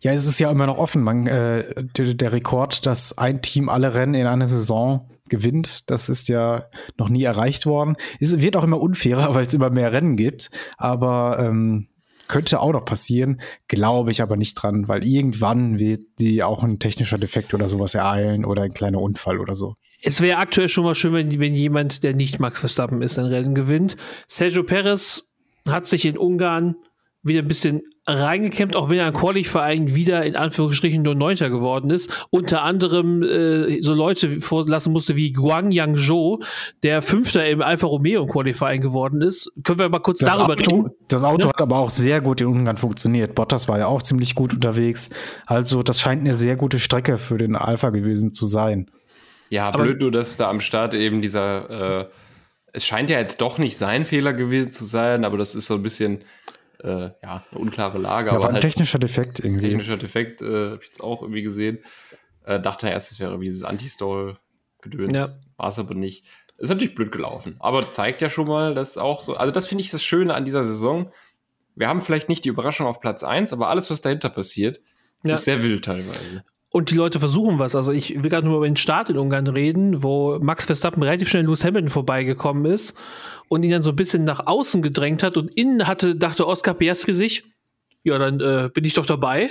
Ja, 0.00 0.12
es 0.12 0.26
ist 0.26 0.38
ja 0.38 0.50
immer 0.50 0.66
noch 0.66 0.78
offen. 0.78 1.02
Man, 1.02 1.26
äh, 1.26 1.84
der, 1.96 2.14
der 2.14 2.32
Rekord, 2.32 2.86
dass 2.86 3.18
ein 3.18 3.42
Team 3.42 3.68
alle 3.68 3.94
Rennen 3.94 4.14
in 4.14 4.26
einer 4.26 4.46
Saison 4.46 5.10
gewinnt, 5.28 5.90
das 5.90 6.08
ist 6.08 6.28
ja 6.28 6.66
noch 6.96 7.08
nie 7.08 7.24
erreicht 7.24 7.66
worden. 7.66 7.96
Es 8.20 8.40
wird 8.40 8.56
auch 8.56 8.64
immer 8.64 8.80
unfairer, 8.80 9.34
weil 9.34 9.46
es 9.46 9.54
immer 9.54 9.70
mehr 9.70 9.92
Rennen 9.92 10.16
gibt. 10.16 10.50
Aber 10.76 11.38
ähm, 11.40 11.88
könnte 12.28 12.60
auch 12.60 12.72
noch 12.72 12.84
passieren, 12.84 13.40
glaube 13.68 14.10
ich 14.10 14.22
aber 14.22 14.36
nicht 14.36 14.54
dran, 14.54 14.88
weil 14.88 15.04
irgendwann 15.04 15.78
wird 15.78 16.02
die 16.18 16.42
auch 16.42 16.62
ein 16.62 16.78
technischer 16.78 17.18
Defekt 17.18 17.52
oder 17.52 17.68
sowas 17.68 17.94
ereilen 17.94 18.44
oder 18.44 18.62
ein 18.62 18.72
kleiner 18.72 19.00
Unfall 19.00 19.40
oder 19.40 19.54
so. 19.54 19.76
Es 20.04 20.20
wäre 20.20 20.38
aktuell 20.38 20.68
schon 20.68 20.84
mal 20.84 20.94
schön, 20.94 21.14
wenn, 21.14 21.40
wenn 21.40 21.54
jemand, 21.54 22.02
der 22.02 22.14
nicht 22.14 22.38
Max 22.38 22.60
Verstappen 22.60 23.00
ist, 23.02 23.18
ein 23.18 23.24
Rennen 23.26 23.54
gewinnt. 23.54 23.96
Sergio 24.28 24.62
Perez 24.62 25.24
hat 25.66 25.86
sich 25.86 26.04
in 26.04 26.18
Ungarn 26.18 26.76
wieder 27.22 27.40
ein 27.40 27.48
bisschen 27.48 27.80
reingekämpft, 28.06 28.76
auch 28.76 28.90
wenn 28.90 28.98
er 28.98 29.06
an 29.06 29.14
Qualifying 29.14 29.94
wieder 29.94 30.26
in 30.26 30.36
Anführungsstrichen 30.36 31.00
nur 31.02 31.14
Neunter 31.14 31.48
geworden 31.48 31.88
ist. 31.88 32.26
Unter 32.28 32.62
anderem 32.62 33.22
äh, 33.22 33.80
so 33.80 33.94
Leute 33.94 34.30
vorlassen 34.42 34.92
musste 34.92 35.16
wie 35.16 35.32
Guang 35.32 35.70
Yang 35.72 35.96
Zhou, 35.96 36.40
der 36.82 37.00
Fünfter 37.00 37.48
im 37.48 37.62
Alfa 37.62 37.86
Romeo 37.86 38.26
Qualifying 38.26 38.82
geworden 38.82 39.22
ist. 39.22 39.50
Können 39.62 39.78
wir 39.78 39.88
mal 39.88 40.00
kurz 40.00 40.18
Das 40.18 40.36
darüber 40.36 40.52
Auto, 40.52 40.76
reden? 40.76 40.90
das 41.08 41.24
Auto 41.24 41.44
Ja. 41.44 41.48
hat 41.48 41.62
aber 41.62 41.78
auch 41.78 41.88
sehr 41.88 42.20
gut 42.20 42.42
in 42.42 42.48
Ungarn 42.48 42.76
funktioniert. 42.76 43.34
Bottas 43.34 43.68
war 43.68 43.78
ja 43.78 43.86
auch 43.86 44.02
ziemlich 44.02 44.34
gut 44.34 44.52
unterwegs. 44.52 45.08
Also 45.46 45.82
das 45.82 45.98
scheint 46.00 46.20
eine 46.20 46.34
sehr 46.34 46.56
gute 46.56 46.78
Strecke 46.78 47.16
für 47.16 47.38
den 47.38 47.56
Alpha 47.56 47.88
gewesen 47.88 48.34
zu 48.34 48.44
sein. 48.44 48.90
Ja, 49.54 49.68
Aber- 49.68 49.84
blöd 49.84 50.00
nur, 50.00 50.10
dass 50.10 50.36
da 50.36 50.50
am 50.50 50.60
Start 50.60 50.94
eben 50.94 51.22
dieser, 51.22 52.00
äh, 52.00 52.08
es 52.72 52.84
scheint 52.84 53.08
ja 53.10 53.18
jetzt 53.20 53.40
doch 53.40 53.58
nicht 53.58 53.76
sein 53.76 54.04
Fehler 54.04 54.32
gewesen 54.32 54.72
zu 54.72 54.84
sein, 54.84 55.24
aber 55.24 55.38
das 55.38 55.54
ist 55.54 55.66
so 55.66 55.74
ein 55.74 55.82
bisschen, 55.82 56.24
äh, 56.82 57.10
ja, 57.22 57.44
eine 57.50 57.60
unklare 57.60 57.98
Lage. 57.98 58.28
Ja, 58.30 58.32
war 58.32 58.38
aber 58.40 58.48
ein 58.48 58.54
halt 58.54 58.62
technischer 58.62 58.98
Defekt 58.98 59.38
irgendwie. 59.38 59.68
technischer 59.68 59.96
Defekt, 59.96 60.42
äh, 60.42 60.70
habe 60.70 60.78
ich 60.82 60.88
jetzt 60.88 61.00
auch 61.00 61.22
irgendwie 61.22 61.42
gesehen. 61.42 61.78
Äh, 62.44 62.58
dachte 62.60 62.88
erst, 62.88 63.12
es 63.12 63.20
wäre 63.20 63.40
wie 63.40 63.44
dieses 63.44 63.62
Anti-Stall-Gedöns. 63.62 65.16
Ja. 65.16 65.28
War 65.56 65.68
es 65.68 65.78
aber 65.78 65.94
nicht. 65.94 66.24
Ist 66.58 66.68
natürlich 66.68 66.94
blöd 66.94 67.10
gelaufen, 67.12 67.56
aber 67.60 67.90
zeigt 67.92 68.22
ja 68.22 68.28
schon 68.30 68.46
mal, 68.48 68.74
dass 68.74 68.98
auch 68.98 69.20
so, 69.20 69.36
also 69.36 69.52
das 69.52 69.66
finde 69.66 69.82
ich 69.82 69.90
das 69.90 70.02
Schöne 70.02 70.34
an 70.34 70.44
dieser 70.44 70.64
Saison. 70.64 71.10
Wir 71.74 71.88
haben 71.88 72.00
vielleicht 72.02 72.28
nicht 72.28 72.44
die 72.44 72.48
Überraschung 72.48 72.86
auf 72.86 73.00
Platz 73.00 73.22
1, 73.24 73.52
aber 73.52 73.68
alles, 73.68 73.90
was 73.90 74.00
dahinter 74.00 74.30
passiert, 74.30 74.80
Ja. 75.24 75.32
ist 75.32 75.44
sehr 75.44 75.62
wild 75.62 75.84
teilweise. 75.84 76.44
Und 76.74 76.90
die 76.90 76.96
Leute 76.96 77.20
versuchen 77.20 77.60
was. 77.60 77.76
Also 77.76 77.92
ich 77.92 78.20
will 78.20 78.28
gerade 78.28 78.48
nur 78.48 78.56
über 78.56 78.66
den 78.66 78.76
Start 78.76 79.08
in 79.08 79.16
Ungarn 79.16 79.46
reden, 79.46 80.02
wo 80.02 80.40
Max 80.40 80.64
Verstappen 80.66 81.04
relativ 81.04 81.28
schnell 81.28 81.44
Lewis 81.44 81.64
Hamilton 81.64 81.88
vorbeigekommen 81.88 82.64
ist 82.64 82.96
und 83.46 83.62
ihn 83.62 83.70
dann 83.70 83.82
so 83.82 83.90
ein 83.90 83.96
bisschen 83.96 84.24
nach 84.24 84.48
außen 84.48 84.82
gedrängt 84.82 85.22
hat 85.22 85.36
und 85.36 85.56
innen 85.56 85.86
hatte, 85.86 86.16
dachte 86.16 86.48
Oscar 86.48 86.74
Piastri 86.74 87.14
sich, 87.14 87.44
ja, 88.02 88.18
dann 88.18 88.40
äh, 88.40 88.70
bin 88.74 88.84
ich 88.84 88.94
doch 88.94 89.06
dabei 89.06 89.50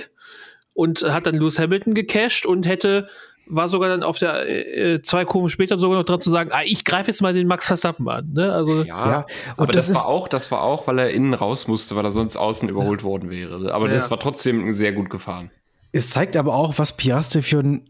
und 0.74 1.02
hat 1.02 1.26
dann 1.26 1.36
Lewis 1.36 1.58
Hamilton 1.58 1.94
gecasht 1.94 2.44
und 2.44 2.66
hätte 2.66 3.08
war 3.46 3.68
sogar 3.70 3.88
dann 3.88 4.02
auf 4.02 4.18
der 4.18 4.46
äh, 4.46 5.00
zwei 5.00 5.24
Kurven 5.24 5.48
später 5.48 5.78
sogar 5.78 5.96
noch 5.96 6.04
dran 6.04 6.20
zu 6.20 6.28
sagen, 6.28 6.50
ah, 6.52 6.60
ich 6.62 6.84
greife 6.84 7.10
jetzt 7.10 7.22
mal 7.22 7.32
den 7.32 7.46
Max 7.46 7.66
Verstappen 7.66 8.06
an. 8.06 8.32
Ne? 8.34 8.52
Also 8.52 8.82
Ja, 8.82 9.08
Ja, 9.08 9.26
aber 9.56 9.68
und 9.68 9.74
das, 9.74 9.88
das 9.88 9.96
war 9.96 10.08
auch, 10.08 10.28
das 10.28 10.50
war 10.50 10.60
auch, 10.62 10.86
weil 10.88 10.98
er 10.98 11.08
innen 11.08 11.32
raus 11.32 11.68
musste, 11.68 11.96
weil 11.96 12.04
er 12.04 12.10
sonst 12.10 12.36
außen 12.36 12.68
überholt 12.68 13.02
worden 13.02 13.30
wäre. 13.30 13.72
Aber 13.72 13.88
das 13.88 14.04
Ja. 14.04 14.10
war 14.10 14.20
trotzdem 14.20 14.70
sehr 14.72 14.92
gut 14.92 15.08
gefahren. 15.08 15.50
Es 15.94 16.10
zeigt 16.10 16.36
aber 16.36 16.54
auch, 16.54 16.78
was 16.78 16.96
Piastri 16.96 17.40
für 17.40 17.60
ein 17.60 17.88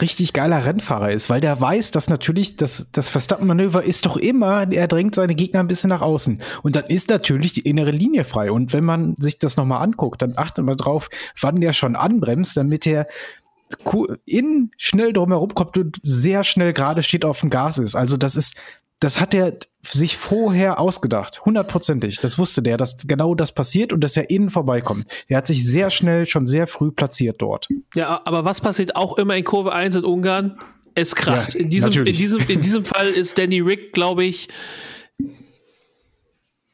richtig 0.00 0.32
geiler 0.32 0.64
Rennfahrer 0.64 1.12
ist, 1.12 1.30
weil 1.30 1.40
der 1.40 1.60
weiß, 1.60 1.92
dass 1.92 2.10
natürlich 2.10 2.56
das, 2.56 2.90
das 2.90 3.08
Verstappen-Manöver 3.08 3.84
ist 3.84 4.04
doch 4.04 4.16
immer, 4.16 4.70
er 4.72 4.88
drängt 4.88 5.14
seine 5.14 5.36
Gegner 5.36 5.60
ein 5.60 5.68
bisschen 5.68 5.90
nach 5.90 6.02
außen. 6.02 6.42
Und 6.64 6.74
dann 6.74 6.86
ist 6.86 7.08
natürlich 7.08 7.52
die 7.52 7.60
innere 7.60 7.92
Linie 7.92 8.24
frei. 8.24 8.50
Und 8.50 8.72
wenn 8.72 8.84
man 8.84 9.14
sich 9.20 9.38
das 9.38 9.56
nochmal 9.56 9.82
anguckt, 9.82 10.22
dann 10.22 10.34
achtet 10.36 10.64
mal 10.64 10.74
drauf, 10.74 11.08
wann 11.40 11.60
der 11.60 11.72
schon 11.72 11.94
anbremst, 11.94 12.56
damit 12.56 12.84
er 12.84 13.06
innen 14.24 14.72
schnell 14.76 15.12
drumherum 15.12 15.54
kommt 15.54 15.78
und 15.78 15.98
sehr 16.02 16.42
schnell 16.42 16.72
gerade 16.72 17.04
steht 17.04 17.24
auf 17.24 17.40
dem 17.40 17.50
Gas 17.50 17.78
ist. 17.78 17.94
Also 17.94 18.16
das 18.16 18.34
ist, 18.34 18.56
das 19.00 19.20
hat 19.20 19.34
er 19.34 19.58
sich 19.82 20.16
vorher 20.16 20.80
ausgedacht, 20.80 21.44
hundertprozentig. 21.44 22.18
Das 22.18 22.38
wusste 22.38 22.62
der, 22.62 22.76
dass 22.76 23.06
genau 23.06 23.34
das 23.34 23.52
passiert 23.52 23.92
und 23.92 24.00
dass 24.00 24.16
er 24.16 24.30
innen 24.30 24.50
vorbeikommt. 24.50 25.06
Der 25.28 25.36
hat 25.38 25.46
sich 25.46 25.64
sehr 25.66 25.90
schnell, 25.90 26.26
schon 26.26 26.46
sehr 26.46 26.66
früh 26.66 26.90
platziert 26.90 27.40
dort. 27.40 27.68
Ja, 27.94 28.22
aber 28.24 28.44
was 28.44 28.60
passiert 28.60 28.96
auch 28.96 29.18
immer 29.18 29.36
in 29.36 29.44
Kurve 29.44 29.72
1 29.72 29.96
in 29.96 30.04
Ungarn? 30.04 30.58
Es 30.94 31.14
kracht. 31.14 31.54
Ja, 31.54 31.60
in, 31.60 31.68
diesem, 31.68 31.92
in, 31.92 32.14
diesem, 32.14 32.40
in 32.48 32.60
diesem 32.60 32.84
Fall 32.86 33.08
ist 33.08 33.38
Danny 33.38 33.60
Rick, 33.60 33.92
glaube 33.92 34.24
ich, 34.24 34.48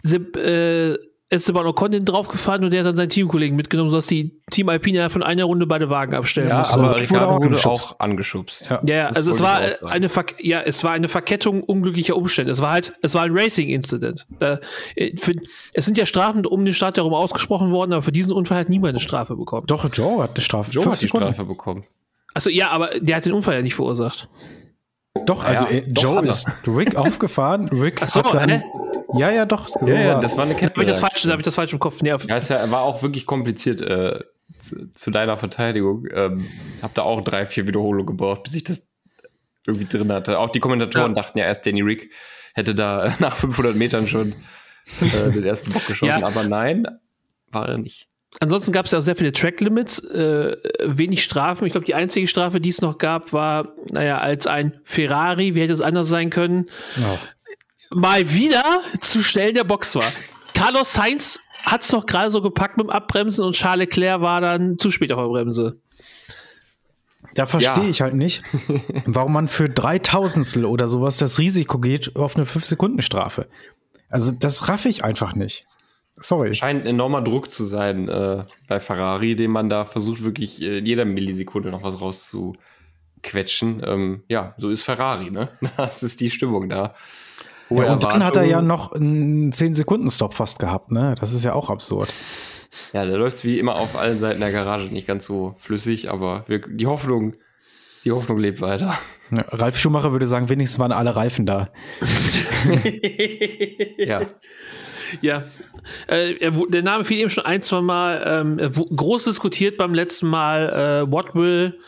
äh, 0.04 0.96
Esteban 1.32 1.66
Ocon 1.66 2.04
draufgefahren 2.04 2.62
und 2.64 2.72
der 2.72 2.80
hat 2.80 2.86
dann 2.86 2.94
seinen 2.96 3.08
Teamkollegen 3.08 3.56
mitgenommen, 3.56 3.90
sodass 3.90 4.06
die 4.06 4.32
Team 4.50 4.68
Alpine 4.68 4.98
ja 4.98 5.08
von 5.08 5.22
einer 5.22 5.44
Runde 5.44 5.66
beide 5.66 5.88
Wagen 5.90 6.14
abstellen 6.14 6.48
Ja, 6.50 6.58
mussten. 6.58 6.74
aber 6.74 6.90
wurde 6.90 7.00
Ricardo 7.00 7.26
auch 7.26 7.34
wurde 7.36 7.46
angeschubst. 7.46 7.90
auch 7.92 8.00
angeschubst. 8.00 8.70
Ja. 8.70 8.80
Ja, 8.84 9.08
also 9.08 9.30
es 9.30 9.40
war 9.40 9.60
eine 9.86 10.08
Ver 10.08 10.26
ja, 10.38 10.60
es 10.60 10.84
war 10.84 10.92
eine 10.92 11.08
Verkettung 11.08 11.62
unglücklicher 11.62 12.16
Umstände. 12.16 12.52
Es 12.52 12.60
war 12.60 12.72
halt, 12.72 12.92
es 13.02 13.14
war 13.14 13.22
ein 13.22 13.32
Racing-Incident. 13.32 14.26
Äh, 14.40 14.58
Es 15.72 15.84
sind 15.86 15.98
ja 15.98 16.06
Strafen 16.06 16.44
um 16.46 16.64
den 16.64 16.74
Start 16.74 16.96
herum 16.98 17.14
ausgesprochen 17.14 17.70
worden, 17.70 17.92
aber 17.92 18.02
für 18.02 18.12
diesen 18.12 18.32
Unfall 18.32 18.58
hat 18.58 18.68
niemand 18.68 18.90
eine 18.90 19.00
Strafe 19.00 19.34
bekommen. 19.36 19.66
Doch, 19.66 19.88
Joe 19.92 20.22
hat 20.22 20.30
eine 20.34 20.40
Strafe. 20.42 20.70
Joe 20.70 20.84
hat 20.86 21.00
die 21.00 21.06
Sekunden. 21.06 21.32
Strafe 21.32 21.48
bekommen. 21.48 21.84
Also 22.34 22.50
ja, 22.50 22.68
aber 22.70 22.90
der 23.00 23.16
hat 23.16 23.24
den 23.24 23.32
Unfall 23.32 23.54
ja 23.56 23.62
nicht 23.62 23.74
verursacht. 23.74 24.28
Doch, 25.26 25.44
also 25.44 25.66
ja, 25.66 25.70
äh, 25.72 25.82
doch 25.88 26.02
Joe 26.02 26.16
hat 26.18 26.24
ist 26.26 26.48
Rick 26.66 26.96
aufgefahren. 26.96 27.68
Rick 27.68 28.00
Ach 28.02 28.08
so, 28.08 28.24
hat 28.24 28.34
dann, 28.34 28.48
hä? 28.48 28.62
Ja, 29.14 29.30
ja, 29.30 29.44
doch. 29.44 29.68
So 29.68 29.86
Ja, 29.86 30.00
ja, 30.00 30.20
das 30.20 30.36
war 30.36 30.44
eine 30.44 30.54
Da 30.54 30.62
habe 30.70 30.82
ich 30.82 30.88
das 30.88 31.00
falsch, 31.00 31.12
da 31.14 31.18
Kette. 31.20 31.30
habe 31.32 31.40
ich 31.42 31.44
das 31.44 31.54
falsch 31.54 31.72
im 31.72 31.78
Kopf. 31.78 32.00
Nee, 32.02 32.12
auf, 32.12 32.24
Ja, 32.24 32.36
es 32.36 32.48
ja- 32.48 32.70
war 32.70 32.82
auch 32.82 33.02
wirklich 33.02 33.26
kompliziert 33.26 33.82
äh, 33.82 34.20
zu, 34.58 34.92
zu 34.94 35.10
deiner 35.10 35.36
Verteidigung. 35.36 36.06
Ähm, 36.12 36.46
hab 36.80 36.94
da 36.94 37.02
auch 37.02 37.20
drei, 37.20 37.44
vier 37.46 37.66
Wiederholungen 37.66 38.06
gebraucht, 38.06 38.42
bis 38.44 38.54
ich 38.54 38.64
das 38.64 38.90
irgendwie 39.66 39.84
drin 39.86 40.10
hatte. 40.12 40.38
Auch 40.38 40.48
die 40.50 40.60
Kommentatoren 40.60 41.14
Ja. 41.14 41.22
dachten 41.22 41.38
ja 41.38 41.44
erst, 41.44 41.66
Danny 41.66 41.82
Rick 41.82 42.10
hätte 42.54 42.74
da 42.74 43.14
nach 43.20 43.36
500 43.36 43.76
Metern 43.76 44.08
schon 44.08 44.32
äh, 45.00 45.30
den 45.30 45.44
ersten 45.44 45.72
Bock 45.72 45.86
geschossen. 45.86 46.20
Ja. 46.20 46.26
Aber 46.26 46.44
nein, 46.44 46.86
war 47.50 47.68
er 47.68 47.78
nicht. 47.78 48.08
Ansonsten 48.40 48.72
gab 48.72 48.86
es 48.86 48.92
ja 48.92 48.98
auch 48.98 49.02
sehr 49.02 49.14
viele 49.14 49.32
Track-Limits, 49.32 50.00
äh, 50.04 50.56
wenig 50.84 51.22
Strafen. 51.22 51.66
Ich 51.66 51.72
glaube, 51.72 51.84
die 51.86 51.94
einzige 51.94 52.26
Strafe, 52.26 52.60
die 52.60 52.70
es 52.70 52.80
noch 52.80 52.98
gab, 52.98 53.32
war, 53.32 53.68
naja, 53.92 54.18
als 54.18 54.46
ein 54.46 54.80
Ferrari, 54.84 55.54
wie 55.54 55.60
hätte 55.60 55.72
es 55.74 55.80
anders 55.80 56.08
sein 56.08 56.30
können, 56.30 56.66
Ja. 56.96 57.18
mal 57.90 58.32
wieder 58.32 58.64
zu 59.00 59.22
schnell 59.22 59.50
in 59.50 59.54
der 59.54 59.64
Box 59.64 59.94
war. 59.94 60.04
Carlos 60.54 60.92
Sainz 60.92 61.38
hat 61.66 61.82
es 61.82 61.92
noch 61.92 62.04
gerade 62.06 62.30
so 62.30 62.42
gepackt 62.42 62.78
mit 62.78 62.86
dem 62.86 62.90
Abbremsen 62.90 63.44
und 63.44 63.54
Charles 63.54 63.86
Leclerc 63.86 64.20
war 64.20 64.40
dann 64.40 64.78
zu 64.78 64.90
spät 64.90 65.12
auf 65.12 65.20
der 65.20 65.28
Bremse. 65.28 65.76
Da 67.34 67.46
verstehe 67.46 67.84
Ja. 67.84 67.90
ich 67.90 68.00
halt 68.02 68.14
nicht, 68.14 68.42
warum 69.06 69.32
man 69.32 69.46
für 69.48 69.68
Dreitausendstel 69.68 70.64
oder 70.64 70.88
sowas 70.88 71.16
das 71.16 71.38
Risiko 71.38 71.78
geht 71.78 72.16
auf 72.16 72.36
eine 72.36 72.44
5-Sekunden-Strafe. 72.44 73.46
Also, 74.10 74.32
das 74.32 74.68
raff 74.68 74.84
ich 74.84 75.04
einfach 75.04 75.34
nicht. 75.34 75.66
Sorry. 76.16 76.54
Scheint 76.54 76.82
ein 76.82 76.86
enormer 76.86 77.22
Druck 77.22 77.50
zu 77.50 77.64
sein 77.64 78.08
äh, 78.08 78.44
bei 78.68 78.80
Ferrari, 78.80 79.34
den 79.34 79.50
man 79.50 79.68
da 79.68 79.84
versucht, 79.84 80.22
wirklich 80.22 80.60
äh, 80.60 80.78
in 80.78 80.86
jeder 80.86 81.04
Millisekunde 81.04 81.70
noch 81.70 81.82
was 81.82 82.00
rauszuquetschen. 82.00 83.82
Ähm, 83.84 84.22
ja, 84.28 84.54
so 84.58 84.68
ist 84.68 84.82
Ferrari, 84.82 85.30
ne? 85.30 85.48
Das 85.76 86.02
ist 86.02 86.20
die 86.20 86.30
Stimmung 86.30 86.68
da. 86.68 86.94
Hohe 87.70 87.86
Ja, 87.86 87.92
und 87.94 88.04
dann 88.04 88.24
hat 88.24 88.36
er 88.36 88.44
ja 88.44 88.60
noch 88.60 88.92
einen 88.92 89.52
10-Sekunden-Stop 89.52 90.34
fast 90.34 90.58
gehabt, 90.58 90.90
ne? 90.90 91.14
Das 91.18 91.32
ist 91.32 91.44
ja 91.44 91.54
auch 91.54 91.70
absurd. 91.70 92.12
Ja, 92.92 93.04
da 93.04 93.16
läuft 93.16 93.36
es 93.36 93.44
wie 93.44 93.58
immer 93.58 93.76
auf 93.76 93.96
allen 93.96 94.18
Seiten 94.18 94.40
der 94.40 94.52
Garage 94.52 94.88
nicht 94.88 95.06
ganz 95.06 95.24
so 95.24 95.54
flüssig, 95.58 96.10
aber 96.10 96.44
wir, 96.46 96.60
die 96.60 96.86
Hoffnung, 96.86 97.34
die 98.04 98.12
Hoffnung 98.12 98.38
lebt 98.38 98.60
weiter. 98.60 98.98
Ja, 99.30 99.44
Ralf 99.48 99.78
Schumacher 99.78 100.12
würde 100.12 100.26
sagen, 100.26 100.48
wenigstens 100.48 100.78
waren 100.78 100.92
alle 100.92 101.16
Reifen 101.16 101.46
da. 101.46 101.70
Ja. 103.96 104.22
Ja, 105.20 105.42
äh, 106.08 106.34
er, 106.38 106.50
der 106.68 106.82
Name 106.82 107.04
fiel 107.04 107.18
eben 107.18 107.30
schon 107.30 107.44
ein, 107.44 107.62
zwei 107.62 107.80
Mal 107.80 108.22
ähm, 108.60 108.72
groß 108.96 109.24
diskutiert 109.24 109.76
beim 109.76 109.94
letzten 109.94 110.28
Mal. 110.28 111.04
Äh, 111.08 111.10
what 111.12 111.34
will 111.34 111.78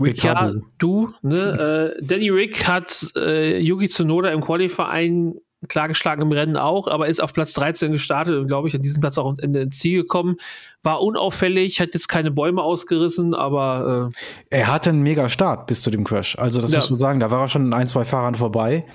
Ricciardo. 0.00 0.60
Ricciardo, 0.60 1.14
ne? 1.22 1.94
äh, 1.98 2.04
Danny 2.04 2.30
Rick 2.30 2.66
hat 2.68 3.12
äh, 3.16 3.58
Yuki 3.58 3.88
Tsunoda 3.88 4.30
im 4.30 4.40
Qualifying 4.40 5.34
klargeschlagen 5.68 6.22
im 6.22 6.30
Rennen 6.30 6.56
auch, 6.56 6.86
aber 6.86 7.08
ist 7.08 7.20
auf 7.20 7.32
Platz 7.32 7.52
13 7.54 7.90
gestartet 7.90 8.36
und 8.36 8.46
glaube 8.46 8.68
ich 8.68 8.76
an 8.76 8.82
diesem 8.82 9.00
Platz 9.00 9.18
auch 9.18 9.36
ins 9.38 9.76
Ziel 9.78 10.02
gekommen. 10.02 10.36
War 10.84 11.02
unauffällig, 11.02 11.80
hat 11.80 11.94
jetzt 11.94 12.06
keine 12.06 12.30
Bäume 12.30 12.62
ausgerissen, 12.62 13.34
aber 13.34 14.12
äh, 14.50 14.56
Er 14.56 14.72
hatte 14.72 14.90
einen 14.90 15.02
mega 15.02 15.28
Start 15.28 15.66
bis 15.66 15.82
zu 15.82 15.90
dem 15.90 16.04
Crash. 16.04 16.38
Also, 16.38 16.60
das 16.60 16.70
Ja. 16.70 16.78
muss 16.78 16.90
man 16.90 16.98
sagen. 17.00 17.18
Da 17.18 17.32
war 17.32 17.40
er 17.40 17.48
schon 17.48 17.62
an 17.66 17.72
ein, 17.74 17.88
zwei 17.88 18.04
Fahrern 18.04 18.36
vorbei. 18.36 18.86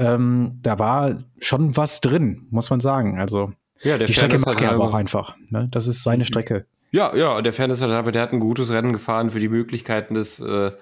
Ähm, 0.00 0.58
da 0.62 0.78
war 0.78 1.22
schon 1.40 1.76
was 1.76 2.00
drin, 2.00 2.46
muss 2.50 2.70
man 2.70 2.80
sagen. 2.80 3.18
Also, 3.20 3.52
Ja, 3.82 3.98
der 3.98 4.06
die 4.06 4.12
Strecke 4.14 4.38
mag 4.40 4.60
er 4.60 4.72
aber 4.72 4.84
auch 4.84 4.94
einfach. 4.94 5.36
Ne? 5.50 5.68
Das 5.70 5.86
ist 5.86 6.02
seine 6.02 6.24
Strecke. 6.24 6.66
Ja, 6.92 7.14
ja, 7.14 7.40
der 7.42 7.52
Fairness 7.52 7.80
halber, 7.82 8.10
der 8.12 8.22
hat 8.22 8.32
ein 8.32 8.40
gutes 8.40 8.70
Rennen 8.72 8.92
gefahren 8.92 9.30
für 9.30 9.38
die 9.40 9.48
Möglichkeiten 9.48 10.14
des, 10.14 10.40
äh, 10.40 10.72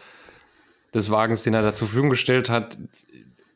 des 0.94 1.10
Wagens, 1.10 1.42
den 1.42 1.52
er 1.54 1.62
da 1.62 1.74
zur 1.74 1.88
Verfügung 1.88 2.10
gestellt 2.10 2.48
hat. 2.48 2.78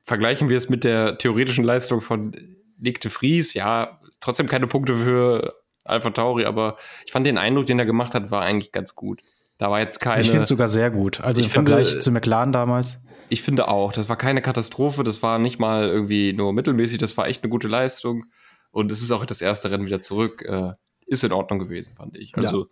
vergleichen 0.04 0.48
wir 0.48 0.58
es 0.58 0.68
mit 0.68 0.84
der 0.84 1.16
theoretischen 1.16 1.64
Leistung 1.64 2.00
von 2.00 2.34
Nick 2.78 3.00
de 3.00 3.10
Vries, 3.10 3.54
ja, 3.54 4.00
trotzdem 4.20 4.48
keine 4.48 4.66
Punkte 4.66 4.96
für 4.96 5.54
Alpha 5.84 6.10
Tauri, 6.10 6.44
aber 6.44 6.76
ich 7.06 7.12
fand 7.12 7.26
den 7.26 7.38
Eindruck, 7.38 7.66
den 7.66 7.78
er 7.78 7.86
gemacht 7.86 8.14
hat, 8.14 8.30
war 8.30 8.42
eigentlich 8.42 8.72
ganz 8.72 8.94
gut. 8.96 9.20
Da 9.58 9.70
war 9.70 9.78
jetzt 9.80 10.00
keine. 10.00 10.20
Ich 10.20 10.28
finde 10.28 10.42
es 10.42 10.48
sogar 10.48 10.66
sehr 10.68 10.90
gut. 10.90 11.20
Also 11.20 11.40
Ich 11.40 11.46
im 11.46 11.52
finde- 11.52 11.72
Vergleich 11.72 12.00
zu 12.00 12.10
McLaren 12.10 12.50
damals. 12.52 13.04
Ich 13.32 13.40
finde 13.40 13.68
auch, 13.68 13.94
das 13.94 14.10
war 14.10 14.16
keine 14.16 14.42
Katastrophe, 14.42 15.04
das 15.04 15.22
war 15.22 15.38
nicht 15.38 15.58
mal 15.58 15.88
irgendwie 15.88 16.34
nur 16.34 16.52
mittelmäßig, 16.52 16.98
das 16.98 17.16
war 17.16 17.28
echt 17.28 17.42
eine 17.42 17.48
gute 17.50 17.66
Leistung. 17.66 18.26
Und 18.72 18.92
es 18.92 19.00
ist 19.00 19.10
auch 19.10 19.24
das 19.24 19.40
erste 19.40 19.70
Rennen 19.70 19.86
wieder 19.86 20.02
zurück. 20.02 20.42
Äh, 20.42 20.72
ist 21.06 21.24
in 21.24 21.32
Ordnung 21.32 21.58
gewesen, 21.58 21.94
fand 21.96 22.18
ich. 22.18 22.36
Also, 22.36 22.68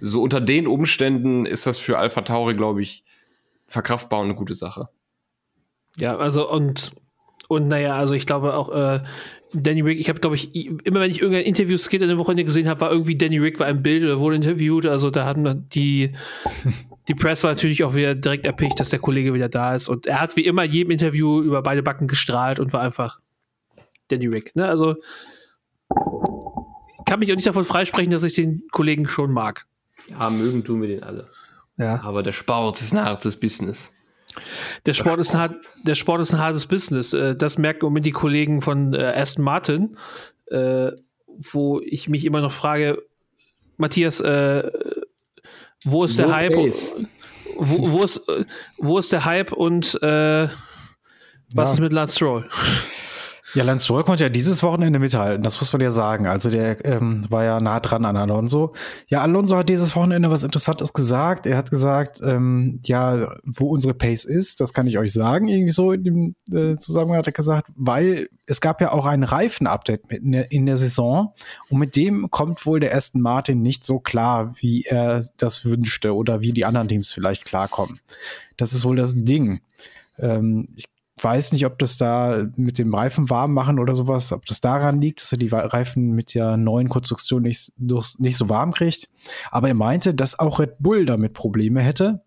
so 0.00 0.22
unter 0.22 0.40
den 0.40 0.68
Umständen 0.68 1.46
ist 1.46 1.66
das 1.66 1.78
für 1.78 1.98
Alpha 1.98 2.20
Tauri, 2.20 2.54
glaube 2.54 2.80
ich, 2.80 3.04
verkraftbar 3.66 4.20
und 4.20 4.26
eine 4.26 4.36
gute 4.36 4.54
Sache. 4.54 4.88
Ja, 5.96 6.16
also 6.16 6.48
und 6.48 6.92
und 7.48 7.66
naja, 7.66 7.96
also 7.96 8.14
ich 8.14 8.26
glaube 8.26 8.54
auch 8.54 8.70
äh, 8.70 9.02
Danny 9.52 9.80
Rick, 9.80 9.98
ich 9.98 10.08
habe 10.08 10.20
glaube 10.20 10.36
ich 10.36 10.54
immer 10.54 11.00
wenn 11.00 11.10
ich 11.10 11.20
irgendein 11.20 11.44
Interview-Skit 11.44 12.02
in 12.02 12.08
der 12.08 12.18
Wochenende 12.18 12.44
gesehen 12.44 12.68
habe, 12.68 12.80
war 12.80 12.92
irgendwie 12.92 13.16
Danny 13.16 13.38
Rick 13.38 13.58
war 13.58 13.68
im 13.68 13.82
Bild 13.82 14.04
oder 14.04 14.20
wurde 14.20 14.36
interviewt, 14.36 14.86
also 14.86 15.10
da 15.10 15.24
hatten 15.24 15.68
die 15.70 16.14
die 17.08 17.14
Press 17.14 17.42
war 17.42 17.50
natürlich 17.50 17.84
auch 17.84 17.94
wieder 17.94 18.14
direkt 18.14 18.46
erpicht, 18.46 18.80
dass 18.80 18.90
der 18.90 18.98
Kollege 18.98 19.34
wieder 19.34 19.48
da 19.48 19.74
ist 19.74 19.88
und 19.88 20.06
er 20.06 20.20
hat 20.20 20.36
wie 20.36 20.44
immer 20.44 20.64
jedem 20.64 20.90
Interview 20.90 21.42
über 21.42 21.62
beide 21.62 21.82
Backen 21.82 22.06
gestrahlt 22.06 22.58
und 22.60 22.72
war 22.72 22.80
einfach 22.80 23.20
Danny 24.08 24.26
Rick, 24.26 24.54
ne? 24.56 24.66
Also 24.66 24.96
kann 27.06 27.20
mich 27.20 27.30
auch 27.30 27.36
nicht 27.36 27.46
davon 27.46 27.64
freisprechen, 27.64 28.10
dass 28.10 28.24
ich 28.24 28.34
den 28.34 28.62
Kollegen 28.70 29.06
schon 29.06 29.32
mag. 29.32 29.66
Ja, 30.08 30.30
mögen 30.30 30.64
tun 30.64 30.80
wir 30.80 30.88
den 30.88 31.02
alle. 31.02 31.28
Ja. 31.76 32.02
Aber 32.02 32.22
der 32.22 32.32
Sport 32.32 32.80
ist 32.80 32.92
ein 32.92 33.04
hartes 33.04 33.36
Business. 33.36 33.90
Der 34.86 34.94
Sport 34.94 35.18
ist 35.18 35.34
ein, 35.34 35.40
hart, 35.40 35.56
der 35.82 35.94
Sport 35.94 36.20
ist 36.20 36.34
ein 36.34 36.40
hartes 36.40 36.66
Business. 36.66 37.12
Äh, 37.12 37.36
Das 37.36 37.58
merken 37.58 37.84
Moment 37.84 38.06
die 38.06 38.12
Kollegen 38.12 38.62
von 38.62 38.94
äh, 38.94 39.12
Aston 39.16 39.44
Martin, 39.44 39.96
äh, 40.46 40.92
wo 41.52 41.80
ich 41.80 42.08
mich 42.08 42.24
immer 42.24 42.40
noch 42.40 42.52
frage, 42.52 43.02
Matthias, 43.76 44.20
äh, 44.20 44.70
wo 45.84 46.04
ist 46.04 46.18
der 46.18 46.34
Hype? 46.34 46.52
Wo, 47.56 47.92
wo, 47.92 48.02
ist, 48.02 48.16
äh, 48.28 48.44
wo 48.78 48.98
ist 48.98 49.12
der 49.12 49.24
Hype 49.24 49.52
und 49.52 49.94
äh, 50.02 50.48
was 51.54 51.68
Ja. 51.68 51.72
ist 51.74 51.80
mit 51.80 51.92
Lance 51.92 52.16
Stroll? 52.16 52.48
Ja, 53.54 53.62
Lance 53.62 53.84
Stroll 53.84 54.02
konnte 54.02 54.24
ja 54.24 54.28
dieses 54.28 54.64
Wochenende 54.64 54.98
mithalten, 54.98 55.44
das 55.44 55.60
muss 55.60 55.72
man 55.72 55.80
ja 55.80 55.90
sagen. 55.90 56.26
Also 56.26 56.50
der 56.50 56.84
ähm, 56.84 57.24
war 57.30 57.44
ja 57.44 57.60
nah 57.60 57.78
dran 57.78 58.04
an 58.04 58.16
Alonso. 58.16 58.74
Ja, 59.06 59.20
Alonso 59.20 59.56
hat 59.56 59.68
dieses 59.68 59.94
Wochenende 59.94 60.28
was 60.28 60.42
Interessantes 60.42 60.92
gesagt. 60.92 61.46
Er 61.46 61.56
hat 61.56 61.70
gesagt, 61.70 62.20
ähm, 62.20 62.80
ja, 62.82 63.36
wo 63.44 63.68
unsere 63.68 63.94
Pace 63.94 64.24
ist, 64.24 64.60
das 64.60 64.72
kann 64.72 64.88
ich 64.88 64.98
euch 64.98 65.12
sagen, 65.12 65.46
irgendwie 65.46 65.70
so 65.70 65.92
in 65.92 66.02
dem 66.02 66.34
äh, 66.52 66.76
Zusammenhang 66.78 67.18
hat 67.18 67.28
er 67.28 67.32
gesagt, 67.32 67.70
weil 67.76 68.28
es 68.46 68.60
gab 68.60 68.80
ja 68.80 68.90
auch 68.90 69.06
ein 69.06 69.22
Reifen-Update 69.22 70.10
in 70.10 70.32
der, 70.32 70.50
in 70.50 70.66
der 70.66 70.76
Saison 70.76 71.32
und 71.70 71.78
mit 71.78 71.94
dem 71.94 72.32
kommt 72.32 72.66
wohl 72.66 72.80
der 72.80 72.94
Aston 72.96 73.20
Martin 73.20 73.62
nicht 73.62 73.86
so 73.86 74.00
klar, 74.00 74.54
wie 74.56 74.82
er 74.82 75.24
das 75.36 75.64
wünschte 75.64 76.16
oder 76.16 76.40
wie 76.40 76.52
die 76.52 76.64
anderen 76.64 76.88
Teams 76.88 77.12
vielleicht 77.12 77.44
klarkommen. 77.44 78.00
Das 78.56 78.72
ist 78.72 78.84
wohl 78.84 78.96
das 78.96 79.14
Ding. 79.14 79.60
Ähm, 80.18 80.68
ich 80.74 80.93
weiß 81.24 81.52
nicht, 81.52 81.64
ob 81.66 81.78
das 81.78 81.96
da 81.96 82.46
mit 82.56 82.78
dem 82.78 82.94
Reifen 82.94 83.30
warm 83.30 83.54
machen 83.54 83.78
oder 83.78 83.94
sowas, 83.94 84.30
ob 84.32 84.44
das 84.46 84.60
daran 84.60 85.00
liegt, 85.00 85.22
dass 85.22 85.32
er 85.32 85.38
die 85.38 85.48
Reifen 85.48 86.12
mit 86.12 86.34
der 86.34 86.56
neuen 86.56 86.88
Konstruktion 86.88 87.42
nicht, 87.42 87.72
nicht 87.78 88.36
so 88.36 88.48
warm 88.48 88.72
kriegt. 88.72 89.08
Aber 89.50 89.68
er 89.68 89.74
meinte, 89.74 90.14
dass 90.14 90.38
auch 90.38 90.60
Red 90.60 90.76
Bull 90.78 91.06
damit 91.06 91.32
Probleme 91.32 91.80
hätte 91.80 92.22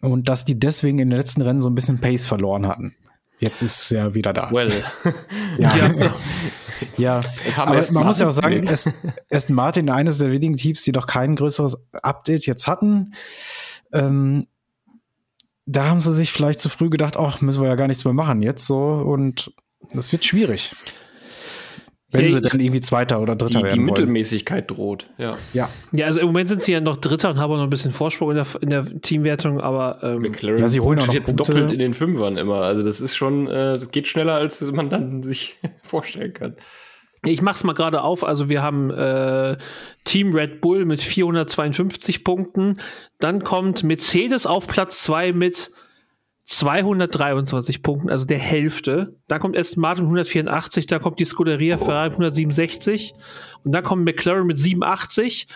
und 0.00 0.28
dass 0.28 0.44
die 0.44 0.58
deswegen 0.58 0.98
in 1.00 1.10
den 1.10 1.18
letzten 1.18 1.42
Rennen 1.42 1.60
so 1.60 1.68
ein 1.68 1.74
bisschen 1.74 2.00
Pace 2.00 2.26
verloren 2.26 2.66
hatten. 2.66 2.94
Jetzt 3.38 3.62
ist 3.62 3.82
es 3.82 3.90
ja 3.90 4.14
wieder 4.14 4.32
da. 4.32 4.50
Well, 4.50 4.72
ja, 5.58 5.90
ja. 6.96 7.20
es 7.46 7.58
haben 7.58 7.68
Aber 7.68 7.78
Aston 7.78 7.94
man 7.94 8.06
muss 8.06 8.18
ja 8.18 8.28
auch 8.28 8.32
sagen. 8.32 8.66
Aston 9.30 9.54
Martin, 9.54 9.90
eines 9.90 10.18
der 10.18 10.32
wenigen 10.32 10.56
Teams, 10.56 10.82
die 10.82 10.92
doch 10.92 11.06
kein 11.06 11.36
größeres 11.36 11.76
Update 11.92 12.46
jetzt 12.46 12.66
hatten. 12.66 13.14
Ähm, 13.92 14.46
da 15.66 15.86
haben 15.88 16.00
sie 16.00 16.14
sich 16.14 16.32
vielleicht 16.32 16.60
zu 16.60 16.68
früh 16.68 16.88
gedacht, 16.88 17.16
ach, 17.16 17.40
müssen 17.40 17.60
wir 17.60 17.68
ja 17.68 17.74
gar 17.74 17.88
nichts 17.88 18.04
mehr 18.04 18.14
machen 18.14 18.42
jetzt 18.42 18.66
so 18.66 18.78
und 18.78 19.52
das 19.92 20.12
wird 20.12 20.24
schwierig. 20.24 20.72
Wenn 22.12 22.26
Ja, 22.26 22.30
sie 22.30 22.40
dann 22.40 22.60
irgendwie 22.60 22.80
Zweiter 22.80 23.20
oder 23.20 23.34
Dritter 23.34 23.50
die, 23.50 23.58
die 23.58 23.64
werden 23.64 23.78
wollen. 23.78 23.84
Mittelmäßigkeit 23.86 24.70
droht. 24.70 25.10
Ja. 25.18 25.36
Ja. 25.52 25.68
Ja, 25.90 26.06
also 26.06 26.20
im 26.20 26.26
Moment 26.26 26.48
sind 26.48 26.62
sie 26.62 26.72
ja 26.72 26.80
noch 26.80 26.96
Dritter 26.96 27.30
und 27.30 27.38
haben 27.38 27.52
auch 27.52 27.56
noch 27.56 27.64
ein 27.64 27.70
bisschen 27.70 27.90
Vorsprung 27.90 28.30
in 28.30 28.36
der, 28.36 28.46
in 28.60 28.70
der 28.70 29.00
Teamwertung, 29.02 29.60
aber 29.60 29.98
ähm, 30.04 30.22
McLaren 30.22 30.58
Ja, 30.60 30.68
sie 30.68 30.80
holen 30.80 31.00
auch 31.00 31.08
noch 31.08 31.14
jetzt 31.14 31.36
Punkte. 31.36 31.52
doppelt 31.52 31.72
in 31.72 31.80
den 31.80 31.94
Fünfern 31.94 32.36
immer. 32.36 32.60
Also 32.62 32.84
das 32.84 33.00
ist 33.00 33.16
schon, 33.16 33.48
äh, 33.48 33.78
das 33.78 33.90
geht 33.90 34.06
schneller, 34.06 34.34
als 34.34 34.60
man 34.60 34.88
dann 34.88 35.24
sich 35.24 35.56
vorstellen 35.82 36.32
kann. 36.32 36.54
Ich 37.26 37.42
mach's 37.42 37.64
mal 37.64 37.72
gerade 37.72 38.02
auf. 38.02 38.24
Also 38.24 38.48
wir 38.48 38.62
haben 38.62 38.90
äh, 38.90 39.56
Team 40.04 40.32
Red 40.32 40.60
Bull 40.60 40.84
mit 40.84 41.02
452 41.02 42.24
Punkten. 42.24 42.80
Dann 43.18 43.42
kommt 43.42 43.82
Mercedes 43.82 44.46
auf 44.46 44.66
Platz 44.66 45.02
2 45.02 45.32
mit 45.32 45.72
223 46.46 47.82
Punkten, 47.82 48.08
also 48.08 48.24
der 48.24 48.38
Hälfte. 48.38 49.16
Dann 49.26 49.40
kommt 49.40 49.56
Aston 49.56 49.80
Martin 49.80 50.04
mit 50.04 50.10
184, 50.10 50.86
dann 50.86 51.02
kommt 51.02 51.18
die 51.18 51.24
Scuderia 51.24 51.76
Ferrari 51.76 52.10
mit 52.10 52.18
167 52.18 53.14
und 53.64 53.72
dann 53.72 53.82
kommt 53.82 54.04
McLaren 54.04 54.46
mit 54.46 54.56
87 54.56 55.48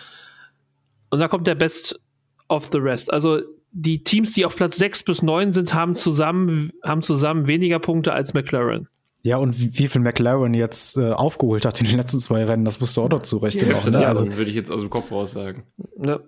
und 1.09 1.19
dann 1.19 1.29
kommt 1.29 1.47
der 1.47 1.55
Best 1.55 2.01
of 2.49 2.67
the 2.73 2.77
Rest. 2.77 3.11
Also 3.11 3.39
die 3.71 4.03
Teams, 4.03 4.33
die 4.33 4.45
auf 4.45 4.57
Platz 4.57 4.77
6 4.77 5.03
bis 5.03 5.21
9 5.21 5.53
sind, 5.53 5.73
haben 5.73 5.95
zusammen, 5.95 6.73
haben 6.83 7.01
zusammen 7.01 7.47
weniger 7.47 7.79
Punkte 7.79 8.11
als 8.11 8.33
McLaren. 8.33 8.89
Ja, 9.23 9.37
und 9.37 9.77
wie, 9.77 9.87
viel 9.87 10.01
McLaren 10.01 10.53
jetzt 10.55 10.97
äh, 10.97 11.11
aufgeholt 11.11 11.65
hat 11.65 11.79
in 11.79 11.87
den 11.87 11.97
letzten 11.97 12.19
zwei 12.19 12.43
Rennen, 12.43 12.65
das 12.65 12.79
musst 12.79 12.97
du 12.97 13.01
auch 13.01 13.09
dazu 13.09 13.37
rechnen. 13.37 13.69
Ja, 13.69 13.89
ne? 13.89 14.07
also, 14.07 14.25
würde 14.35 14.49
ich 14.49 14.55
jetzt 14.55 14.71
aus 14.71 14.81
dem 14.81 14.89
Kopf 14.89 15.11
raus 15.11 15.31
sagen. 15.31 15.63
Ne? 15.95 16.21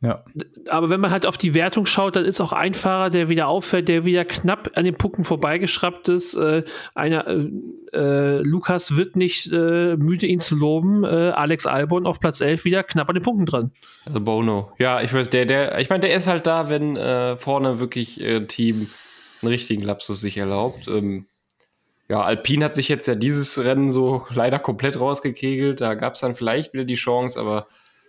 ja. 0.00 0.24
aber 0.70 0.88
wenn 0.88 1.00
man 1.00 1.10
halt 1.10 1.26
auf 1.26 1.36
die 1.36 1.52
Wertung 1.52 1.84
schaut, 1.84 2.16
dann 2.16 2.24
ist 2.24 2.40
auch 2.40 2.52
ein 2.52 2.72
Fahrer, 2.72 3.10
der 3.10 3.28
wieder 3.28 3.48
auffällt, 3.48 3.88
der 3.88 4.06
wieder 4.06 4.24
knapp 4.24 4.70
an 4.74 4.86
den 4.86 4.96
Punkten 4.96 5.24
vorbeigeschraubt 5.24 6.08
ist. 6.08 6.34
Äh, 6.34 6.64
einer, 6.94 7.26
äh, 7.26 7.48
äh, 7.92 8.42
Lukas 8.42 8.96
wird 8.96 9.16
nicht 9.16 9.52
äh, 9.52 9.96
müde, 9.96 10.26
ihn 10.26 10.40
zu 10.40 10.56
loben. 10.56 11.04
Äh, 11.04 11.32
Alex 11.34 11.66
Albon 11.66 12.06
auf 12.06 12.20
Platz 12.20 12.40
11 12.40 12.64
wieder 12.64 12.82
knapp 12.82 13.10
an 13.10 13.14
den 13.14 13.22
Punkten 13.22 13.44
dran. 13.44 13.72
Also 14.06 14.20
Bono. 14.20 14.72
Ja, 14.78 15.02
ich 15.02 15.12
weiß, 15.12 15.28
der, 15.28 15.44
der, 15.44 15.78
ich 15.78 15.90
meine, 15.90 16.00
der 16.00 16.14
ist 16.14 16.26
halt 16.26 16.46
da, 16.46 16.70
wenn 16.70 16.96
äh, 16.96 17.36
vorne 17.36 17.80
wirklich 17.80 18.18
äh, 18.20 18.46
Team 18.46 18.88
einen 19.42 19.50
richtigen 19.50 19.82
Lapsus 19.82 20.20
sich 20.20 20.36
erlaubt. 20.36 20.88
Ähm, 20.88 21.26
ja, 22.10 22.22
Alpine 22.22 22.64
hat 22.64 22.74
sich 22.74 22.88
jetzt 22.88 23.06
ja 23.06 23.14
dieses 23.14 23.62
Rennen 23.62 23.88
so 23.88 24.26
leider 24.30 24.58
komplett 24.58 24.98
rausgekegelt. 24.98 25.80
Da 25.80 25.94
gab 25.94 26.14
es 26.14 26.20
dann 26.20 26.34
vielleicht 26.34 26.72
wieder 26.72 26.84
die 26.84 26.96
Chance, 26.96 27.38
aber 27.38 27.68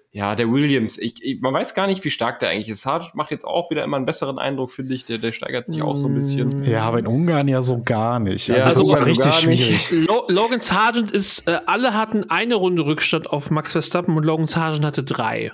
ja, 0.10 0.36
der 0.36 0.52
Williams, 0.52 0.98
ich, 0.98 1.24
ich, 1.24 1.40
man 1.40 1.54
weiß 1.54 1.76
gar 1.76 1.86
nicht, 1.86 2.04
wie 2.04 2.10
stark 2.10 2.40
der 2.40 2.50
eigentlich 2.50 2.70
ist. 2.70 2.82
Sargent 2.82 3.14
macht 3.14 3.30
jetzt 3.30 3.46
auch 3.46 3.70
wieder 3.70 3.84
immer 3.84 3.98
einen 3.98 4.08
besseren 4.08 4.40
Eindruck, 4.40 4.72
finde 4.72 4.96
ich. 4.96 5.06
Der, 5.06 5.20
der 5.20 5.32
steigert 5.34 5.68
sich 5.68 5.84
auch 5.84 5.96
so 5.96 6.08
ein 6.08 6.16
bisschen. 6.16 6.64
ja, 6.66 6.82
aber 6.82 6.98
in 6.98 7.06
Ungarn 7.06 7.48
ja 7.48 7.62
so 7.62 7.84
gar 7.84 8.18
nicht. 8.18 8.48
Ja, 8.48 8.56
Also, 8.56 8.82
das 8.82 8.90
war 8.90 9.06
so 9.06 9.12
richtig 9.12 9.34
schwierig. 9.36 9.92
Lo 9.92 10.26
Logan 10.30 10.62
Sargent 10.62 11.12
ist, 11.12 11.48
äh, 11.48 11.60
alle 11.68 11.94
hatten 11.94 12.28
eine 12.28 12.56
Runde 12.56 12.84
Rückstand 12.88 13.30
auf 13.30 13.52
Max 13.52 13.72
Verstappen 13.72 14.18
und 14.18 14.24
Logan 14.24 14.48
Sargent 14.48 14.84
hatte 14.84 15.04
drei. 15.04 15.52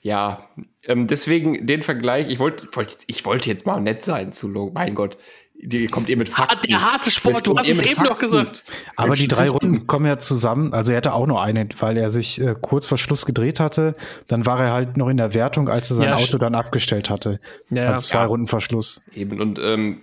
Ja, 0.00 0.48
ähm, 0.86 1.06
deswegen 1.06 1.66
den 1.66 1.82
Vergleich, 1.82 2.30
ich 2.30 2.38
wollte 2.38 2.68
wollt, 2.72 2.98
ich 3.06 3.24
wollte 3.24 3.48
jetzt 3.48 3.66
mal 3.66 3.80
nett 3.80 4.02
sein 4.04 4.32
zu 4.32 4.48
Logan. 4.48 4.74
Mein 4.74 4.94
Gott, 4.94 5.18
die 5.62 5.86
kommt 5.86 6.08
ihr 6.08 6.16
mit 6.16 6.28
Fakten. 6.28 6.66
der 6.68 6.80
harte 6.80 7.10
Sport, 7.10 7.46
du 7.46 7.54
hast 7.56 7.66
ihr 7.66 7.74
es 7.74 7.82
eben 7.82 8.02
noch 8.02 8.08
Fakten. 8.08 8.26
gesagt. 8.26 8.64
Aber 8.96 9.14
die 9.14 9.28
drei. 9.28 9.48
Runden 9.48 9.86
kommen 9.86 10.06
ja 10.06 10.18
zusammen. 10.18 10.72
Also 10.72 10.92
er 10.92 10.98
hatte 10.98 11.12
auch 11.12 11.26
nur 11.26 11.42
eine, 11.42 11.68
weil 11.78 11.96
er 11.96 12.10
sich 12.10 12.40
äh, 12.40 12.54
kurz 12.60 12.86
vor 12.86 12.98
Schluss 12.98 13.26
gedreht 13.26 13.60
hatte. 13.60 13.96
Dann 14.26 14.46
war 14.46 14.60
er 14.62 14.72
halt 14.72 14.96
noch 14.96 15.08
in 15.08 15.16
der 15.16 15.34
Wertung, 15.34 15.68
als 15.68 15.90
er 15.90 15.96
sein 15.96 16.08
Ja, 16.08 16.14
Auto 16.16 16.38
dann 16.38 16.54
abgestellt 16.54 17.10
hatte. 17.10 17.40
Ja, 17.68 17.90
also 17.90 18.02
zwei 18.02 18.20
ja. 18.20 18.24
Runden 18.26 18.46
vor 18.46 18.60
Schluss. 18.60 19.04
Eben 19.14 19.40
und 19.40 19.58
ähm, 19.58 20.02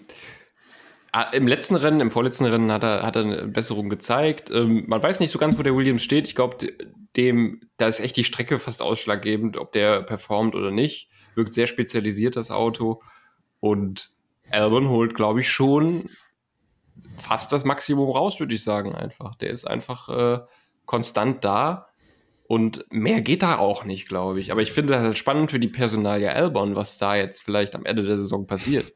ah, 1.11 1.23
im 1.31 1.47
letzten 1.47 1.75
Rennen, 1.75 2.01
im 2.01 2.11
vorletzten 2.11 2.45
Rennen 2.45 2.71
hat 2.71 2.83
er, 2.83 3.03
hat 3.03 3.15
er 3.15 3.23
eine 3.23 3.47
Besserung 3.47 3.89
gezeigt. 3.89 4.51
Ähm, 4.51 4.83
man 4.87 5.01
weiß 5.01 5.19
nicht 5.19 5.31
so 5.31 5.39
ganz, 5.39 5.57
wo 5.57 5.63
der 5.63 5.75
Williams 5.75 6.03
steht. 6.03 6.27
Ich 6.27 6.35
glaube, 6.35 6.67
dem, 7.15 7.61
da 7.77 7.87
ist 7.87 7.99
echt 7.99 8.17
die 8.17 8.23
Strecke 8.23 8.59
fast 8.59 8.81
ausschlaggebend, 8.81 9.57
ob 9.57 9.71
der 9.71 10.03
performt 10.03 10.55
oder 10.55 10.71
nicht. 10.71 11.09
Wirkt 11.35 11.53
sehr 11.53 11.67
spezialisiert, 11.67 12.35
das 12.35 12.51
Auto. 12.51 13.01
Und 13.59 14.11
Albon 14.51 14.89
holt, 14.89 15.13
glaube 15.13 15.41
ich, 15.41 15.49
schon 15.49 16.09
fast 17.17 17.51
das 17.51 17.65
Maximum 17.65 18.09
raus, 18.09 18.39
würde 18.39 18.53
ich 18.53 18.63
sagen, 18.63 18.95
einfach. 18.95 19.35
Der 19.35 19.49
ist 19.49 19.65
einfach 19.65 20.09
äh, 20.09 20.39
konstant 20.85 21.43
da. 21.43 21.87
Und 22.47 22.85
mehr 22.91 23.21
geht 23.21 23.41
da 23.41 23.57
auch 23.57 23.83
nicht, 23.83 24.07
glaube 24.07 24.39
ich. 24.39 24.51
Aber 24.51 24.61
ich 24.61 24.71
finde 24.71 24.93
das 24.93 25.03
halt 25.03 25.17
spannend 25.17 25.51
für 25.51 25.59
die 25.59 25.67
Personalie 25.67 26.31
Albon, 26.33 26.75
was 26.75 26.97
da 26.97 27.15
jetzt 27.15 27.41
vielleicht 27.41 27.75
am 27.75 27.85
Ende 27.85 28.03
der 28.03 28.17
Saison 28.17 28.47
passiert. 28.47 28.93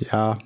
Ja, 0.00 0.38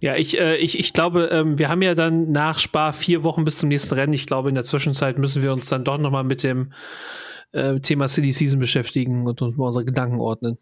Ja, 0.00 0.14
ich, 0.16 0.38
äh, 0.38 0.56
ich, 0.56 0.78
ich 0.78 0.92
glaube, 0.92 1.30
ähm, 1.32 1.58
wir 1.58 1.68
haben 1.68 1.82
ja 1.82 1.94
dann 1.94 2.30
nach 2.30 2.58
Spa 2.58 2.92
vier 2.92 3.24
Wochen 3.24 3.44
bis 3.44 3.58
zum 3.58 3.68
nächsten 3.68 3.94
Rennen. 3.94 4.12
Ich 4.12 4.26
glaube, 4.26 4.48
in 4.48 4.54
der 4.54 4.64
Zwischenzeit 4.64 5.18
müssen 5.18 5.42
wir 5.42 5.52
uns 5.52 5.68
dann 5.68 5.84
doch 5.84 5.98
noch 5.98 6.10
mal 6.10 6.24
mit 6.24 6.42
dem 6.42 6.72
äh, 7.52 7.80
Thema 7.80 8.08
Silly 8.08 8.32
Season 8.32 8.58
beschäftigen 8.58 9.26
und 9.26 9.40
uns 9.42 9.56
mal 9.56 9.66
unsere 9.66 9.84
Gedanken 9.84 10.20
ordnen. 10.20 10.58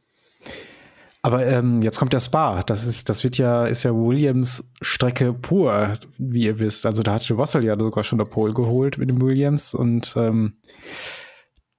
Aber 1.25 1.47
ähm, 1.47 1.81
jetzt 1.81 1.99
kommt 1.99 2.13
der 2.13 2.21
Spa. 2.21 2.63
Das 2.65 2.85
ist, 2.85 3.09
das 3.09 3.25
wird 3.25 3.39
ja, 3.39 3.65
ist 3.65 3.83
ja 3.83 3.95
Williams 3.95 4.75
Strecke 4.83 5.33
pur, 5.33 5.95
wie 6.19 6.43
ihr 6.43 6.59
wisst. 6.59 6.85
Also 6.85 7.03
da 7.03 7.15
hat 7.15 7.31
Russell 7.31 7.65
ja 7.65 7.79
sogar 7.79 8.05
schon 8.05 8.19
der 8.19 8.27
Pole 8.27 8.53
geholt 8.53 8.99
mit 8.99 9.09
dem 9.09 9.23
Williams 9.23 9.73
und 9.73 10.13
ähm, 10.19 10.59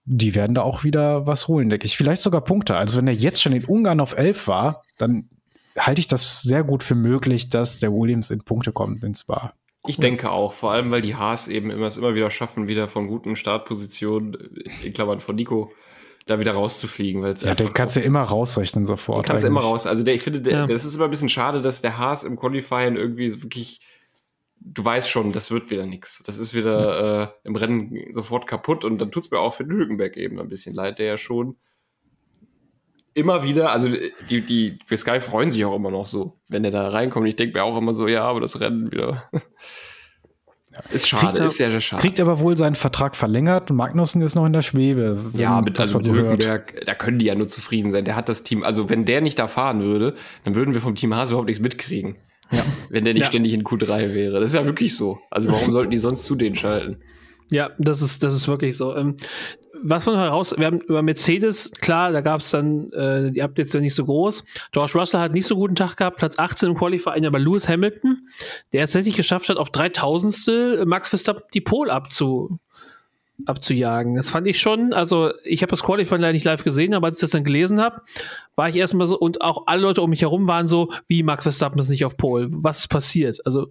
die 0.03 0.34
werden 0.34 0.55
da 0.55 0.63
auch 0.63 0.84
wieder 0.84 1.27
was 1.27 1.47
holen, 1.47 1.69
denke 1.69 1.86
ich. 1.86 1.95
Vielleicht 1.95 2.23
sogar 2.23 2.41
Punkte. 2.41 2.75
Also 2.75 2.97
wenn 2.97 3.05
er 3.08 3.13
jetzt 3.13 3.39
schon 3.39 3.53
in 3.53 3.65
Ungarn 3.65 3.99
auf 3.99 4.17
11 4.17 4.47
war, 4.47 4.81
dann 4.97 5.29
halte 5.77 5.99
ich 5.99 6.08
das 6.08 6.41
sehr 6.41 6.63
gut 6.63 6.81
für 6.81 6.95
möglich, 6.95 7.51
dass 7.51 7.79
der 7.79 7.93
Williams 7.93 8.31
in 8.31 8.43
Punkte 8.43 8.71
kommt 8.71 9.03
in 9.03 9.13
Spa. 9.13 9.53
Ich 9.86 9.97
denke 9.97 10.31
auch, 10.31 10.53
vor 10.53 10.71
allem, 10.71 10.89
weil 10.89 11.03
die 11.03 11.17
Haas 11.17 11.47
eben 11.47 11.69
immer 11.69 11.86
es 11.86 11.97
immer 11.97 12.15
wieder 12.15 12.31
schaffen, 12.31 12.67
wieder 12.67 12.88
von 12.88 13.05
guten 13.05 13.36
Startpositionen, 13.36 14.34
in 14.81 14.93
Klammern 14.93 15.19
von 15.19 15.36
Nico, 15.36 15.71
da 16.26 16.40
wieder 16.40 16.54
rauszufliegen. 16.54 17.22
Weil's 17.22 17.42
Ja, 17.42 17.54
den 17.56 17.72
kannst 17.74 17.96
du 17.96 18.02
immer 18.02 18.22
rausrechnen 18.22 18.86
sofort. 18.88 19.26
kannst 19.26 19.44
du 19.44 19.48
immer 19.48 19.62
raus. 19.62 19.86
Also 19.86 20.04
der, 20.04 20.16
ich 20.16 20.22
finde, 20.24 20.42
der, 20.42 20.54
Ja. 20.54 20.66
das 20.66 20.84
ist 20.86 20.96
immer 20.96 21.06
ein 21.06 21.12
bisschen 21.12 21.30
schade, 21.30 21.62
dass 21.62 21.82
der 21.82 21.98
Haas 21.98 22.24
im 22.24 22.36
Qualifying 22.38 22.96
irgendwie 22.96 23.44
wirklich, 23.44 23.82
du 24.60 24.84
weißt 24.84 25.10
schon, 25.10 25.32
das 25.34 25.52
wird 25.52 25.70
wieder 25.70 25.86
nix. 25.86 26.24
Das 26.26 26.38
ist 26.40 26.54
wieder 26.56 27.22
äh, 27.24 27.28
im 27.48 27.56
Rennen 27.56 28.14
sofort 28.14 28.48
kaputt 28.48 28.84
und 28.86 28.98
dann 29.00 29.12
tut's 29.12 29.30
mir 29.30 29.40
auch 29.40 29.54
für 29.54 29.64
den 29.66 29.74
Hülkenberg 29.74 30.18
eben 30.18 30.40
ein 30.40 30.50
bisschen 30.50 30.74
leid, 30.74 30.98
der 31.00 31.06
ja 31.06 31.18
schon 31.18 31.58
immer 33.14 33.44
wieder, 33.44 33.72
also 33.72 33.88
die, 34.30 34.42
die 34.42 34.80
für 34.86 34.98
Sky 34.98 35.22
freuen 35.22 35.50
sich 35.52 35.64
auch 35.64 35.76
immer 35.76 35.90
noch 35.92 36.06
so, 36.08 36.38
wenn 36.50 36.64
der 36.64 36.72
da 36.74 36.90
reinkommt. 36.90 37.28
Ich 37.28 37.36
denke 37.38 37.58
mir 37.58 37.64
auch 37.64 37.78
immer 37.78 37.94
so, 37.94 38.08
ja, 38.08 38.24
aber 38.24 38.42
das 38.42 38.60
Rennen 38.60 38.92
wieder. 38.92 39.30
Ist 40.92 41.08
schade, 41.08 41.26
Kriegt 41.28 41.40
er- 41.40 41.46
ist 41.46 41.58
sehr, 41.58 41.72
sehr 41.72 41.82
schade. 41.82 42.02
Kriegt 42.02 42.20
aber 42.20 42.40
wohl 42.40 42.58
seinen 42.58 42.76
Vertrag 42.76 43.16
verlängert 43.16 43.72
und 43.72 43.78
Magnussen 43.78 44.22
ist 44.22 44.36
noch 44.36 44.46
in 44.46 44.54
der 44.54 44.62
Schwebe. 44.62 45.20
Ja, 45.34 45.62
mit, 45.62 45.80
also 45.80 45.96
mit 45.96 46.04
so. 46.04 46.14
Hülkenberg, 46.14 46.84
da 46.86 46.94
können 46.96 47.20
die 47.20 47.26
ja 47.26 47.36
nur 47.36 47.48
zufrieden 47.48 47.92
sein. 47.92 48.06
Der 48.06 48.16
hat 48.16 48.30
das 48.30 48.44
Team, 48.44 48.64
also 48.64 48.90
wenn 48.90 49.06
der 49.06 49.22
nicht 49.22 49.40
da 49.40 49.48
fahren 49.48 49.82
würde, 49.84 50.16
dann 50.44 50.56
würden 50.56 50.74
wir 50.74 50.82
vom 50.82 50.96
Team 50.96 51.14
Haas 51.16 51.30
überhaupt 51.30 51.48
nichts 51.48 51.62
mitkriegen. 51.62 52.18
Ja. 52.52 52.64
Wenn 52.90 53.04
der 53.04 53.14
nicht 53.14 53.24
Ja. 53.24 53.28
ständig 53.30 53.54
in 53.54 53.64
Q3 53.64 54.14
wäre. 54.14 54.40
Das 54.40 54.50
ist 54.50 54.56
ja 54.56 54.66
wirklich 54.66 54.96
so. 54.96 55.20
Also 55.32 55.50
warum 55.52 55.72
sollten 55.72 55.90
die 55.92 55.98
sonst 55.98 56.26
zu 56.26 56.36
denen 56.36 56.56
schalten? 56.56 56.98
Ja, 57.52 57.70
das 57.78 58.02
ist, 58.02 58.24
das 58.24 58.34
ist 58.36 58.48
wirklich 58.48 58.76
so. 58.78 58.94
Was 59.88 60.08
man 60.08 60.15
heraus, 60.15 60.56
wir 60.58 60.65
haben 60.65 60.82
über 60.82 61.04
Mercedes, 61.04 61.71
klar, 61.80 62.12
da 62.12 62.21
gab 62.21 62.41
es 62.41 62.50
dann, 62.50 62.91
äh, 62.91 63.32
die 63.32 63.43
Updates 63.43 63.71
sind 63.71 63.82
nicht 63.82 63.93
so 63.93 64.06
groß. 64.06 64.43
George 64.71 64.93
Russell 64.95 65.19
hat 65.19 65.34
nicht 65.34 65.45
so 65.45 65.56
guten 65.56 65.76
Tag 65.76 65.95
gehabt, 65.95 66.17
Platz 66.17 66.39
18 66.39 66.69
im 66.69 66.76
Qualifying, 66.76 67.24
aber 67.24 67.38
Lewis 67.38 67.69
Hamilton, 67.69 68.28
der 68.74 68.82
tatsächlich 68.82 69.15
geschafft 69.15 69.48
hat, 69.48 69.58
auf 69.58 69.69
3000 69.69 70.88
Max 70.88 71.10
Verstappen 71.10 71.43
die 71.54 71.62
Pole 71.62 71.93
abzu, 71.93 72.58
abzujagen. 73.45 74.15
Das 74.15 74.32
fand 74.32 74.48
ich 74.48 74.60
schon, 74.60 74.91
also 74.91 75.32
ich 75.43 75.62
habe 75.62 75.69
das 75.69 75.84
Qualifying 75.84 76.21
leider 76.21 76.34
nicht 76.34 76.45
live 76.45 76.63
gesehen, 76.63 76.95
aber 76.95 77.06
als 77.06 77.19
ich 77.19 77.21
das 77.21 77.32
dann 77.32 77.43
gelesen 77.43 77.80
habe, 77.80 78.02
war 78.56 78.69
ich 78.69 78.78
erstmal 78.78 79.06
so, 79.06 79.19
und 79.19 79.41
auch 79.41 79.67
alle 79.67 79.84
Leute 79.84 80.02
um 80.02 80.10
mich 80.10 80.21
herum 80.21 80.48
waren 80.48 80.67
so, 80.67 80.91
wie 81.08 81.21
Max 81.21 81.43
Verstappen 81.43 81.78
ist 81.78 81.89
nicht 81.89 82.06
auf 82.06 82.17
Pole, 82.17 82.48
was 82.50 82.80
ist 82.80 82.88
passiert? 82.88 83.45
Also 83.45 83.67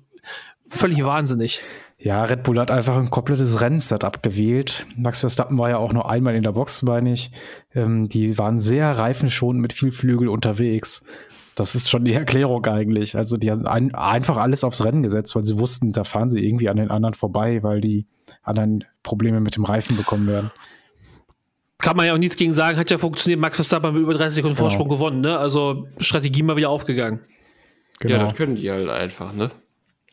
völlig 0.64 1.04
wahnsinnig. 1.04 1.64
Ja, 2.04 2.22
Red 2.22 2.42
Bull 2.42 2.60
hat 2.60 2.70
einfach 2.70 2.98
ein 2.98 3.08
komplettes 3.08 3.62
Rennsetup 3.62 4.22
gewählt. 4.22 4.84
Max 4.94 5.20
Verstappen 5.20 5.56
war 5.56 5.70
ja 5.70 5.78
auch 5.78 5.90
nur 5.90 6.10
einmal 6.10 6.34
in 6.34 6.42
der 6.42 6.52
Box, 6.52 6.82
meine 6.82 7.14
ich. 7.14 7.30
Ähm, 7.74 8.10
die 8.10 8.36
waren 8.36 8.58
sehr 8.58 8.90
reifenschonend 8.98 9.62
mit 9.62 9.72
viel 9.72 9.90
Flügel 9.90 10.28
unterwegs. 10.28 11.06
Das 11.54 11.74
ist 11.74 11.88
schon 11.88 12.04
die 12.04 12.12
Erklärung 12.12 12.66
eigentlich. 12.66 13.16
Also 13.16 13.38
die 13.38 13.50
haben 13.50 13.66
ein, 13.66 13.94
einfach 13.94 14.36
alles 14.36 14.64
aufs 14.64 14.84
Rennen 14.84 15.02
gesetzt, 15.02 15.34
weil 15.34 15.46
sie 15.46 15.58
wussten, 15.58 15.92
da 15.92 16.04
fahren 16.04 16.28
sie 16.28 16.46
irgendwie 16.46 16.68
an 16.68 16.76
den 16.76 16.90
anderen 16.90 17.14
vorbei, 17.14 17.62
weil 17.62 17.80
die 17.80 18.04
anderen 18.42 18.84
Probleme 19.02 19.40
mit 19.40 19.56
dem 19.56 19.64
Reifen 19.64 19.96
bekommen 19.96 20.26
werden. 20.26 20.50
Kann 21.78 21.96
man 21.96 22.04
ja 22.04 22.12
auch 22.12 22.18
nichts 22.18 22.36
gegen 22.36 22.52
sagen, 22.52 22.76
hat 22.76 22.90
ja 22.90 22.98
funktioniert. 22.98 23.40
Max 23.40 23.56
Verstappen 23.56 23.86
hat 23.86 23.94
mit 23.94 24.02
über 24.02 24.12
30 24.12 24.34
Sekunden 24.34 24.56
Genau. 24.56 24.68
Vorsprung 24.68 24.90
gewonnen, 24.90 25.22
ne? 25.22 25.38
Also 25.38 25.88
Strategie 25.96 26.42
mal 26.42 26.56
wieder 26.56 26.68
aufgegangen. 26.68 27.20
Genau. 28.00 28.14
Ja, 28.14 28.24
das 28.24 28.34
können 28.34 28.56
die 28.56 28.70
halt 28.70 28.90
einfach, 28.90 29.32
ne? 29.32 29.50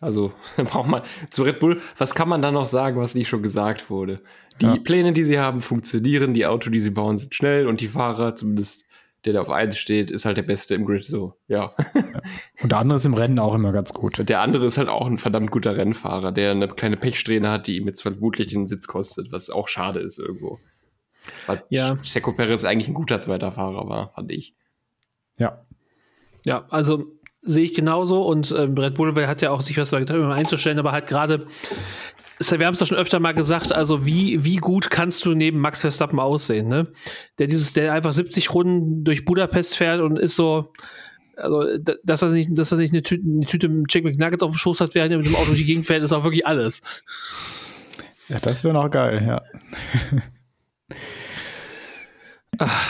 Also 0.02 0.34
braucht 0.58 0.90
man 0.90 1.04
zu 1.30 1.44
Red 1.44 1.60
Bull, 1.60 1.80
was 1.98 2.14
kann 2.16 2.28
man 2.28 2.42
da 2.42 2.52
noch 2.52 2.68
sagen, 2.68 2.98
was 3.00 3.16
nicht 3.16 3.30
schon 3.30 3.44
gesagt 3.44 3.90
wurde? 3.90 4.20
Die 4.60 4.66
Ja. 4.66 4.76
Pläne, 4.78 5.14
die 5.14 5.24
sie 5.24 5.40
haben, 5.40 5.62
funktionieren, 5.62 6.34
die 6.34 6.46
Auto, 6.46 6.70
die 6.70 6.80
sie 6.80 6.90
bauen, 6.90 7.18
sind 7.18 7.34
schnell 7.34 7.68
und 7.68 7.80
die 7.82 7.88
Fahrer, 7.88 8.36
zumindest 8.36 8.86
der, 9.24 9.34
der 9.34 9.44
auf 9.44 9.52
1 9.52 9.78
steht, 9.78 10.10
ist 10.10 10.26
halt 10.26 10.38
der 10.38 10.42
Beste 10.44 10.74
im 10.74 10.84
Grid. 10.86 11.04
So, 11.04 11.36
ja. 11.48 11.74
Und 12.64 12.72
der 12.72 12.80
andere 12.80 12.96
ist 12.96 13.06
im 13.06 13.14
Rennen 13.14 13.38
auch 13.38 13.54
immer 13.54 13.72
ganz 13.72 13.94
gut. 13.94 14.18
Und 14.20 14.30
der 14.30 14.42
andere 14.42 14.66
ist 14.66 14.80
halt 14.80 14.90
auch 14.90 15.06
ein 15.06 15.20
verdammt 15.20 15.52
guter 15.52 15.78
Rennfahrer, 15.78 16.32
der 16.32 16.52
eine 16.52 16.68
kleine 16.68 16.98
Pechsträhne 16.98 17.52
hat, 17.52 17.68
die 17.68 17.78
ihm 17.78 17.86
jetzt 17.86 18.02
vermutlich 18.02 18.48
den 18.48 18.66
Sitz 18.66 18.88
kostet, 18.88 19.32
was 19.32 19.52
auch 19.52 19.68
schade 19.68 20.00
ist 20.00 20.18
irgendwo. 20.18 20.58
Weil 21.46 21.64
Ja. 21.70 21.98
Checo 21.98 22.32
Perez 22.34 22.64
eigentlich 22.64 22.88
ein 22.88 22.96
guter 22.96 23.20
zweiter 23.20 23.52
Fahrer 23.52 23.88
war, 23.88 24.10
fand 24.16 24.32
ich. 24.32 24.56
Ja. 25.38 25.62
Ja, 26.44 26.66
also 26.70 27.06
sehe 27.42 27.64
ich 27.64 27.74
genauso 27.74 28.22
und 28.24 28.54
ähm, 28.58 28.78
Red 28.78 28.96
Bull 28.96 29.16
hat 29.28 29.42
ja 29.42 29.50
auch 29.52 29.62
sich 29.62 29.78
was 29.78 29.90
da 29.90 30.00
getan, 30.00 30.22
um 30.24 30.30
einzustellen, 30.32 30.78
aber 30.80 30.92
halt 30.92 31.08
gerade, 31.08 31.48
wir 32.40 32.66
haben 32.68 32.74
es 32.74 32.80
ja 32.80 32.86
schon 32.86 32.98
öfter 32.98 33.20
mal 33.20 33.34
gesagt, 33.34 33.72
also 33.74 34.06
wie, 34.06 34.44
wie 34.44 34.58
gut 34.58 34.90
kannst 34.90 35.26
du 35.26 35.34
neben 35.34 35.60
Max 35.60 35.82
Verstappen 35.82 36.20
aussehen, 36.20 36.68
ne? 36.68 36.88
Der 37.40 37.48
dieses, 37.48 37.74
der 37.74 37.94
einfach 37.94 38.14
70 38.14 38.54
Runden 38.54 39.04
durch 39.04 39.26
Budapest 39.26 39.76
fährt 39.76 40.02
und 40.02 40.18
ist 40.20 40.36
so, 40.36 40.72
also, 41.36 41.78
da- 41.80 41.96
dass 42.04 42.22
er 42.22 42.30
nicht, 42.30 42.50
dass 42.54 42.72
er 42.72 42.78
nicht 42.78 42.94
eine 42.94 43.02
Tüte, 43.04 43.24
eine 43.28 43.46
Tüte 43.46 43.70
mit 43.70 43.88
Chicken 43.88 44.12
McNuggets 44.12 44.44
auf 44.44 44.52
dem 44.52 44.58
Schoß 44.58 44.82
hat, 44.82 44.94
während 44.96 45.12
er 45.12 45.18
mit 45.18 45.26
dem 45.26 45.36
Auto 45.36 45.48
durch 45.48 45.60
die 45.60 45.66
Gegend 45.66 45.86
fährt, 45.88 46.04
ist 46.04 46.14
auch 46.14 46.24
wirklich 46.24 46.46
alles. 46.46 46.82
Ja, 48.30 48.40
das 48.40 48.64
wäre 48.64 48.74
noch 48.76 48.90
geil, 48.90 49.24
ja. 49.28 49.42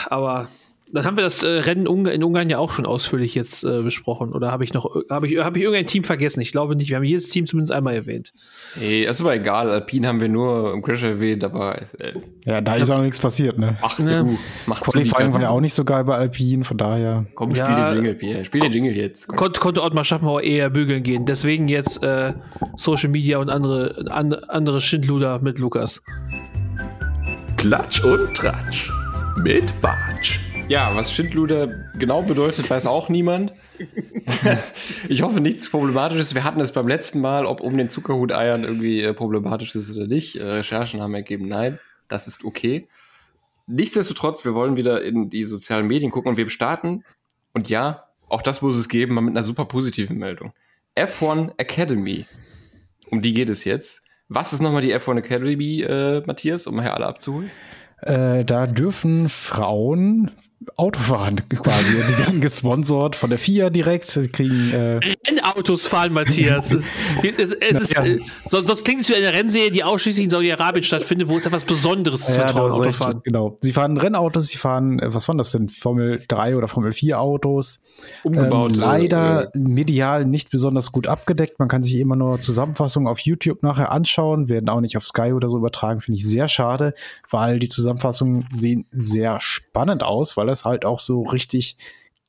Aber 0.06 0.48
dann 0.92 1.04
haben 1.04 1.16
wir 1.16 1.24
das 1.24 1.42
äh, 1.42 1.48
Rennen 1.48 1.86
in 2.06 2.22
Ungarn 2.22 2.50
ja 2.50 2.58
auch 2.58 2.72
schon 2.72 2.84
ausführlich 2.86 3.34
jetzt 3.34 3.64
äh, 3.64 3.82
besprochen. 3.82 4.32
Oder 4.32 4.52
habe 4.52 4.62
ich 4.64 4.74
noch, 4.74 4.94
habe 5.08 5.26
ich, 5.26 5.38
habe 5.38 5.58
ich 5.58 5.64
irgendein 5.64 5.86
Team 5.86 6.04
vergessen? 6.04 6.40
Ich 6.40 6.52
glaube 6.52 6.76
nicht. 6.76 6.90
Wir 6.90 6.96
haben 6.96 7.04
jedes 7.04 7.28
Team 7.28 7.46
zumindest 7.46 7.72
einmal 7.72 7.94
erwähnt. 7.94 8.32
Ey, 8.80 9.04
ist 9.04 9.20
aber 9.20 9.34
egal, 9.34 9.70
Alpine 9.70 10.08
haben 10.08 10.20
wir 10.20 10.28
nur 10.28 10.72
im 10.74 10.82
Crash 10.82 11.02
erwähnt, 11.02 11.44
aber 11.44 11.80
äh, 11.98 12.12
Ja, 12.44 12.60
da 12.60 12.74
ist 12.76 12.90
auch 12.90 13.00
nichts 13.00 13.18
passiert, 13.18 13.58
ne? 13.58 13.78
macht 13.80 13.98
Ja. 14.00 14.06
zu. 14.06 14.38
Macht 14.66 14.84
zu. 14.84 14.90
die 14.98 15.04
Qualifying 15.08 15.32
war 15.32 15.40
ja 15.40 15.48
auch 15.50 15.60
nicht 15.60 15.74
so 15.74 15.84
geil 15.84 16.04
bei 16.04 16.14
Alpine, 16.16 16.64
von 16.64 16.76
daher. 16.76 17.24
Komm, 17.34 17.54
spiel 17.54 17.60
Ja. 17.68 17.88
den 17.90 17.96
Jingle, 17.96 18.14
Pierre. 18.14 18.44
Spiel 18.44 18.60
den 18.60 18.72
Jingle 18.72 18.96
jetzt. 18.96 19.28
Komm. 19.28 19.36
Konnte, 19.36 19.60
konnte 19.60 19.82
Ottmar 19.82 20.04
schaffen, 20.04 20.28
aber 20.28 20.42
eher 20.42 20.68
bügeln 20.70 21.02
gehen. 21.02 21.24
Deswegen 21.26 21.68
jetzt 21.68 22.02
äh, 22.02 22.34
Social 22.76 23.08
Media 23.10 23.38
und 23.38 23.48
andere, 23.50 24.04
an, 24.10 24.32
andere 24.34 24.80
Schindluder 24.80 25.38
mit 25.40 25.58
Lukas. 25.58 26.02
Klatsch 27.56 28.04
und 28.04 28.34
Tratsch. 28.34 28.90
Mit 29.42 29.64
Bartsch. 29.80 30.40
Ja, 30.72 30.96
was 30.96 31.12
Schindluder 31.12 31.66
genau 31.98 32.22
bedeutet, 32.22 32.70
weiß 32.70 32.86
auch 32.86 33.10
niemand. 33.10 33.52
ich 35.08 35.20
hoffe, 35.20 35.42
nichts 35.42 35.68
Problematisches. 35.68 36.34
Wir 36.34 36.44
hatten 36.44 36.62
es 36.62 36.72
beim 36.72 36.88
letzten 36.88 37.20
Mal, 37.20 37.44
ob 37.44 37.60
um 37.60 37.76
den 37.76 37.90
Zuckerhut-Eiern 37.90 38.64
irgendwie 38.64 39.02
äh, 39.02 39.12
problematisch 39.12 39.74
ist 39.74 39.94
oder 39.94 40.06
nicht. 40.06 40.36
Äh, 40.36 40.44
Recherchen 40.44 41.02
haben 41.02 41.12
ergeben, 41.12 41.46
nein, 41.46 41.78
das 42.08 42.26
ist 42.26 42.42
okay. 42.42 42.88
Nichtsdestotrotz, 43.66 44.46
wir 44.46 44.54
wollen 44.54 44.78
wieder 44.78 45.02
in 45.02 45.28
die 45.28 45.44
sozialen 45.44 45.86
Medien 45.86 46.10
gucken 46.10 46.30
und 46.30 46.36
wir 46.38 46.48
starten. 46.48 47.04
Und 47.52 47.68
ja, 47.68 48.04
auch 48.30 48.40
das 48.40 48.62
muss 48.62 48.78
es 48.78 48.88
geben, 48.88 49.14
mal 49.14 49.20
mit 49.20 49.36
einer 49.36 49.44
super 49.44 49.66
positiven 49.66 50.16
Meldung. 50.16 50.54
F1 50.96 51.52
Academy. 51.58 52.24
Um 53.10 53.20
die 53.20 53.34
geht 53.34 53.50
es 53.50 53.66
jetzt. 53.66 54.06
Was 54.30 54.54
ist 54.54 54.62
nochmal 54.62 54.80
die 54.80 54.94
F1 54.94 55.18
Academy, 55.18 55.82
äh, 55.82 56.22
Matthias, 56.24 56.66
um 56.66 56.76
mal 56.76 56.82
hier 56.84 56.94
alle 56.94 57.08
abzuholen? 57.08 57.50
Äh, 57.98 58.46
da 58.46 58.66
dürfen 58.66 59.28
Frauen 59.28 60.30
Auto 60.76 60.98
fahren 61.00 61.40
quasi. 61.48 61.92
Die 62.08 62.18
werden 62.18 62.40
gesponsert 62.40 63.16
von 63.16 63.30
der 63.30 63.38
FIA 63.38 63.70
direkt, 63.70 64.14
die 64.16 64.28
kriegen 64.28 64.70
äh, 64.72 65.00
Rennautos 65.28 65.86
fahren, 65.86 66.12
Matthias. 66.12 66.70
es, 66.70 66.86
es, 67.22 67.52
es 67.52 67.80
ist, 67.82 67.94
Ja. 67.94 68.04
äh, 68.04 68.18
sonst, 68.46 68.66
sonst 68.68 68.84
klingt 68.84 69.00
es 69.02 69.08
wie 69.08 69.14
eine 69.14 69.32
Rennserie, 69.32 69.70
die 69.70 69.84
ausschließlich 69.84 70.24
in 70.24 70.30
Saudi-Arabien 70.30 70.82
stattfindet, 70.82 71.28
wo 71.28 71.36
es 71.36 71.46
etwas 71.46 71.64
Besonderes 71.64 72.22
Ja, 72.36 72.44
ist 72.44 72.54
recht, 72.54 72.56
Autofahren. 72.56 73.20
Genau. 73.24 73.56
Sie 73.60 73.72
fahren 73.72 73.96
Rennautos, 73.96 74.48
sie 74.48 74.58
fahren, 74.58 74.98
äh, 74.98 75.14
was 75.14 75.28
waren 75.28 75.38
das 75.38 75.52
denn? 75.52 75.68
Formel 75.68 76.22
3 76.28 76.56
oder 76.56 76.68
Formel 76.68 76.92
4 76.92 77.20
Autos. 77.20 77.82
Umgebaut. 78.22 78.72
Ähm, 78.74 78.80
leider 78.80 79.50
medial 79.54 80.24
nicht 80.24 80.50
besonders 80.50 80.92
gut 80.92 81.06
abgedeckt. 81.06 81.58
Man 81.58 81.68
kann 81.68 81.82
sich 81.82 81.94
immer 81.96 82.16
nur 82.16 82.40
Zusammenfassungen 82.40 83.08
auf 83.08 83.18
YouTube 83.20 83.62
nachher 83.62 83.92
anschauen, 83.92 84.48
werden 84.48 84.68
auch 84.68 84.80
nicht 84.80 84.96
auf 84.96 85.04
Sky 85.04 85.32
oder 85.32 85.48
so 85.48 85.58
übertragen, 85.58 86.00
finde 86.00 86.18
ich 86.18 86.26
sehr 86.26 86.48
schade, 86.48 86.94
weil 87.30 87.58
die 87.58 87.68
Zusammenfassungen 87.68 88.46
sehen 88.52 88.86
sehr 88.92 89.38
spannend 89.40 90.02
aus, 90.02 90.36
weil 90.36 90.46
das 90.52 90.64
halt 90.64 90.84
auch 90.84 91.00
so 91.00 91.22
richtig 91.22 91.76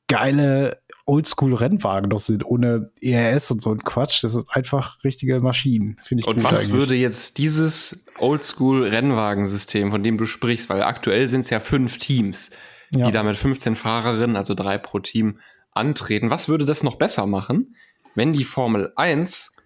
geile 0.06 0.80
Oldschool-Rennwagen 1.06 2.08
noch 2.10 2.18
sind, 2.20 2.44
ohne 2.44 2.90
ERS 3.00 3.50
und 3.50 3.62
so 3.62 3.70
ein 3.72 3.78
Quatsch. 3.84 4.22
Das 4.24 4.34
ist 4.34 4.50
einfach 4.50 5.02
richtige 5.04 5.40
Maschinen, 5.40 5.96
finde 6.04 6.22
ich 6.22 6.26
Und 6.26 6.42
was 6.44 6.60
eigentlich. 6.60 6.72
würde 6.72 6.94
jetzt 6.94 7.38
dieses 7.38 8.04
Oldschool-Rennwagensystem, 8.18 9.90
von 9.90 10.02
dem 10.02 10.18
du 10.18 10.26
sprichst, 10.26 10.68
weil 10.68 10.82
aktuell 10.82 11.28
sind 11.28 11.40
es 11.40 11.50
ja 11.50 11.60
fünf 11.60 11.98
Teams, 11.98 12.50
Ja. 12.90 13.06
die 13.06 13.12
da 13.12 13.22
mit 13.22 13.36
15 13.36 13.76
Fahrerinnen, 13.76 14.36
also 14.36 14.54
drei 14.54 14.78
pro 14.78 14.98
Team, 15.00 15.38
antreten. 15.72 16.30
Was 16.30 16.48
würde 16.48 16.64
das 16.64 16.82
noch 16.82 16.96
besser 16.96 17.26
machen, 17.26 17.74
wenn 18.14 18.32
die 18.32 18.44
Formel 18.44 18.92
1 18.96 19.56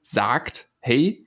sagt, 0.00 0.70
hey, 0.80 1.26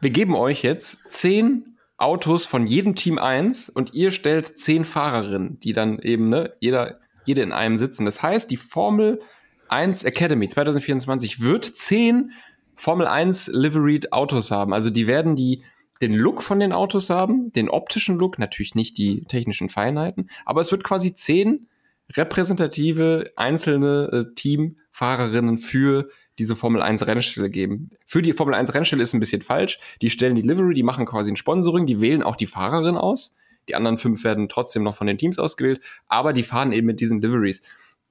wir 0.00 0.10
geben 0.10 0.34
euch 0.34 0.62
jetzt 0.62 1.10
zehn 1.10 1.75
Autos 1.98 2.46
von 2.46 2.66
jedem 2.66 2.94
Team 2.94 3.18
1 3.18 3.70
und 3.70 3.94
ihr 3.94 4.10
stellt 4.10 4.58
zehn 4.58 4.84
Fahrerinnen, 4.84 5.58
die 5.60 5.72
dann 5.72 5.98
eben, 5.98 6.28
ne, 6.28 6.52
jeder 6.60 7.00
jede 7.26 7.42
in 7.42 7.52
einem 7.52 7.76
sitzen. 7.76 8.06
Das 8.06 8.22
heißt, 8.22 8.50
die 8.50 8.56
Formel 8.56 9.20
1 9.68 10.04
Academy 10.04 10.48
2024 10.48 11.40
wird 11.40 11.64
zehn 11.64 12.32
Formel 12.74 13.06
1 13.06 13.48
Liveried 13.52 14.12
Autos 14.12 14.50
haben. 14.50 14.72
Also 14.72 14.90
die 14.90 15.06
werden 15.06 15.36
die 15.36 15.62
den 16.00 16.14
Look 16.14 16.42
von 16.42 16.60
den 16.60 16.72
Autos 16.72 17.10
haben, 17.10 17.52
den 17.52 17.68
optischen 17.68 18.16
Look, 18.16 18.38
natürlich 18.38 18.74
nicht 18.74 18.98
die 18.98 19.24
technischen 19.24 19.70
Feinheiten, 19.70 20.28
aber 20.44 20.60
es 20.60 20.70
wird 20.70 20.84
quasi 20.84 21.14
zehn 21.14 21.68
repräsentative 22.12 23.24
einzelne 23.34 24.10
äh, 24.12 24.34
Teamfahrerinnen 24.34 25.58
für 25.58 26.10
diese 26.38 26.56
Formel 26.56 26.82
1 26.82 27.06
Rennstelle 27.06 27.50
geben. 27.50 27.90
Für 28.06 28.22
die 28.22 28.32
Formel 28.32 28.54
1 28.54 28.74
Rennstelle 28.74 29.02
ist 29.02 29.14
ein 29.14 29.20
bisschen 29.20 29.42
falsch. 29.42 29.78
Die 30.02 30.10
stellen 30.10 30.34
die 30.34 30.42
Livery, 30.42 30.74
die 30.74 30.82
machen 30.82 31.06
quasi 31.06 31.30
ein 31.30 31.36
Sponsoring, 31.36 31.86
die 31.86 32.00
wählen 32.00 32.22
auch 32.22 32.36
die 32.36 32.46
Fahrerin 32.46 32.96
aus. 32.96 33.34
Die 33.68 33.74
anderen 33.74 33.98
fünf 33.98 34.22
werden 34.24 34.48
trotzdem 34.48 34.82
noch 34.82 34.94
von 34.94 35.06
den 35.06 35.18
Teams 35.18 35.38
ausgewählt, 35.38 35.80
aber 36.06 36.32
die 36.32 36.42
fahren 36.42 36.72
eben 36.72 36.86
mit 36.86 37.00
diesen 37.00 37.20
Liveries. 37.20 37.62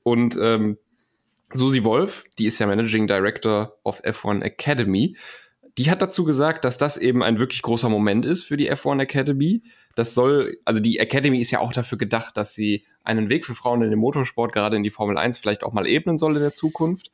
Und 0.03 0.37
ähm, 0.41 0.77
Susi 1.53 1.83
Wolf, 1.83 2.25
die 2.37 2.45
ist 2.45 2.59
ja 2.59 2.67
Managing 2.67 3.07
Director 3.07 3.77
of 3.83 4.03
F1 4.03 4.41
Academy, 4.41 5.15
die 5.77 5.91
hat 5.91 6.01
dazu 6.01 6.23
gesagt, 6.23 6.63
dass 6.63 6.77
das 6.77 6.97
eben 6.97 7.21
ein 7.21 7.37
wirklich 7.37 7.61
großer 7.61 7.89
Moment 7.89 8.25
ist 8.25 8.43
für 8.43 8.55
die 8.55 8.71
F1 8.71 9.01
Academy. 9.01 9.61
Das 9.95 10.13
soll, 10.13 10.57
also 10.63 10.79
die 10.79 10.99
Academy 10.99 11.39
ist 11.39 11.51
ja 11.51 11.59
auch 11.59 11.73
dafür 11.73 11.97
gedacht, 11.97 12.37
dass 12.37 12.53
sie 12.53 12.85
einen 13.03 13.29
Weg 13.29 13.45
für 13.45 13.55
Frauen 13.55 13.81
in 13.81 13.89
den 13.89 13.99
Motorsport, 13.99 14.53
gerade 14.53 14.77
in 14.77 14.83
die 14.83 14.89
Formel 14.89 15.17
1, 15.17 15.37
vielleicht 15.37 15.63
auch 15.63 15.73
mal 15.73 15.85
ebnen 15.85 16.17
soll 16.17 16.35
in 16.35 16.41
der 16.41 16.53
Zukunft. 16.53 17.11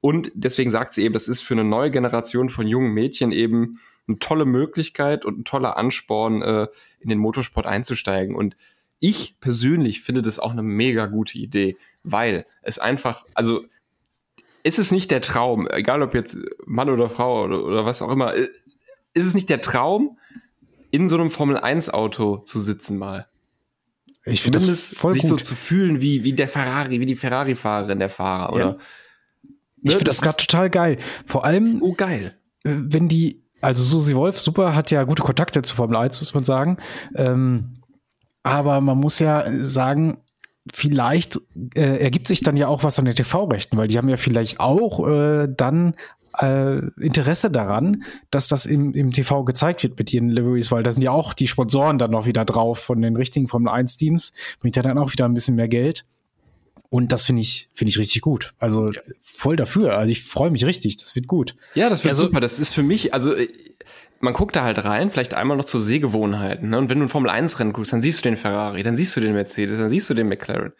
Und 0.00 0.30
deswegen 0.34 0.70
sagt 0.70 0.94
sie 0.94 1.04
eben, 1.04 1.14
das 1.14 1.28
ist 1.28 1.40
für 1.40 1.54
eine 1.54 1.64
neue 1.64 1.90
Generation 1.90 2.48
von 2.48 2.66
jungen 2.66 2.92
Mädchen 2.92 3.32
eben 3.32 3.80
eine 4.06 4.18
tolle 4.18 4.44
Möglichkeit 4.44 5.24
und 5.24 5.40
ein 5.40 5.44
toller 5.44 5.76
Ansporn, 5.76 6.42
äh, 6.42 6.68
in 7.00 7.08
den 7.08 7.18
Motorsport 7.18 7.66
einzusteigen. 7.66 8.34
Und 8.34 8.56
ich 9.00 9.36
persönlich 9.40 10.00
finde 10.00 10.22
das 10.22 10.38
auch 10.38 10.52
eine 10.52 10.62
mega 10.62 11.06
gute 11.06 11.38
Idee, 11.38 11.76
weil 12.02 12.46
es 12.62 12.78
einfach, 12.78 13.24
also 13.34 13.64
ist 14.62 14.78
es 14.78 14.90
nicht 14.90 15.10
der 15.10 15.20
Traum, 15.20 15.68
egal 15.70 16.02
ob 16.02 16.14
jetzt 16.14 16.38
Mann 16.64 16.90
oder 16.90 17.08
Frau 17.08 17.44
oder, 17.44 17.64
oder 17.64 17.84
was 17.84 18.02
auch 18.02 18.10
immer, 18.10 18.34
ist 18.34 18.50
es 19.14 19.34
nicht 19.34 19.50
der 19.50 19.60
Traum, 19.60 20.18
in 20.90 21.08
so 21.08 21.16
einem 21.16 21.30
Formel-1-Auto 21.30 22.38
zu 22.38 22.60
sitzen 22.60 22.98
mal? 22.98 23.26
Ich 24.24 24.42
finde 24.42 24.58
das 24.58 24.94
voll 24.94 25.12
sich 25.12 25.22
gut. 25.22 25.30
so 25.30 25.36
zu 25.36 25.54
fühlen 25.54 26.00
wie, 26.00 26.24
wie 26.24 26.32
der 26.32 26.48
Ferrari, 26.48 27.00
wie 27.00 27.06
die 27.06 27.16
Ferrari-Fahrerin, 27.16 27.98
der 27.98 28.10
Fahrer, 28.10 28.52
oder? 28.52 28.78
Ich 29.82 29.92
finde 29.92 30.04
das 30.04 30.20
gerade 30.20 30.36
total 30.36 30.70
geil. 30.70 30.98
Vor 31.26 31.44
allem, 31.44 31.78
Oh, 31.82 31.92
geil. 31.94 32.36
äh, 32.64 32.70
wenn 32.74 33.08
die, 33.08 33.42
also 33.60 33.82
Susi 33.82 34.14
Wolf, 34.14 34.38
super, 34.38 34.74
hat 34.74 34.90
ja 34.90 35.04
gute 35.04 35.22
Kontakte 35.22 35.62
zu 35.62 35.74
Formel 35.74 35.96
1, 35.96 36.20
muss 36.20 36.34
man 36.34 36.44
sagen. 36.44 36.76
Ähm, 37.14 37.82
aber 38.42 38.80
man 38.80 38.98
muss 38.98 39.18
ja 39.18 39.44
sagen, 39.66 40.18
vielleicht 40.72 41.38
äh, 41.74 41.98
ergibt 41.98 42.28
sich 42.28 42.40
dann 42.40 42.56
ja 42.56 42.68
auch 42.68 42.82
was 42.84 42.98
an 42.98 43.04
den 43.04 43.14
TV-Rechten, 43.14 43.76
weil 43.76 43.88
die 43.88 43.98
haben 43.98 44.08
ja 44.08 44.16
vielleicht 44.16 44.60
auch 44.60 45.06
äh, 45.08 45.48
dann 45.54 45.94
äh, 46.38 46.78
Interesse 47.00 47.50
daran, 47.50 48.04
dass 48.30 48.48
das 48.48 48.66
im, 48.66 48.92
im 48.94 49.10
TV 49.12 49.44
gezeigt 49.44 49.82
wird 49.82 49.98
mit 49.98 50.12
ihren 50.12 50.28
Liveries, 50.28 50.70
weil 50.70 50.82
da 50.82 50.92
sind 50.92 51.02
ja 51.02 51.10
auch 51.10 51.32
die 51.32 51.48
Sponsoren 51.48 51.98
dann 51.98 52.10
noch 52.10 52.26
wieder 52.26 52.44
drauf 52.44 52.78
von 52.78 53.00
den 53.00 53.16
richtigen 53.16 53.48
Formel 53.48 53.72
1 53.72 53.96
Teams, 53.96 54.34
bringt 54.60 54.76
ja 54.76 54.82
dann 54.82 54.98
auch 54.98 55.12
wieder 55.12 55.24
ein 55.24 55.34
bisschen 55.34 55.56
mehr 55.56 55.68
Geld. 55.68 56.04
Und 56.90 57.12
das 57.12 57.26
finde 57.26 57.42
ich, 57.42 57.68
finde 57.74 57.90
ich 57.90 57.98
richtig 57.98 58.22
gut. 58.22 58.54
Also 58.58 58.92
voll 59.22 59.56
dafür. 59.56 59.98
Also 59.98 60.10
ich 60.10 60.22
freue 60.24 60.50
mich 60.50 60.64
richtig. 60.64 60.96
Das 60.96 61.14
wird 61.14 61.26
gut. 61.26 61.54
Ja, 61.74 61.88
das 61.90 62.02
wird 62.04 62.12
Also- 62.12 62.24
super. 62.24 62.40
Das 62.40 62.58
ist 62.58 62.72
für 62.74 62.82
mich, 62.82 63.12
also 63.12 63.34
äh, 63.34 63.48
man 64.20 64.32
guckt 64.32 64.56
da 64.56 64.64
halt 64.64 64.82
rein, 64.84 65.10
vielleicht 65.10 65.34
einmal 65.34 65.56
noch 65.58 65.64
zu 65.66 65.80
Sehgewohnheiten. 65.80 66.70
Ne? 66.70 66.78
Und 66.78 66.88
wenn 66.88 66.98
du 66.98 67.04
ein 67.04 67.08
Formel-1-Rennen 67.08 67.72
guckst, 67.72 67.92
dann 67.92 68.00
siehst 68.02 68.18
du 68.24 68.28
den 68.28 68.36
Ferrari, 68.36 68.82
dann 68.82 68.96
siehst 68.96 69.14
du 69.16 69.20
den 69.20 69.34
Mercedes, 69.34 69.78
dann 69.78 69.90
siehst 69.90 70.08
du 70.10 70.14
den 70.14 70.28
McLaren. 70.28 70.72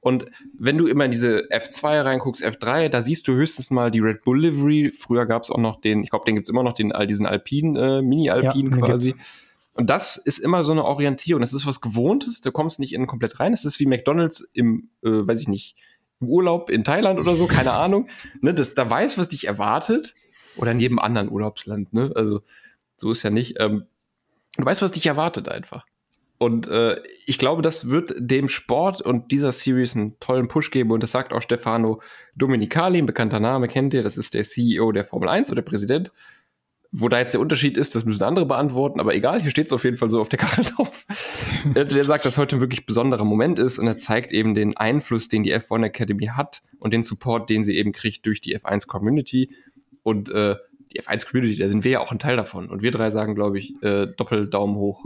Und 0.00 0.26
wenn 0.56 0.78
du 0.78 0.86
immer 0.86 1.04
in 1.06 1.10
diese 1.10 1.50
F2 1.50 2.04
reinguckst, 2.04 2.44
F3, 2.44 2.88
da 2.88 3.02
siehst 3.02 3.26
du 3.26 3.32
höchstens 3.34 3.70
mal 3.72 3.90
die 3.90 3.98
Red 3.98 4.22
Bull 4.22 4.40
Livery. 4.40 4.92
Früher 4.96 5.26
gab 5.26 5.42
es 5.42 5.50
auch 5.50 5.58
noch 5.58 5.80
den, 5.80 6.04
ich 6.04 6.10
glaube, 6.10 6.24
den 6.26 6.36
gibt's 6.36 6.48
immer 6.48 6.62
noch, 6.62 6.74
den, 6.74 6.92
all 6.92 7.08
diesen 7.08 7.26
Alpin, 7.26 7.74
äh, 7.74 8.02
Mini-Alpin 8.02 8.70
Ja, 8.70 8.86
quasi. 8.86 9.12
gibt's. 9.14 9.26
Und 9.76 9.90
das 9.90 10.16
ist 10.16 10.38
immer 10.38 10.64
so 10.64 10.72
eine 10.72 10.84
Orientierung. 10.84 11.42
Das 11.42 11.52
ist 11.52 11.66
was 11.66 11.80
Gewohntes, 11.80 12.40
da 12.40 12.50
kommst 12.50 12.78
du 12.78 12.82
nicht 12.82 12.94
in 12.94 13.06
komplett 13.06 13.40
rein. 13.40 13.52
Das 13.52 13.64
ist 13.64 13.78
wie 13.78 13.86
McDonalds 13.86 14.40
im, 14.54 14.88
äh, 15.02 15.10
weiß 15.10 15.42
ich 15.42 15.48
nicht, 15.48 15.76
im 16.20 16.28
Urlaub 16.28 16.70
in 16.70 16.82
Thailand 16.82 17.20
oder 17.20 17.36
so, 17.36 17.46
keine 17.46 17.72
Ahnung. 17.74 18.08
Ne, 18.40 18.54
das, 18.54 18.74
da 18.74 18.88
weiß, 18.88 19.18
was 19.18 19.28
dich 19.28 19.46
erwartet. 19.46 20.14
Oder 20.56 20.72
in 20.72 20.80
jedem 20.80 20.98
anderen 20.98 21.30
Urlaubsland, 21.30 21.92
ne? 21.92 22.10
Also, 22.14 22.40
so 22.96 23.10
ist 23.10 23.22
ja 23.22 23.28
nicht. 23.28 23.56
Ähm, 23.60 23.84
du 24.56 24.64
weißt, 24.64 24.80
was 24.80 24.92
dich 24.92 25.04
erwartet 25.04 25.50
einfach. 25.50 25.84
Und 26.38 26.68
äh, 26.68 27.02
ich 27.26 27.38
glaube, 27.38 27.60
das 27.60 27.88
wird 27.88 28.14
dem 28.16 28.48
Sport 28.48 29.00
und 29.02 29.32
dieser 29.32 29.52
Series 29.52 29.94
einen 29.94 30.18
tollen 30.20 30.48
Push 30.48 30.70
geben. 30.70 30.90
Und 30.90 31.02
das 31.02 31.10
sagt 31.10 31.32
auch 31.32 31.42
Stefano 31.42 32.00
Domenicali, 32.34 32.98
ein 32.98 33.06
bekannter 33.06 33.40
Name, 33.40 33.68
kennt 33.68 33.92
ihr. 33.94 34.02
Das 34.02 34.16
ist 34.16 34.32
der 34.32 34.44
CEO 34.44 34.92
der 34.92 35.04
Formel 35.04 35.28
1 35.28 35.50
oder 35.50 35.62
der 35.62 35.68
Präsident. 35.68 36.12
Wo 36.98 37.10
da 37.10 37.18
jetzt 37.18 37.34
der 37.34 37.42
Unterschied 37.42 37.76
ist, 37.76 37.94
das 37.94 38.06
müssen 38.06 38.22
andere 38.22 38.46
beantworten, 38.46 39.00
aber 39.00 39.14
egal, 39.14 39.42
hier 39.42 39.50
steht 39.50 39.66
es 39.66 39.72
auf 39.74 39.84
jeden 39.84 39.98
Fall 39.98 40.08
so 40.08 40.18
auf 40.18 40.30
der 40.30 40.38
Karte 40.38 40.62
drauf. 40.76 41.04
der, 41.74 42.04
sagt, 42.06 42.24
dass 42.24 42.38
heute 42.38 42.56
ein 42.56 42.60
wirklich 42.62 42.86
besonderer 42.86 43.24
Moment 43.24 43.58
ist 43.58 43.78
und 43.78 43.86
er 43.86 43.98
zeigt 43.98 44.32
eben 44.32 44.54
den 44.54 44.78
Einfluss, 44.78 45.28
den 45.28 45.42
die 45.42 45.54
F1 45.54 45.84
Academy 45.84 46.26
hat 46.26 46.62
und 46.78 46.94
den 46.94 47.02
Support, 47.02 47.50
den 47.50 47.62
sie 47.62 47.76
eben 47.76 47.92
kriegt 47.92 48.24
durch 48.24 48.40
die 48.40 48.58
F1 48.58 48.86
Community. 48.86 49.50
Und 50.02 50.30
äh, 50.30 50.56
die 50.92 51.02
F1 51.02 51.28
Community, 51.28 51.58
da 51.58 51.68
sind 51.68 51.84
wir 51.84 51.90
ja 51.90 52.00
auch 52.00 52.12
ein 52.12 52.18
Teil 52.18 52.36
davon. 52.36 52.70
Und 52.70 52.80
wir 52.80 52.92
drei 52.92 53.10
sagen, 53.10 53.34
glaube 53.34 53.58
ich, 53.58 53.74
äh, 53.82 54.06
doppelt 54.06 54.54
Daumen 54.54 54.76
hoch. 54.76 55.04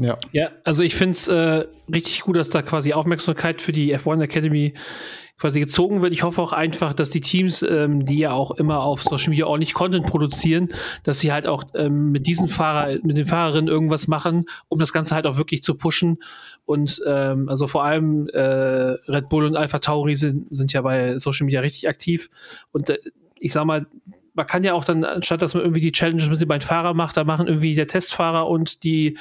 Ja. 0.00 0.18
Ja, 0.32 0.50
also 0.64 0.82
ich 0.82 0.94
finde 0.94 1.12
es 1.12 1.28
äh, 1.28 1.66
richtig 1.92 2.22
gut, 2.22 2.36
dass 2.36 2.48
da 2.48 2.62
quasi 2.62 2.94
Aufmerksamkeit 2.94 3.60
für 3.60 3.72
die 3.72 3.94
F1 3.94 4.22
Academy 4.22 4.72
quasi 5.38 5.60
gezogen 5.60 6.00
wird. 6.00 6.14
Ich 6.14 6.22
hoffe 6.22 6.40
auch 6.40 6.52
einfach, 6.52 6.94
dass 6.94 7.10
die 7.10 7.20
Teams, 7.20 7.62
ähm, 7.62 8.06
die 8.06 8.18
ja 8.18 8.32
auch 8.32 8.50
immer 8.52 8.80
auf 8.80 9.02
Social 9.02 9.30
Media 9.30 9.46
ordentlich 9.46 9.74
Content 9.74 10.06
produzieren, 10.06 10.68
dass 11.02 11.20
sie 11.20 11.32
halt 11.32 11.46
auch 11.46 11.64
ähm, 11.74 12.12
mit 12.12 12.26
diesen 12.26 12.48
Fahrer, 12.48 12.98
mit 13.02 13.18
den 13.18 13.26
Fahrerinnen 13.26 13.68
irgendwas 13.68 14.08
machen, 14.08 14.46
um 14.68 14.78
das 14.78 14.92
Ganze 14.92 15.14
halt 15.14 15.26
auch 15.26 15.36
wirklich 15.36 15.62
zu 15.62 15.74
pushen. 15.74 16.18
Und 16.64 17.02
ähm, 17.06 17.48
also 17.50 17.66
vor 17.66 17.84
allem 17.84 18.26
äh, 18.28 18.40
Red 18.40 19.28
Bull 19.28 19.44
und 19.44 19.56
Alpha 19.56 19.80
Tauri 19.80 20.14
sind, 20.14 20.46
sind 20.54 20.72
ja 20.72 20.80
bei 20.80 21.18
Social 21.18 21.44
Media 21.44 21.60
richtig 21.60 21.88
aktiv. 21.88 22.30
Und 22.72 22.88
äh, 22.88 22.98
ich 23.38 23.52
sag 23.52 23.66
mal, 23.66 23.86
man 24.34 24.46
kann 24.46 24.64
ja 24.64 24.74
auch 24.74 24.84
dann, 24.84 25.04
anstatt 25.04 25.42
dass 25.42 25.54
man 25.54 25.62
irgendwie 25.62 25.80
die 25.80 25.92
Challenges 25.92 26.30
mit 26.30 26.40
den 26.40 26.48
beiden 26.48 26.66
Fahrern 26.66 26.96
macht, 26.96 27.16
da 27.16 27.24
machen 27.24 27.46
irgendwie 27.46 27.74
der 27.74 27.86
Testfahrer 27.86 28.48
und 28.48 28.84
die 28.84 29.18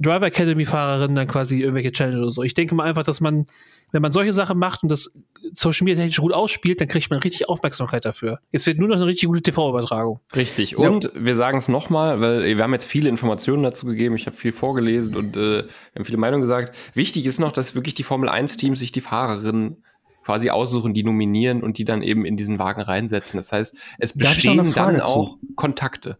Driver 0.00 0.26
Academy 0.26 0.64
Fahrerin 0.64 1.14
dann 1.14 1.26
quasi 1.26 1.60
irgendwelche 1.60 1.90
Challenges 1.90 2.20
oder 2.20 2.30
so. 2.30 2.42
Ich 2.42 2.54
denke 2.54 2.74
mal 2.74 2.84
einfach, 2.84 3.02
dass 3.02 3.20
man, 3.20 3.46
wenn 3.90 4.00
man 4.00 4.12
solche 4.12 4.32
Sachen 4.32 4.58
macht 4.58 4.82
und 4.82 4.90
das 4.90 5.10
Social 5.52 5.84
Media 5.84 6.02
technisch 6.02 6.18
gut 6.18 6.32
ausspielt, 6.32 6.80
dann 6.80 6.88
kriegt 6.88 7.10
man 7.10 7.18
richtig 7.20 7.48
Aufmerksamkeit 7.48 8.04
dafür. 8.04 8.38
Jetzt 8.52 8.66
wird 8.66 8.78
nur 8.78 8.88
noch 8.88 8.96
eine 8.96 9.06
richtig 9.06 9.28
gute 9.28 9.42
TV-Übertragung. 9.42 10.20
Richtig. 10.36 10.76
Und 10.76 11.10
wir 11.14 11.34
sagen 11.34 11.58
es 11.58 11.68
nochmal, 11.68 12.20
weil 12.20 12.56
wir 12.56 12.62
haben 12.62 12.72
jetzt 12.72 12.86
viele 12.86 13.08
Informationen 13.08 13.62
dazu 13.62 13.86
gegeben. 13.86 14.14
Ich 14.14 14.26
habe 14.26 14.36
viel 14.36 14.52
vorgelesen 14.52 15.16
und 15.16 15.36
äh, 15.36 15.64
wir 15.64 15.68
haben 15.96 16.04
viele 16.04 16.18
Meinungen 16.18 16.42
gesagt. 16.42 16.76
Wichtig 16.94 17.26
ist 17.26 17.40
noch, 17.40 17.52
dass 17.52 17.74
wirklich 17.74 17.94
die 17.94 18.04
Formel 18.04 18.28
1-Teams 18.28 18.78
sich 18.78 18.92
die 18.92 19.00
Fahrerinnen 19.00 19.82
quasi 20.24 20.50
aussuchen, 20.50 20.92
die 20.92 21.02
nominieren 21.02 21.62
und 21.62 21.78
die 21.78 21.84
dann 21.84 22.02
eben 22.02 22.24
in 22.24 22.36
diesen 22.36 22.58
Wagen 22.58 22.82
reinsetzen. 22.82 23.38
Das 23.38 23.50
heißt, 23.50 23.74
es 23.98 24.12
bestehen 24.12 24.72
dann 24.74 25.00
auch 25.00 25.38
Kontakte. 25.56 26.18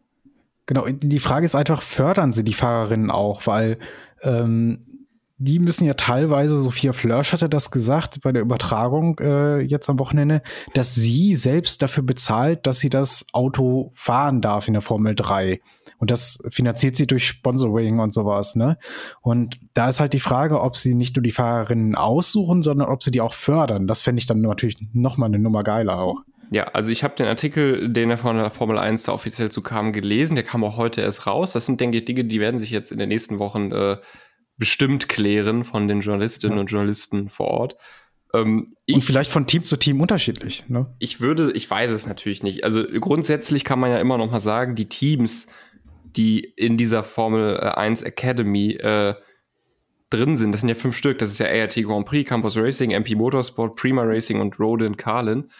Genau, 0.68 0.86
die 0.86 1.18
Frage 1.18 1.46
ist 1.46 1.54
einfach, 1.54 1.80
fördern 1.80 2.34
sie 2.34 2.44
die 2.44 2.52
Fahrerinnen 2.52 3.10
auch, 3.10 3.46
weil 3.46 3.78
ähm, 4.22 4.84
die 5.38 5.60
müssen 5.60 5.86
ja 5.86 5.94
teilweise, 5.94 6.60
Sophia 6.60 6.92
Flörsch 6.92 7.32
hatte 7.32 7.48
das 7.48 7.70
gesagt 7.70 8.20
bei 8.22 8.32
der 8.32 8.42
Übertragung 8.42 9.18
äh, 9.18 9.60
jetzt 9.60 9.88
am 9.88 9.98
Wochenende, 9.98 10.42
dass 10.74 10.94
sie 10.94 11.36
selbst 11.36 11.80
dafür 11.80 12.02
bezahlt, 12.02 12.66
dass 12.66 12.80
sie 12.80 12.90
das 12.90 13.24
Auto 13.32 13.92
fahren 13.94 14.42
darf 14.42 14.68
in 14.68 14.74
der 14.74 14.82
Formel 14.82 15.14
3. 15.14 15.58
Und 15.96 16.10
das 16.10 16.44
finanziert 16.50 16.96
sie 16.96 17.06
durch 17.06 17.26
Sponsoring 17.26 17.98
und 17.98 18.12
sowas, 18.12 18.54
ne? 18.54 18.76
Und 19.22 19.58
da 19.72 19.88
ist 19.88 20.00
halt 20.00 20.12
die 20.12 20.20
Frage, 20.20 20.60
ob 20.60 20.76
sie 20.76 20.94
nicht 20.94 21.16
nur 21.16 21.22
die 21.22 21.30
Fahrerinnen 21.30 21.94
aussuchen, 21.94 22.60
sondern 22.60 22.90
ob 22.90 23.02
sie 23.02 23.10
die 23.10 23.22
auch 23.22 23.32
fördern. 23.32 23.86
Das 23.86 24.02
fände 24.02 24.20
ich 24.20 24.26
dann 24.26 24.42
natürlich 24.42 24.76
noch 24.92 25.16
mal 25.16 25.26
eine 25.26 25.38
Nummer 25.38 25.62
geiler 25.62 25.98
auch. 25.98 26.18
Ja, 26.50 26.64
also 26.64 26.90
ich 26.90 27.04
habe 27.04 27.14
den 27.14 27.26
Artikel, 27.26 27.88
den 27.90 28.10
er 28.10 28.18
von 28.18 28.36
der 28.36 28.50
Formel 28.50 28.78
1 28.78 29.02
da 29.04 29.12
offiziell 29.12 29.50
zu 29.50 29.60
kam, 29.62 29.92
gelesen. 29.92 30.34
Der 30.34 30.44
kam 30.44 30.64
auch 30.64 30.76
heute 30.76 31.00
erst 31.00 31.26
raus. 31.26 31.52
Das 31.52 31.66
sind, 31.66 31.80
denke 31.80 31.98
ich, 31.98 32.04
Dinge, 32.04 32.24
die 32.24 32.40
werden 32.40 32.58
sich 32.58 32.70
jetzt 32.70 32.90
in 32.90 32.98
den 32.98 33.08
nächsten 33.10 33.38
Wochen 33.38 33.70
äh, 33.72 33.98
bestimmt 34.56 35.08
klären 35.08 35.64
von 35.64 35.88
den 35.88 36.00
Journalistinnen 36.00 36.56
Ja. 36.56 36.60
und 36.62 36.66
Journalisten 36.70 37.28
vor 37.28 37.48
Ort. 37.48 37.76
Ähm, 38.34 38.74
Und 38.90 38.98
ich, 38.98 39.04
vielleicht 39.04 39.30
von 39.30 39.46
Team 39.46 39.64
zu 39.64 39.76
Team 39.76 40.00
unterschiedlich, 40.00 40.64
ne? 40.68 40.94
ich 40.98 41.20
würde, 41.20 41.50
ich 41.52 41.70
weiß 41.70 41.90
es 41.90 42.06
natürlich 42.06 42.42
nicht. 42.42 42.64
Also 42.64 42.84
grundsätzlich 42.84 43.64
kann 43.64 43.78
man 43.80 43.90
ja 43.90 43.98
immer 43.98 44.18
noch 44.18 44.30
mal 44.30 44.40
sagen, 44.40 44.74
die 44.74 44.88
Teams, 44.88 45.46
die 46.04 46.40
in 46.40 46.76
dieser 46.76 47.04
Formel 47.04 47.56
äh, 47.56 47.68
1 47.68 48.02
Academy 48.02 48.72
äh, 48.72 49.14
drin 50.10 50.36
sind, 50.36 50.52
das 50.52 50.60
sind 50.60 50.68
ja 50.68 50.74
fünf 50.74 50.96
Stück. 50.96 51.18
Das 51.18 51.30
ist 51.30 51.38
ja 51.38 51.46
ART 51.46 51.74
Grand 51.76 52.06
Prix, 52.06 52.28
Campus 52.28 52.56
Racing, 52.56 52.90
MP 52.90 53.14
Motorsport, 53.14 53.76
Prima 53.76 54.02
Racing 54.02 54.40
und 54.40 54.58
Roden 54.58 54.96
Carlin. 54.96 55.50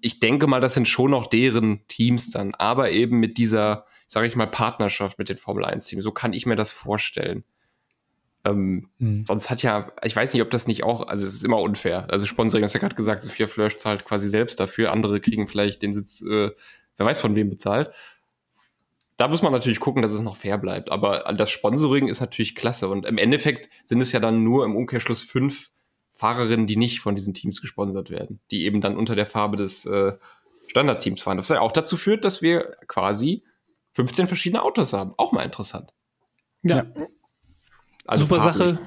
Ich 0.00 0.20
denke 0.20 0.46
mal, 0.46 0.60
das 0.60 0.74
sind 0.74 0.88
schon 0.88 1.10
noch 1.10 1.26
deren 1.26 1.86
Teams 1.88 2.30
dann, 2.30 2.54
aber 2.54 2.90
eben 2.90 3.18
mit 3.18 3.38
dieser, 3.38 3.86
sage 4.06 4.26
ich 4.26 4.36
mal, 4.36 4.46
Partnerschaft 4.46 5.18
mit 5.18 5.28
den 5.28 5.36
Formel 5.36 5.64
1 5.64 5.86
Teams. 5.86 6.04
So 6.04 6.12
kann 6.12 6.32
ich 6.32 6.46
mir 6.46 6.56
das 6.56 6.72
vorstellen. 6.72 7.44
Ähm, 8.46 8.88
mhm. 8.98 9.24
Sonst 9.24 9.50
hat 9.50 9.62
ja, 9.62 9.92
ich 10.04 10.14
weiß 10.14 10.32
nicht, 10.32 10.42
ob 10.42 10.50
das 10.50 10.66
nicht 10.66 10.84
auch, 10.84 11.08
also 11.08 11.26
es 11.26 11.34
ist 11.34 11.44
immer 11.44 11.60
unfair. 11.60 12.06
Also 12.10 12.26
Sponsoring, 12.26 12.64
hast 12.64 12.74
ja 12.74 12.80
gerade 12.80 12.94
gesagt, 12.94 13.22
Sophia 13.22 13.46
Flörsch 13.46 13.76
zahlt 13.76 14.04
quasi 14.04 14.28
selbst 14.28 14.60
dafür, 14.60 14.92
andere 14.92 15.20
kriegen 15.20 15.48
vielleicht 15.48 15.82
den 15.82 15.92
Sitz, 15.92 16.22
äh, 16.22 16.50
wer 16.96 17.06
weiß 17.06 17.20
von 17.20 17.34
wem 17.34 17.50
bezahlt. 17.50 17.90
Da 19.16 19.28
muss 19.28 19.42
man 19.42 19.52
natürlich 19.52 19.80
gucken, 19.80 20.02
dass 20.02 20.12
es 20.12 20.20
noch 20.20 20.36
fair 20.36 20.58
bleibt. 20.58 20.90
Aber 20.90 21.32
das 21.36 21.50
Sponsoring 21.50 22.08
ist 22.08 22.20
natürlich 22.20 22.54
klasse. 22.54 22.88
Und 22.88 23.06
im 23.06 23.16
Endeffekt 23.16 23.70
sind 23.82 24.00
es 24.00 24.12
ja 24.12 24.20
dann 24.20 24.44
nur 24.44 24.64
im 24.64 24.76
Umkehrschluss 24.76 25.22
fünf 25.22 25.70
Fahrerinnen, 26.16 26.66
die 26.66 26.76
nicht 26.76 27.00
von 27.00 27.14
diesen 27.14 27.34
Teams 27.34 27.60
gesponsert 27.60 28.10
werden, 28.10 28.40
die 28.50 28.64
eben 28.64 28.80
dann 28.80 28.96
unter 28.96 29.14
der 29.14 29.26
Farbe 29.26 29.56
des 29.56 29.84
äh, 29.84 30.14
Standardteams 30.66 31.22
fahren. 31.22 31.38
Was 31.38 31.48
ja 31.48 31.60
auch 31.60 31.72
dazu 31.72 31.96
führt, 31.96 32.24
dass 32.24 32.42
wir 32.42 32.76
quasi 32.88 33.44
15 33.92 34.26
verschiedene 34.26 34.62
Autos 34.62 34.92
haben. 34.92 35.14
Auch 35.16 35.32
mal 35.32 35.42
interessant. 35.42 35.92
Ja. 36.62 36.86
Also 38.06 38.26
Super 38.26 38.40
Sache. 38.40 38.78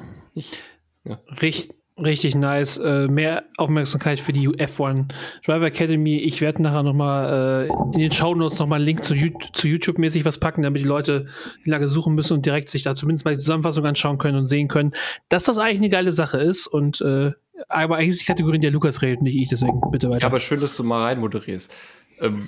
Ja. 1.03 1.19
Richtig, 1.41 1.73
richtig 2.03 2.35
nice. 2.35 2.77
Äh, 2.77 3.07
mehr 3.07 3.43
Aufmerksamkeit 3.57 4.19
für 4.19 4.33
die 4.33 4.47
F1 4.49 5.05
Driver 5.45 5.65
Academy. 5.65 6.17
Ich 6.17 6.41
werde 6.41 6.61
nachher 6.61 6.83
noch 6.83 6.93
mal 6.93 7.67
äh, 7.67 7.93
in 7.93 7.99
den 7.99 8.11
Show 8.11 8.35
Notes 8.35 8.59
noch 8.59 8.67
mal 8.67 8.77
einen 8.77 8.85
Link 8.85 9.03
zu, 9.03 9.15
zu 9.53 9.67
YouTube-mäßig 9.67 10.25
was 10.25 10.39
packen, 10.39 10.61
damit 10.61 10.81
die 10.81 10.87
Leute 10.87 11.27
die 11.65 11.69
lange 11.69 11.87
suchen 11.87 12.15
müssen 12.15 12.33
und 12.33 12.45
direkt 12.45 12.69
sich 12.69 12.83
da 12.83 12.95
zumindest 12.95 13.25
mal 13.25 13.35
die 13.35 13.41
Zusammenfassung 13.41 13.85
anschauen 13.85 14.17
können 14.17 14.37
und 14.37 14.47
sehen 14.47 14.67
können, 14.67 14.91
dass 15.29 15.43
das 15.43 15.57
eigentlich 15.57 15.79
eine 15.79 15.89
geile 15.89 16.11
Sache 16.11 16.37
ist. 16.37 16.67
Und 16.67 17.01
äh, 17.01 17.31
aber 17.67 17.97
eigentlich 17.97 18.09
ist 18.09 18.21
die 18.21 18.25
Kategorie, 18.25 18.55
in 18.55 18.61
der 18.61 18.71
Lukas 18.71 19.01
redet, 19.01 19.21
nicht 19.21 19.35
ich. 19.35 19.49
Deswegen 19.49 19.79
bitte 19.91 20.09
weiter. 20.09 20.25
Aber 20.25 20.39
schön, 20.39 20.59
dass 20.61 20.75
du 20.77 20.83
mal 20.83 21.03
rein 21.03 21.19
moderierst. 21.19 21.73
Ähm, 22.19 22.47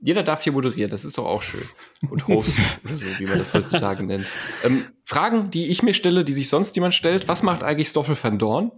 jeder 0.00 0.22
darf 0.22 0.42
hier 0.42 0.52
moderieren, 0.52 0.90
das 0.90 1.04
ist 1.04 1.18
doch 1.18 1.26
auch 1.26 1.42
schön. 1.42 1.62
Und 2.08 2.28
hosten 2.28 2.62
oder 2.84 2.96
so, 2.96 3.06
wie 3.18 3.24
man 3.24 3.38
das 3.38 3.52
heutzutage 3.52 4.04
nennt. 4.04 4.26
Ähm, 4.64 4.84
Fragen, 5.04 5.50
die 5.50 5.66
ich 5.66 5.82
mir 5.82 5.94
stelle, 5.94 6.24
die 6.24 6.32
sich 6.32 6.48
sonst 6.48 6.76
jemand 6.76 6.94
stellt. 6.94 7.28
Was 7.28 7.42
macht 7.42 7.62
eigentlich 7.62 7.88
Stoffel 7.88 8.16
van 8.20 8.38
Dorn? 8.38 8.70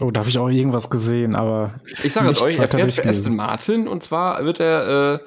Oh, 0.00 0.10
da 0.10 0.20
habe 0.20 0.28
ich 0.28 0.38
auch 0.38 0.48
irgendwas 0.48 0.90
gesehen, 0.90 1.36
aber. 1.36 1.80
Ich 2.02 2.12
sage 2.12 2.28
euch, 2.40 2.58
er 2.58 2.68
fährt 2.68 2.92
für 2.92 3.06
Aston 3.06 3.36
Martin 3.36 3.88
und 3.88 4.02
zwar 4.02 4.44
wird 4.44 4.60
er 4.60 5.14
äh, 5.14 5.18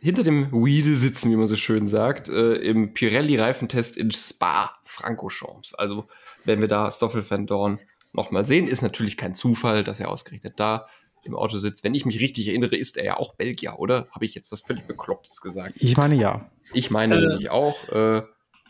hinter 0.00 0.24
dem 0.24 0.50
Wheel 0.52 0.98
sitzen, 0.98 1.30
wie 1.30 1.36
man 1.36 1.46
so 1.46 1.54
schön 1.54 1.86
sagt, 1.86 2.28
äh, 2.28 2.54
im 2.54 2.92
Pirelli-Reifentest 2.92 3.96
in 3.96 4.10
Spa 4.10 4.72
Francorchamps. 4.84 5.74
Also, 5.74 6.08
wenn 6.44 6.60
wir 6.60 6.68
da 6.68 6.90
Stoffel 6.90 7.28
van 7.28 7.46
Dorn 7.46 7.78
nochmal 8.12 8.44
sehen, 8.44 8.66
ist 8.66 8.82
natürlich 8.82 9.16
kein 9.16 9.34
Zufall, 9.34 9.84
dass 9.84 10.00
er 10.00 10.10
ausgerechnet 10.10 10.58
da 10.58 10.88
im 11.24 11.36
Auto 11.36 11.58
sitzt. 11.58 11.84
Wenn 11.84 11.94
ich 11.94 12.04
mich 12.04 12.20
richtig 12.20 12.48
erinnere, 12.48 12.74
ist 12.74 12.96
er 12.96 13.04
ja 13.04 13.16
auch 13.16 13.34
Belgier, 13.34 13.78
oder? 13.78 14.08
Habe 14.10 14.24
ich 14.24 14.34
jetzt 14.34 14.50
was 14.50 14.60
völlig 14.60 14.86
Beklopptes 14.86 15.40
gesagt? 15.40 15.74
Ich 15.76 15.96
meine 15.96 16.16
ja. 16.16 16.50
Ich 16.72 16.90
meine 16.90 17.16
äh, 17.16 17.20
nämlich 17.20 17.50
auch 17.50 17.88
äh, 17.88 18.22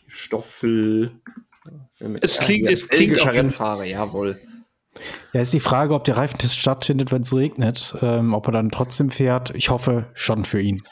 Stoffel. 0.07 1.21
Es 2.21 2.39
klingt, 2.39 2.69
es 2.69 2.89
klingt 2.89 3.21
auch 3.21 3.33
Rennfahrer, 3.33 3.85
jawohl. 3.85 4.39
Ja, 5.33 5.41
ist 5.41 5.55
die 5.55 5.61
Frage, 5.61 5.95
ob 5.95 6.05
der 6.05 6.17
Reifentest 6.17 6.59
stattfindet, 6.59 7.13
wenn 7.13 7.23
es 7.23 7.35
regnet, 7.35 7.95
ähm, 8.03 8.35
ob 8.35 8.47
er 8.49 8.53
dann 8.53 8.71
trotzdem 8.71 9.11
fährt. 9.11 9.55
Ich 9.55 9.71
hoffe 9.71 10.07
schon 10.15 10.45
für 10.45 10.61
ihn. 10.61 10.83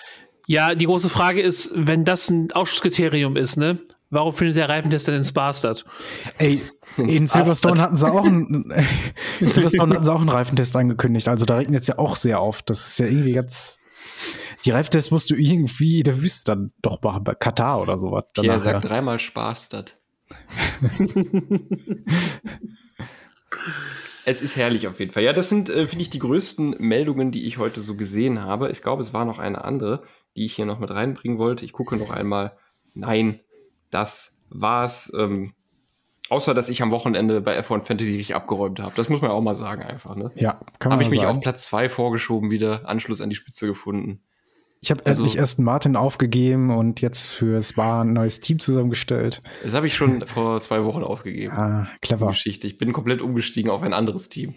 Ja, 0.47 0.75
die 0.75 0.87
große 0.87 1.11
Frage 1.11 1.43
ist, 1.43 1.71
wenn 1.75 2.05
das 2.05 2.31
ein 2.31 2.51
Ausschusskriterium 2.53 3.37
ist, 3.37 3.57
ne? 3.57 3.79
Warum 4.09 4.33
findet 4.33 4.57
der 4.57 4.68
Reifentest 4.68 5.07
denn 5.07 5.14
in 5.16 5.25
Spa 5.25 5.53
statt? 5.53 5.85
Ey, 6.39 6.61
in 6.97 7.29
Silverstone 7.29 7.81
hatten 7.81 7.97
sie 7.97 8.11
auch 8.11 8.25
einen, 8.25 8.75
in 9.41 9.49
Silverstone 9.49 9.95
hatten 9.95 10.05
sie 10.05 10.12
auch 10.12 10.21
einen 10.21 10.29
Reifentest 10.29 10.75
angekündigt. 10.75 11.29
Also 11.29 11.47
da 11.47 11.57
regnet 11.57 11.83
es 11.83 11.89
ja 11.89 11.99
auch 11.99 12.16
sehr 12.16 12.43
oft. 12.43 12.68
Das 12.68 12.87
ist 12.87 12.99
ja 12.99 13.07
irgendwie 13.07 13.33
ganz. 13.33 13.79
Die 14.64 14.73
Reifentests 14.73 15.11
musst 15.12 15.31
du 15.31 15.37
irgendwie 15.37 15.99
in 15.99 16.05
der 16.05 16.21
Wüste 16.21 16.53
dann 16.53 16.73
doch 16.83 17.01
machen, 17.03 17.23
bei 17.23 17.35
Katar 17.35 17.81
oder 17.81 17.97
sowas. 17.97 18.25
Ja, 18.39 18.59
sagt 18.59 18.85
dreimal 18.85 19.18
Spaß 19.18 19.68
das. 19.68 19.85
es 24.24 24.43
ist 24.43 24.57
herrlich 24.57 24.89
auf 24.89 24.99
jeden 25.01 25.12
Fall. 25.12 25.22
Ja, 25.22 25.33
das 25.33 25.49
sind, 25.49 25.68
äh, 25.70 25.87
finde 25.87 26.03
ich, 26.03 26.11
die 26.11 26.18
größten 26.18 26.76
Meldungen, 26.78 27.31
die 27.31 27.47
ich 27.47 27.59
heute 27.59 27.81
so 27.81 27.97
gesehen 27.97 28.43
habe. 28.43 28.70
Ich 28.70 28.83
glaube, 28.83 29.03
es 29.03 29.12
war 29.12 29.24
noch 29.24 29.39
eine 29.39 29.64
andere, 29.64 30.03
die 30.37 30.45
ich 30.45 30.55
hier 30.55 30.66
noch 30.66 30.78
mit 30.78 30.91
reinbringen 30.91 31.39
wollte. 31.39 31.64
Ich 31.64 31.72
gucke 31.72 31.97
noch 31.97 32.11
einmal. 32.11 32.57
Nein, 32.95 33.41
das 33.91 34.37
war's. 34.49 35.12
Ähm, 35.16 35.55
außer, 36.28 36.55
dass 36.55 36.68
ich 36.68 36.83
am 36.83 36.91
Wochenende 36.91 37.41
bei 37.41 37.59
F1 37.59 37.83
Fantasy 37.83 38.16
richtig 38.16 38.35
abgeräumt 38.35 38.81
habe. 38.81 38.95
Das 38.97 39.09
muss 39.09 39.20
man 39.20 39.31
auch 39.31 39.43
mal 39.43 39.55
sagen 39.55 39.83
einfach. 39.83 40.14
Ne? 40.16 40.31
Ja, 40.37 40.61
kann 40.78 40.91
man 40.91 40.93
Habe 40.93 41.03
ich 41.05 41.11
mich 41.11 41.20
sagen. 41.20 41.37
auf 41.37 41.43
Platz 41.43 41.64
2 41.64 41.89
vorgeschoben 41.89 42.51
wieder, 42.51 42.89
Anschluss 42.89 43.20
an 43.20 43.31
die 43.31 43.37
Spitze 43.37 43.66
gefunden. 43.66 44.22
Ich 44.83 44.91
habe 44.91 45.05
also, 45.05 45.22
endlich 45.22 45.39
erst 45.39 45.59
Martin 45.59 45.95
aufgegeben 45.95 46.70
und 46.70 47.03
jetzt 47.03 47.28
für 47.28 47.61
Spa 47.61 48.01
ein 48.01 48.14
neues 48.14 48.41
Team 48.41 48.59
zusammengestellt. 48.61 49.43
Das 49.62 49.74
habe 49.74 49.87
ich 49.87 49.95
schon 49.95 50.26
vor 50.26 50.59
zwei 50.61 50.85
Wochen 50.85 51.03
aufgegeben. 51.03 51.53
Ah, 51.53 51.89
clever. 52.01 52.28
Geschichte. 52.28 52.66
Ich 52.66 52.78
bin 52.78 52.93
komplett 52.93 53.20
umgestiegen 53.20 53.70
auf 53.70 53.83
ein 53.83 53.93
anderes 53.93 54.31
Team. 54.31 54.55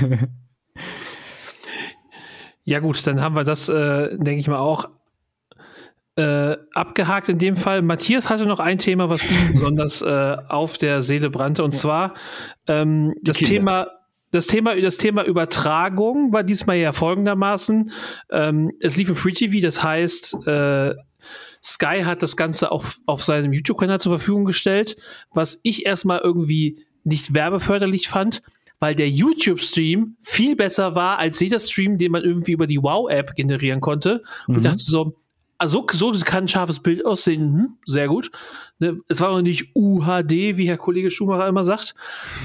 ja 2.64 2.78
gut, 2.78 3.06
dann 3.06 3.20
haben 3.20 3.36
wir 3.36 3.44
das, 3.44 3.68
äh, 3.68 4.16
denke 4.16 4.40
ich 4.40 4.48
mal, 4.48 4.58
auch 4.58 4.88
äh, 6.16 6.56
abgehakt 6.72 7.28
in 7.28 7.38
dem 7.38 7.56
Fall. 7.56 7.82
Matthias 7.82 8.30
hatte 8.30 8.46
noch 8.46 8.60
ein 8.60 8.78
Thema, 8.78 9.10
was 9.10 9.26
ihm 9.26 9.48
besonders 9.52 10.00
äh, 10.00 10.36
auf 10.48 10.78
der 10.78 11.02
Seele 11.02 11.28
brannte, 11.28 11.62
und 11.62 11.72
zwar 11.72 12.14
ähm, 12.66 13.14
das 13.22 13.36
Thema. 13.36 13.88
Das 14.32 14.46
Thema, 14.46 14.74
das 14.80 14.96
Thema 14.96 15.24
Übertragung 15.24 16.32
war 16.32 16.42
diesmal 16.42 16.78
ja 16.78 16.92
folgendermaßen. 16.92 17.92
Ähm, 18.30 18.72
es 18.80 18.96
lief 18.96 19.10
im 19.10 19.14
Free 19.14 19.32
TV, 19.32 19.60
das 19.60 19.82
heißt, 19.82 20.46
äh, 20.46 20.94
Sky 21.62 22.02
hat 22.02 22.22
das 22.22 22.36
Ganze 22.36 22.72
auch 22.72 22.84
auf 23.06 23.22
seinem 23.22 23.52
YouTube-Kanal 23.52 24.00
zur 24.00 24.12
Verfügung 24.12 24.46
gestellt, 24.46 24.96
was 25.32 25.60
ich 25.62 25.86
erstmal 25.86 26.18
irgendwie 26.18 26.84
nicht 27.04 27.34
werbeförderlich 27.34 28.08
fand, 28.08 28.42
weil 28.80 28.94
der 28.94 29.08
YouTube-Stream 29.08 30.16
viel 30.22 30.56
besser 30.56 30.94
war 30.96 31.18
als 31.18 31.38
jeder 31.38 31.60
Stream, 31.60 31.98
den 31.98 32.10
man 32.10 32.24
irgendwie 32.24 32.52
über 32.52 32.66
die 32.66 32.82
Wow-App 32.82 33.36
generieren 33.36 33.80
konnte. 33.80 34.24
Und 34.48 34.56
mhm. 34.56 34.62
dachte 34.62 34.82
so, 34.82 35.14
also 35.58 35.86
so 35.92 36.10
kann 36.24 36.44
ein 36.44 36.48
scharfes 36.48 36.80
Bild 36.80 37.04
aussehen, 37.06 37.52
hm, 37.52 37.76
sehr 37.84 38.08
gut. 38.08 38.32
Ne, 38.80 38.98
es 39.08 39.20
war 39.20 39.30
noch 39.30 39.42
nicht 39.42 39.70
UHD, 39.76 40.56
wie 40.56 40.66
Herr 40.66 40.78
Kollege 40.78 41.10
Schumacher 41.10 41.46
immer 41.46 41.62
sagt, 41.62 41.94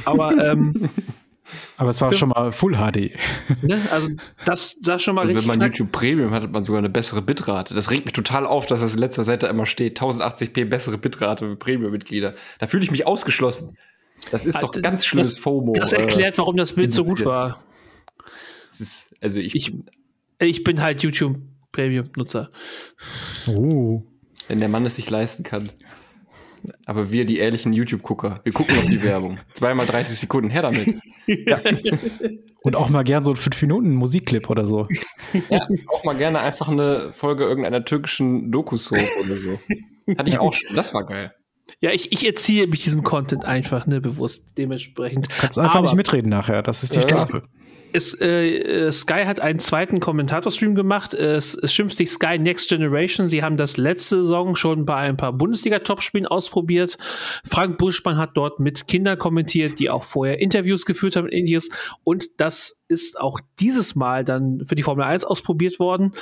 aber 0.05 0.37
ähm, 0.37 0.89
aber 1.77 1.89
es 1.89 2.01
war 2.01 2.13
schon 2.13 2.29
mal 2.29 2.51
Full 2.51 2.75
HD. 2.75 3.11
Ne, 3.61 3.81
also 3.91 4.09
das, 4.45 4.75
das 4.81 5.01
schon 5.01 5.15
mal 5.15 5.27
Und 5.27 5.35
Wenn 5.35 5.45
man 5.45 5.59
knack. 5.59 5.69
YouTube 5.77 5.91
Premium 5.91 6.31
hat, 6.31 6.43
hat 6.43 6.51
man 6.51 6.63
sogar 6.63 6.79
eine 6.79 6.89
bessere 6.89 7.21
Bitrate. 7.21 7.73
Das 7.73 7.89
regt 7.91 8.05
mich 8.05 8.13
total 8.13 8.45
auf, 8.45 8.65
dass 8.65 8.81
das 8.81 8.95
in 8.95 8.99
letzter 8.99 9.23
Seite 9.23 9.47
immer 9.47 9.65
steht. 9.65 9.99
1080p 9.99 10.65
bessere 10.65 10.97
Bitrate 10.97 11.47
für 11.49 11.55
Premium-Mitglieder. 11.55 12.33
Da 12.59 12.67
fühle 12.67 12.83
ich 12.83 12.91
mich 12.91 13.05
ausgeschlossen. 13.07 13.77
Das 14.31 14.45
ist 14.45 14.55
also, 14.55 14.67
doch 14.67 14.81
ganz 14.81 15.05
schlimmes 15.05 15.35
das, 15.35 15.39
FOMO. 15.39 15.73
Das 15.73 15.93
erklärt, 15.93 16.37
warum 16.37 16.57
das 16.57 16.73
Bild 16.73 16.91
so 16.91 17.03
gut 17.03 17.23
war. 17.23 17.63
Das 18.67 18.81
ist, 18.81 19.15
also 19.21 19.39
ich, 19.39 19.55
ich, 19.55 19.73
ich 20.39 20.63
bin 20.63 20.81
halt 20.81 21.03
YouTube 21.03 21.37
Premium-Nutzer. 21.71 22.51
Oh. 23.47 24.03
Wenn 24.49 24.59
der 24.59 24.69
Mann 24.69 24.85
es 24.85 24.95
sich 24.95 25.09
leisten 25.09 25.43
kann. 25.43 25.69
Aber 26.85 27.11
wir, 27.11 27.25
die 27.25 27.37
ehrlichen 27.37 27.73
YouTube-Gucker, 27.73 28.41
wir 28.43 28.53
gucken 28.53 28.77
auf 28.77 28.85
die 28.85 29.01
Werbung. 29.03 29.39
Zweimal 29.53 29.85
30 29.85 30.17
Sekunden, 30.17 30.49
her 30.49 30.63
damit. 30.63 30.95
Ja. 31.25 31.59
Und 32.61 32.75
auch 32.75 32.89
mal 32.89 33.03
gern 33.03 33.23
so 33.23 33.31
einen 33.31 33.37
5 33.37 33.61
Minuten 33.61 33.95
Musikclip 33.95 34.49
oder 34.49 34.65
so. 34.65 34.87
Ja, 35.49 35.67
auch 35.87 36.03
mal 36.03 36.15
gerne 36.15 36.39
einfach 36.39 36.69
eine 36.69 37.11
Folge 37.13 37.43
irgendeiner 37.43 37.83
türkischen 37.85 38.51
Doku-Soap 38.51 38.99
oder 39.23 39.37
so. 39.37 39.59
Hatte 40.17 40.29
ich 40.29 40.39
auch 40.39 40.53
schon. 40.53 40.75
Das 40.75 40.93
war 40.93 41.05
geil. 41.05 41.33
Ja, 41.79 41.91
ich, 41.91 42.11
ich 42.11 42.25
erziehe 42.25 42.67
mich 42.67 42.83
diesem 42.83 43.03
Content 43.03 43.45
einfach, 43.45 43.85
ne, 43.87 44.01
bewusst, 44.01 44.57
dementsprechend. 44.57 45.29
Kannst 45.29 45.59
einfach 45.59 45.75
Aber, 45.75 45.83
nicht 45.83 45.95
mitreden 45.95 46.29
nachher, 46.29 46.63
das 46.63 46.83
ist 46.83 46.95
die 46.95 47.01
Strafe 47.01 47.43
es, 47.93 48.13
äh, 48.13 48.87
äh, 48.87 48.91
Sky 48.91 49.25
hat 49.25 49.39
einen 49.39 49.59
zweiten 49.59 49.99
Kommentatorstream 49.99 50.75
gemacht. 50.75 51.13
Es, 51.13 51.55
es 51.55 51.73
schimpft 51.73 51.97
sich 51.97 52.11
Sky 52.11 52.37
Next 52.37 52.69
Generation. 52.69 53.29
Sie 53.29 53.43
haben 53.43 53.57
das 53.57 53.77
letzte 53.77 54.23
Saison 54.23 54.55
schon 54.55 54.85
bei 54.85 54.97
ein 54.97 55.17
paar 55.17 55.33
Bundesliga-Topspielen 55.33 56.27
ausprobiert. 56.27 56.97
Frank 57.45 57.77
Buschmann 57.77 58.17
hat 58.17 58.31
dort 58.35 58.59
mit 58.59 58.87
Kindern 58.87 59.17
kommentiert, 59.17 59.79
die 59.79 59.89
auch 59.89 60.03
vorher 60.03 60.39
Interviews 60.39 60.85
geführt 60.85 61.15
haben 61.15 61.27
in 61.27 61.39
Indies. 61.39 61.69
Und 62.03 62.39
das 62.39 62.77
ist 62.87 63.19
auch 63.19 63.39
dieses 63.59 63.95
Mal 63.95 64.23
dann 64.23 64.65
für 64.65 64.75
die 64.75 64.83
Formel 64.83 65.03
1 65.03 65.25
ausprobiert 65.25 65.79
worden. 65.79 66.13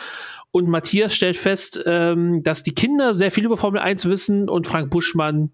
Und 0.51 0.67
Matthias 0.67 1.13
stellt 1.13 1.37
fest, 1.37 1.81
ähm, 1.85 2.43
dass 2.43 2.63
die 2.63 2.73
Kinder 2.73 3.13
sehr 3.13 3.31
viel 3.31 3.45
über 3.45 3.57
Formel 3.57 3.81
1 3.81 4.05
wissen 4.05 4.49
und 4.49 4.67
Frank 4.67 4.89
Buschmann 4.89 5.51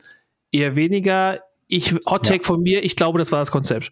eher 0.51 0.75
weniger 0.75 1.41
ich, 1.71 1.93
Hot 2.05 2.25
Take 2.25 2.43
ja. 2.43 2.47
von 2.47 2.61
mir, 2.61 2.83
ich 2.83 2.95
glaube, 2.95 3.17
das 3.17 3.31
war 3.31 3.39
das 3.39 3.49
Konzept. 3.49 3.91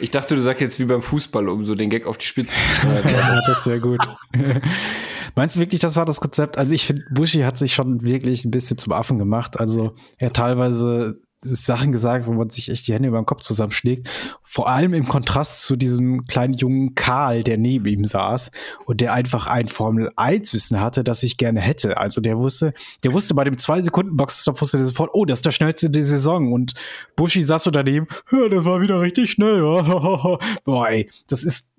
Ich 0.00 0.10
dachte, 0.10 0.36
du 0.36 0.42
sagst 0.42 0.60
jetzt 0.60 0.78
wie 0.78 0.84
beim 0.84 1.02
Fußball, 1.02 1.48
um 1.48 1.64
so 1.64 1.74
den 1.74 1.90
Gag 1.90 2.06
auf 2.06 2.16
die 2.16 2.24
Spitze 2.24 2.56
zu 2.56 2.80
treiben. 2.86 3.08
ja, 3.08 3.40
das 3.46 3.66
wäre 3.66 3.80
gut. 3.80 4.00
Meinst 5.34 5.56
du 5.56 5.60
wirklich, 5.60 5.80
das 5.80 5.96
war 5.96 6.04
das 6.06 6.20
Konzept? 6.20 6.56
Also 6.56 6.74
ich 6.74 6.86
finde, 6.86 7.02
Bushi 7.10 7.40
hat 7.40 7.58
sich 7.58 7.74
schon 7.74 8.02
wirklich 8.02 8.44
ein 8.44 8.50
bisschen 8.50 8.78
zum 8.78 8.92
Affen 8.92 9.18
gemacht. 9.18 9.58
Also 9.58 9.94
er 10.18 10.32
teilweise 10.32 11.16
Sachen 11.54 11.92
gesagt, 11.92 12.26
wo 12.26 12.32
man 12.32 12.50
sich 12.50 12.68
echt 12.68 12.86
die 12.86 12.94
Hände 12.94 13.08
über 13.08 13.20
den 13.20 13.26
Kopf 13.26 13.42
zusammenschlägt. 13.42 14.08
Vor 14.42 14.68
allem 14.68 14.94
im 14.94 15.06
Kontrast 15.06 15.62
zu 15.64 15.76
diesem 15.76 16.24
kleinen 16.26 16.54
jungen 16.54 16.94
Karl, 16.94 17.44
der 17.44 17.58
neben 17.58 17.86
ihm 17.86 18.04
saß 18.04 18.50
und 18.86 19.00
der 19.00 19.12
einfach 19.12 19.46
ein 19.46 19.68
Formel-1-Wissen 19.68 20.80
hatte, 20.80 21.04
das 21.04 21.22
ich 21.22 21.36
gerne 21.36 21.60
hätte. 21.60 21.98
Also 21.98 22.20
der 22.20 22.38
wusste, 22.38 22.74
der 23.02 23.12
wusste 23.12 23.34
bei 23.34 23.44
dem 23.44 23.58
zwei 23.58 23.80
Sekunden 23.80 24.16
Boxstop 24.16 24.60
wusste 24.60 24.78
der 24.78 24.86
sofort, 24.86 25.10
oh, 25.12 25.24
das 25.24 25.38
ist 25.38 25.46
der 25.46 25.52
schnellste 25.52 25.90
der 25.90 26.04
Saison. 26.04 26.52
Und 26.52 26.74
Buschi 27.16 27.42
saß 27.42 27.64
so 27.64 27.70
daneben, 27.70 28.06
das 28.30 28.64
war 28.64 28.80
wieder 28.80 29.00
richtig 29.00 29.30
schnell. 29.30 29.60
Boah, 30.64 30.88
ey, 30.88 31.10
das 31.28 31.44
ist, 31.44 31.70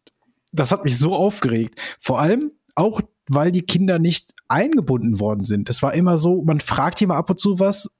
das 0.52 0.72
hat 0.72 0.84
mich 0.84 0.98
so 0.98 1.16
aufgeregt. 1.16 1.80
Vor 2.00 2.20
allem 2.20 2.52
auch, 2.76 3.02
weil 3.28 3.52
die 3.52 3.64
Kinder 3.64 4.00
nicht 4.00 4.34
eingebunden 4.48 5.20
worden 5.20 5.46
sind. 5.46 5.70
Es 5.70 5.84
war 5.84 5.94
immer 5.94 6.18
so, 6.18 6.42
man 6.44 6.60
fragt 6.60 7.00
hier 7.00 7.08
mal 7.08 7.18
ab 7.18 7.30
und 7.30 7.40
zu 7.40 7.60
was 7.60 7.92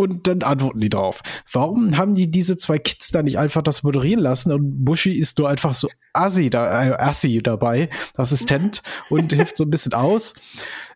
und 0.00 0.26
dann 0.26 0.42
antworten 0.42 0.80
die 0.80 0.88
drauf. 0.88 1.22
Warum 1.50 1.96
haben 1.96 2.14
die 2.14 2.30
diese 2.30 2.56
zwei 2.58 2.78
Kids 2.78 3.10
da 3.10 3.22
nicht 3.22 3.38
einfach 3.38 3.62
das 3.62 3.82
moderieren 3.82 4.20
lassen 4.20 4.52
und 4.52 4.84
Bushi 4.84 5.12
ist 5.12 5.38
nur 5.38 5.48
einfach 5.48 5.74
so 5.74 5.88
Assi, 6.12 6.50
da, 6.50 6.84
äh, 6.84 6.92
Assi 6.94 7.38
dabei, 7.42 7.88
Assistent 8.16 8.82
und 9.08 9.32
hilft 9.32 9.56
so 9.56 9.64
ein 9.64 9.70
bisschen 9.70 9.92
aus. 9.92 10.34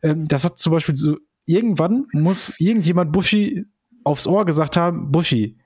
Ähm, 0.03 0.27
das 0.27 0.45
hat 0.45 0.59
zum 0.59 0.73
Beispiel 0.73 0.97
so, 0.97 1.17
irgendwann 1.47 2.07
muss 2.13 2.53
irgendjemand 2.59 3.13
Bushi 3.13 3.67
aufs 4.05 4.27
Ohr 4.27 4.45
gesagt 4.45 4.77
haben, 4.77 5.11
Bushi, 5.13 5.59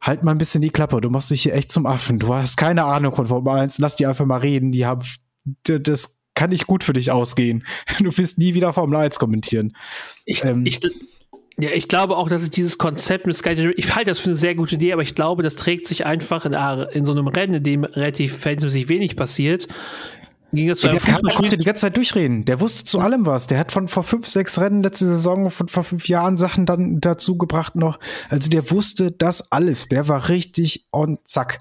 halt 0.00 0.22
mal 0.22 0.32
ein 0.32 0.38
bisschen 0.38 0.60
die 0.60 0.70
Klappe, 0.70 1.00
du 1.00 1.10
machst 1.10 1.30
dich 1.30 1.42
hier 1.42 1.54
echt 1.54 1.72
zum 1.72 1.86
Affen, 1.86 2.18
du 2.18 2.34
hast 2.34 2.56
keine 2.56 2.84
Ahnung 2.84 3.14
von 3.14 3.26
Formel 3.26 3.54
1, 3.54 3.78
lass 3.78 3.96
die 3.96 4.06
einfach 4.06 4.26
mal 4.26 4.40
reden, 4.40 4.70
die 4.70 4.84
haben, 4.84 5.02
das 5.64 6.20
kann 6.34 6.50
nicht 6.50 6.66
gut 6.66 6.84
für 6.84 6.92
dich 6.92 7.10
ausgehen. 7.10 7.64
Du 8.00 8.16
wirst 8.16 8.38
nie 8.38 8.54
wieder 8.54 8.72
Formel 8.72 8.96
1 8.96 9.18
kommentieren. 9.18 9.76
Ich, 10.24 10.44
ähm, 10.44 10.66
ich, 10.66 10.80
ja, 11.58 11.70
ich 11.70 11.88
glaube 11.88 12.16
auch, 12.16 12.28
dass 12.28 12.42
es 12.42 12.50
dieses 12.50 12.78
Konzept 12.78 13.26
mit 13.26 13.36
Sky 13.36 13.72
ich 13.76 13.94
halte 13.94 14.10
das 14.10 14.18
für 14.18 14.30
eine 14.30 14.36
sehr 14.36 14.54
gute 14.54 14.74
Idee, 14.74 14.92
aber 14.92 15.02
ich 15.02 15.14
glaube, 15.14 15.42
das 15.42 15.56
trägt 15.56 15.86
sich 15.86 16.04
einfach 16.04 16.44
in, 16.44 16.52
in 16.92 17.04
so 17.04 17.12
einem 17.12 17.28
Rennen, 17.28 17.54
in 17.54 17.62
dem 17.62 17.84
relativ 17.84 18.38
verhältnismäßig 18.38 18.88
wenig 18.88 19.16
passiert, 19.16 19.68
Ging 20.54 20.68
das 20.68 20.80
zu 20.80 20.88
der 20.88 21.00
Fußball 21.00 21.34
konnte 21.34 21.56
die 21.56 21.64
ganze 21.64 21.82
Zeit 21.82 21.96
durchreden. 21.96 22.44
Der 22.44 22.60
wusste 22.60 22.84
zu 22.84 23.00
allem 23.00 23.26
was. 23.26 23.46
Der 23.46 23.58
hat 23.58 23.72
von 23.72 23.88
vor 23.88 24.02
fünf, 24.02 24.26
sechs 24.28 24.60
Rennen 24.60 24.82
letzte 24.82 25.06
Saison, 25.06 25.50
von 25.50 25.68
vor 25.68 25.82
fünf 25.82 26.08
Jahren 26.08 26.36
Sachen 26.36 26.66
dann 26.66 27.00
dazu 27.00 27.36
gebracht 27.36 27.74
noch. 27.76 27.98
Also 28.28 28.50
der 28.50 28.70
wusste 28.70 29.10
das 29.10 29.50
alles. 29.52 29.88
Der 29.88 30.08
war 30.08 30.28
richtig 30.28 30.86
on 30.92 31.18
zack. 31.24 31.58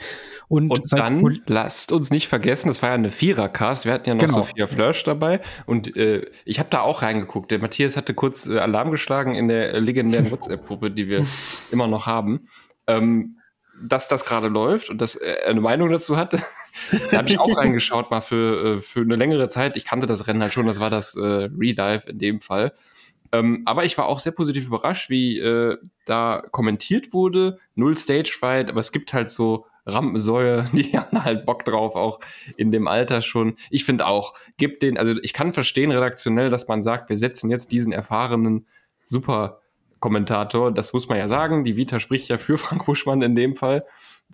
Und, 0.54 0.70
und 0.70 0.94
dann 0.94 1.40
lasst 1.48 1.92
uns 1.92 2.12
nicht 2.12 2.28
vergessen, 2.28 2.68
das 2.68 2.84
war 2.84 2.90
ja 2.90 2.94
eine 2.94 3.10
Vierercast. 3.10 3.86
Wir 3.86 3.94
hatten 3.94 4.08
ja 4.08 4.14
noch 4.14 4.22
genau. 4.22 4.34
Sophia 4.44 4.68
Flörsch 4.68 5.04
dabei. 5.04 5.42
Und 5.66 5.98
äh, 5.98 6.30
ich 6.46 6.60
habe 6.60 6.70
da 6.70 6.82
auch 6.82 7.02
reingeguckt. 7.02 7.50
Der 7.50 7.58
Matthias 7.58 7.98
hatte 7.98 8.14
kurz 8.14 8.46
äh, 8.46 8.60
Alarm 8.60 8.92
geschlagen 8.92 9.34
in 9.34 9.48
der 9.48 9.82
legendären 9.82 10.30
WhatsApp-Gruppe, 10.30 10.92
die 10.92 11.10
wir 11.10 11.26
immer 11.72 11.88
noch 11.88 12.06
haben. 12.06 12.42
Ähm, 12.86 13.40
dass 13.82 14.10
das 14.10 14.26
gerade 14.26 14.48
läuft 14.48 14.92
und 14.92 15.02
dass 15.02 15.16
er 15.16 15.48
eine 15.48 15.60
Meinung 15.60 15.90
dazu 15.90 16.18
hat. 16.18 16.34
da 17.10 17.18
habe 17.18 17.30
ich 17.30 17.40
auch 17.40 17.58
reingeschaut 17.58 18.12
mal 18.12 18.22
für, 18.22 18.78
äh, 18.78 18.82
für 18.84 19.02
eine 19.02 19.16
längere 19.16 19.50
Zeit. 19.50 19.76
Ich 19.76 19.86
kannte 19.86 20.06
das 20.06 20.28
Rennen 20.28 20.44
halt 20.44 20.54
schon, 20.54 20.68
das 20.68 20.80
war 20.80 20.92
das 20.92 21.16
äh, 21.16 21.50
Redive 21.60 22.04
in 22.12 22.20
dem 22.20 22.42
Fall. 22.42 22.74
Ähm, 23.32 23.64
aber 23.66 23.86
ich 23.86 23.98
war 23.98 24.06
auch 24.06 24.20
sehr 24.20 24.34
positiv 24.34 24.68
überrascht, 24.68 25.10
wie 25.10 25.40
äh, 25.40 25.78
da 26.06 26.44
kommentiert 26.52 27.12
wurde. 27.12 27.58
Null 27.74 27.98
Stage 27.98 28.36
Fight, 28.40 28.70
aber 28.70 28.82
es 28.82 28.92
gibt 28.92 29.14
halt 29.14 29.32
so 29.32 29.66
Rampensäue, 29.86 30.66
die 30.74 30.98
haben 30.98 31.24
halt 31.24 31.46
Bock 31.46 31.66
drauf, 31.66 31.96
auch 31.96 32.20
in 32.58 32.72
dem 32.72 32.88
Alter 32.88 33.22
schon. 33.22 33.58
Ich 33.70 33.86
finde 33.86 34.08
auch, 34.08 34.34
gibt 34.58 34.84
den, 34.84 34.98
also 34.98 35.16
ich 35.22 35.34
kann 35.34 35.54
verstehen 35.54 35.92
redaktionell, 35.92 36.50
dass 36.50 36.68
man 36.68 36.84
sagt, 36.84 37.10
wir 37.10 37.18
setzen 37.18 37.50
jetzt 37.50 37.72
diesen 37.72 37.92
erfahrenen, 37.92 38.68
super 39.06 39.60
Kommentator. 40.00 40.74
Das 40.74 40.92
muss 40.92 41.08
man 41.08 41.18
ja 41.18 41.30
sagen. 41.30 41.64
Die 41.64 41.78
Vita 41.78 41.98
spricht 42.00 42.28
ja 42.28 42.38
für 42.38 42.58
Frank 42.60 42.86
Buschmann 42.86 43.22
in 43.22 43.36
dem 43.36 43.56
Fall. 43.56 43.86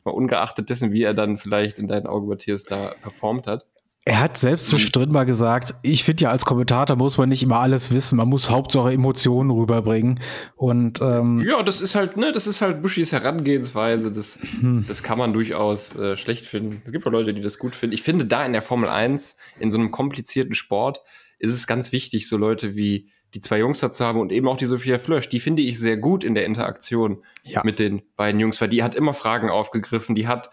Mal 0.04 0.12
ungeachtet 0.12 0.70
dessen, 0.70 0.92
wie 0.92 1.04
er 1.04 1.14
dann 1.14 1.38
vielleicht 1.38 1.78
in 1.78 1.88
deinen 1.88 2.08
Augen, 2.08 2.28
Matthias, 2.28 2.64
da 2.64 2.96
performt 3.02 3.46
hat. 3.46 3.68
Er 4.06 4.22
hat 4.22 4.38
selbst 4.38 4.68
zwischendrin 4.68 5.12
mal 5.12 5.26
gesagt, 5.26 5.76
ich 5.82 6.04
finde 6.04 6.24
ja 6.24 6.32
als 6.32 6.46
Kommentator 6.46 6.96
muss 6.96 7.18
man 7.18 7.30
nicht 7.30 7.44
immer 7.44 7.60
alles 7.60 7.92
wissen, 7.92 8.16
man 8.16 8.30
muss 8.30 8.50
Hauptsache 8.50 8.94
Emotionen 8.94 9.52
rüberbringen. 9.52 10.22
Und 10.56 11.02
ähm, 11.02 11.42
ja, 11.42 11.62
das 11.64 11.82
ist 11.82 11.96
halt, 11.96 12.16
ne, 12.16 12.32
das 12.32 12.48
ist 12.48 12.62
halt 12.62 12.82
Buschis 12.82 13.12
Herangehensweise. 13.12 14.12
Das, 14.12 14.40
hm. 14.62 14.86
das 14.88 15.04
kann 15.04 15.18
man 15.18 15.34
durchaus 15.34 15.96
äh, 15.98 16.16
schlecht 16.16 16.48
finden. 16.48 16.82
Es 16.86 16.92
gibt 16.94 17.06
auch 17.08 17.12
Leute, 17.12 17.34
die 17.34 17.42
das 17.42 17.60
gut 17.60 17.76
finden. 17.76 17.94
Ich 17.94 18.02
finde, 18.02 18.26
da 18.26 18.46
in 18.46 18.54
der 18.54 18.62
Formel 18.62 18.90
1, 18.90 19.36
in 19.60 19.70
so 19.70 19.78
einem 19.78 19.92
komplizierten 19.92 20.56
Sport, 20.56 21.02
ist 21.38 21.54
es 21.54 21.68
ganz 21.68 21.92
wichtig, 21.92 22.28
so 22.28 22.38
Leute 22.38 22.76
wie 22.76 23.10
die 23.34 23.42
zwei 23.42 23.60
Jungs 23.60 23.80
dazu 23.80 24.06
haben 24.06 24.20
und 24.20 24.32
eben 24.32 24.48
auch 24.48 24.58
die 24.58 24.66
Sophia 24.66 24.98
Flösch, 24.98 25.30
die 25.30 25.40
finde 25.40 25.62
ich 25.62 25.78
sehr 25.78 25.98
gut 25.98 26.24
in 26.24 26.36
der 26.36 26.46
Interaktion 26.46 27.24
ja. 27.44 27.62
mit 27.64 27.80
den 27.80 28.02
beiden 28.16 28.40
Jungs, 28.40 28.60
weil 28.60 28.70
die 28.70 28.82
hat 28.82 28.96
immer 28.96 29.14
Fragen 29.14 29.50
aufgegriffen, 29.50 30.16
die 30.16 30.28
hat 30.28 30.50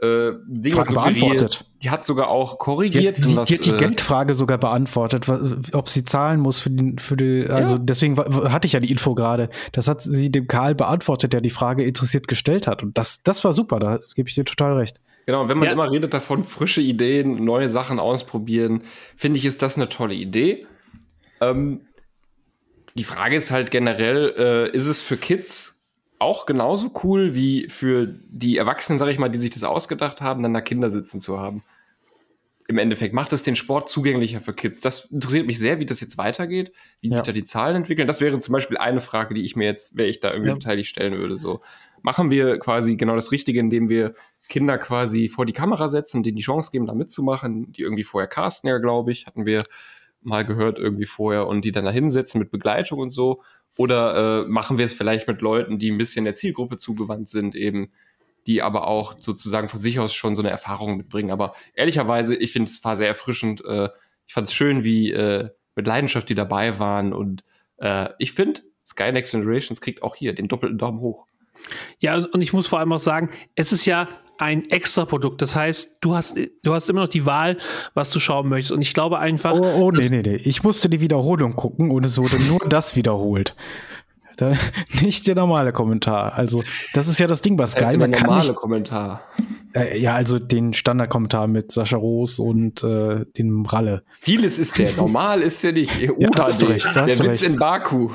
äh, 0.00 0.32
Dinge 0.46 0.76
Frage 0.76 0.94
beantwortet. 0.94 1.64
Die 1.82 1.90
hat 1.90 2.04
sogar 2.04 2.28
auch 2.28 2.58
korrigiert. 2.58 3.18
Die, 3.18 3.22
die, 3.22 3.36
was, 3.36 3.48
die 3.48 3.54
hat 3.54 3.66
die 3.66 3.70
äh, 3.70 3.76
Geldfrage 3.76 4.34
sogar 4.34 4.58
beantwortet, 4.58 5.28
ob 5.72 5.88
sie 5.88 6.04
zahlen 6.04 6.40
muss 6.40 6.60
für 6.60 6.70
die, 6.70 6.94
für 6.98 7.16
die 7.16 7.46
also 7.48 7.76
ja. 7.76 7.82
deswegen 7.82 8.16
hatte 8.16 8.66
ich 8.66 8.74
ja 8.74 8.80
die 8.80 8.90
Info 8.90 9.14
gerade. 9.14 9.50
Das 9.72 9.88
hat 9.88 10.02
sie 10.02 10.30
dem 10.30 10.46
Karl 10.46 10.74
beantwortet, 10.74 11.32
der 11.32 11.40
die 11.40 11.50
Frage 11.50 11.84
interessiert 11.84 12.28
gestellt 12.28 12.66
hat. 12.66 12.82
Und 12.82 12.96
das, 12.96 13.22
das 13.22 13.44
war 13.44 13.52
super, 13.52 13.78
da 13.80 13.98
gebe 14.14 14.28
ich 14.28 14.34
dir 14.34 14.44
total 14.44 14.74
recht. 14.74 15.00
Genau, 15.26 15.42
und 15.42 15.48
wenn 15.48 15.58
man 15.58 15.66
ja. 15.66 15.72
immer 15.72 15.90
redet 15.90 16.14
davon, 16.14 16.44
frische 16.44 16.80
Ideen, 16.80 17.44
neue 17.44 17.68
Sachen 17.68 17.98
ausprobieren, 17.98 18.82
finde 19.16 19.38
ich, 19.38 19.44
ist 19.44 19.62
das 19.62 19.76
eine 19.76 19.88
tolle 19.88 20.14
Idee. 20.14 20.66
Ähm, 21.40 21.82
die 22.94 23.04
Frage 23.04 23.36
ist 23.36 23.50
halt 23.50 23.70
generell, 23.70 24.34
äh, 24.38 24.76
ist 24.76 24.86
es 24.86 25.02
für 25.02 25.16
Kids 25.16 25.77
auch 26.18 26.46
genauso 26.46 26.90
cool 27.02 27.34
wie 27.34 27.68
für 27.68 28.06
die 28.06 28.56
Erwachsenen, 28.56 28.98
sag 28.98 29.08
ich 29.08 29.18
mal, 29.18 29.28
die 29.28 29.38
sich 29.38 29.50
das 29.50 29.64
ausgedacht 29.64 30.20
haben, 30.20 30.42
dann 30.42 30.54
da 30.54 30.60
Kinder 30.60 30.90
sitzen 30.90 31.20
zu 31.20 31.38
haben? 31.38 31.62
Im 32.66 32.76
Endeffekt 32.76 33.14
macht 33.14 33.32
es 33.32 33.44
den 33.44 33.56
Sport 33.56 33.88
zugänglicher 33.88 34.40
für 34.40 34.52
Kids. 34.52 34.82
Das 34.82 35.06
interessiert 35.06 35.46
mich 35.46 35.58
sehr, 35.58 35.80
wie 35.80 35.86
das 35.86 36.00
jetzt 36.00 36.18
weitergeht, 36.18 36.72
wie 37.00 37.08
ja. 37.08 37.16
sich 37.16 37.22
da 37.22 37.32
die 37.32 37.44
Zahlen 37.44 37.76
entwickeln. 37.76 38.06
Das 38.06 38.20
wäre 38.20 38.38
zum 38.38 38.52
Beispiel 38.52 38.76
eine 38.76 39.00
Frage, 39.00 39.32
die 39.32 39.44
ich 39.44 39.56
mir 39.56 39.64
jetzt, 39.64 39.96
wäre 39.96 40.08
ich 40.08 40.20
da 40.20 40.30
irgendwie 40.30 40.50
ja. 40.50 40.54
beteiligt, 40.54 40.90
stellen 40.90 41.14
würde. 41.14 41.38
So 41.38 41.62
machen 42.02 42.30
wir 42.30 42.58
quasi 42.58 42.96
genau 42.96 43.14
das 43.14 43.32
Richtige, 43.32 43.60
indem 43.60 43.88
wir 43.88 44.14
Kinder 44.48 44.78
quasi 44.78 45.28
vor 45.28 45.46
die 45.46 45.52
Kamera 45.52 45.88
setzen, 45.88 46.22
denen 46.22 46.36
die 46.36 46.42
Chance 46.42 46.70
geben, 46.70 46.86
da 46.86 46.94
mitzumachen, 46.94 47.72
die 47.72 47.82
irgendwie 47.82 48.04
vorher 48.04 48.28
casten, 48.28 48.68
ja, 48.68 48.78
glaube 48.78 49.12
ich, 49.12 49.26
hatten 49.26 49.46
wir 49.46 49.64
mal 50.20 50.44
gehört 50.44 50.78
irgendwie 50.78 51.06
vorher 51.06 51.46
und 51.46 51.64
die 51.64 51.72
dann 51.72 51.84
da 51.84 51.90
hinsetzen 51.90 52.38
mit 52.38 52.50
Begleitung 52.50 52.98
und 52.98 53.10
so? 53.10 53.42
Oder 53.78 54.42
äh, 54.42 54.48
machen 54.48 54.76
wir 54.76 54.84
es 54.84 54.92
vielleicht 54.92 55.28
mit 55.28 55.40
Leuten, 55.40 55.78
die 55.78 55.92
ein 55.92 55.98
bisschen 55.98 56.24
der 56.24 56.34
Zielgruppe 56.34 56.78
zugewandt 56.78 57.28
sind, 57.28 57.54
eben, 57.54 57.92
die 58.48 58.60
aber 58.60 58.88
auch 58.88 59.14
sozusagen 59.20 59.68
von 59.68 59.78
sich 59.78 60.00
aus 60.00 60.12
schon 60.12 60.34
so 60.34 60.42
eine 60.42 60.50
Erfahrung 60.50 60.96
mitbringen. 60.96 61.30
Aber 61.30 61.54
ehrlicherweise, 61.74 62.34
ich 62.34 62.50
finde 62.50 62.68
es 62.68 62.82
war 62.82 62.96
sehr 62.96 63.06
erfrischend. 63.06 63.64
Äh, 63.64 63.90
ich 64.26 64.34
fand 64.34 64.48
es 64.48 64.52
schön, 64.52 64.82
wie 64.82 65.12
äh, 65.12 65.50
mit 65.76 65.86
Leidenschaft 65.86 66.28
die 66.28 66.34
dabei 66.34 66.80
waren. 66.80 67.12
Und 67.12 67.44
äh, 67.76 68.08
ich 68.18 68.32
finde, 68.32 68.62
Sky 68.84 69.12
Next 69.12 69.30
Generations 69.30 69.80
kriegt 69.80 70.02
auch 70.02 70.16
hier 70.16 70.34
den 70.34 70.48
doppelten 70.48 70.78
Daumen 70.78 70.98
hoch. 70.98 71.26
Ja, 72.00 72.16
und 72.16 72.40
ich 72.40 72.52
muss 72.52 72.66
vor 72.66 72.80
allem 72.80 72.92
auch 72.92 72.98
sagen, 72.98 73.30
es 73.54 73.70
ist 73.70 73.86
ja 73.86 74.08
ein 74.38 74.68
extra 74.70 75.04
Produkt. 75.04 75.42
Das 75.42 75.54
heißt, 75.54 75.96
du 76.00 76.14
hast, 76.14 76.36
du 76.62 76.74
hast 76.74 76.88
immer 76.88 77.02
noch 77.02 77.08
die 77.08 77.26
Wahl, 77.26 77.58
was 77.94 78.10
du 78.10 78.20
schauen 78.20 78.48
möchtest. 78.48 78.72
Und 78.72 78.82
ich 78.82 78.94
glaube 78.94 79.18
einfach. 79.18 79.52
Oh, 79.52 79.84
oh 79.84 79.90
nee, 79.90 80.08
nee, 80.08 80.22
nee. 80.22 80.36
Ich 80.36 80.62
musste 80.62 80.88
die 80.88 81.00
Wiederholung 81.00 81.56
gucken 81.56 81.90
und 81.90 82.06
es 82.06 82.18
wurde 82.18 82.42
nur 82.48 82.60
das 82.68 82.96
wiederholt. 82.96 83.54
Da, 84.38 84.52
nicht 85.02 85.26
der 85.26 85.34
normale 85.34 85.72
Kommentar. 85.72 86.34
Also, 86.34 86.62
das 86.94 87.08
ist 87.08 87.18
ja 87.18 87.26
das 87.26 87.42
Ding 87.42 87.56
bei 87.56 87.66
Sky. 87.66 87.82
Ist 87.82 87.90
der 87.90 88.06
normale 88.06 88.54
Kommentar. 88.54 89.22
Äh, 89.74 89.98
ja, 89.98 90.14
also 90.14 90.38
den 90.38 90.72
Standardkommentar 90.72 91.48
mit 91.48 91.72
Sascha 91.72 91.96
Roos 91.96 92.38
und 92.38 92.84
äh, 92.84 93.26
dem 93.36 93.66
Ralle. 93.66 94.04
Vieles 94.20 94.60
ist 94.60 94.78
der, 94.78 94.94
normal 94.96 95.42
ist 95.42 95.64
der 95.64 95.72
nicht. 95.72 95.92
ja, 96.18 96.28
hast 96.36 96.62
du 96.62 96.66
recht, 96.66 96.86
der 96.94 97.08
Witz 97.08 97.20
recht. 97.20 97.42
in 97.42 97.56
Baku. 97.56 98.10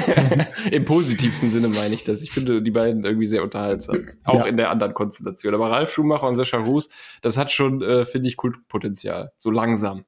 Im 0.72 0.86
positivsten 0.86 1.50
Sinne 1.50 1.68
meine 1.68 1.94
ich 1.94 2.04
das. 2.04 2.22
Ich 2.22 2.30
finde 2.30 2.62
die 2.62 2.70
beiden 2.70 3.04
irgendwie 3.04 3.26
sehr 3.26 3.42
unterhaltsam. 3.42 3.98
Auch 4.24 4.40
ja. 4.40 4.46
in 4.46 4.56
der 4.56 4.70
anderen 4.70 4.94
Konstellation. 4.94 5.54
Aber 5.54 5.70
Ralf 5.70 5.92
Schumacher 5.92 6.26
und 6.26 6.36
Sascha 6.36 6.56
Roos, 6.56 6.88
das 7.20 7.36
hat 7.36 7.52
schon, 7.52 7.82
äh, 7.82 8.06
finde 8.06 8.28
ich, 8.28 8.38
Kultpotenzial. 8.38 9.32
So 9.36 9.50
langsam. 9.50 10.06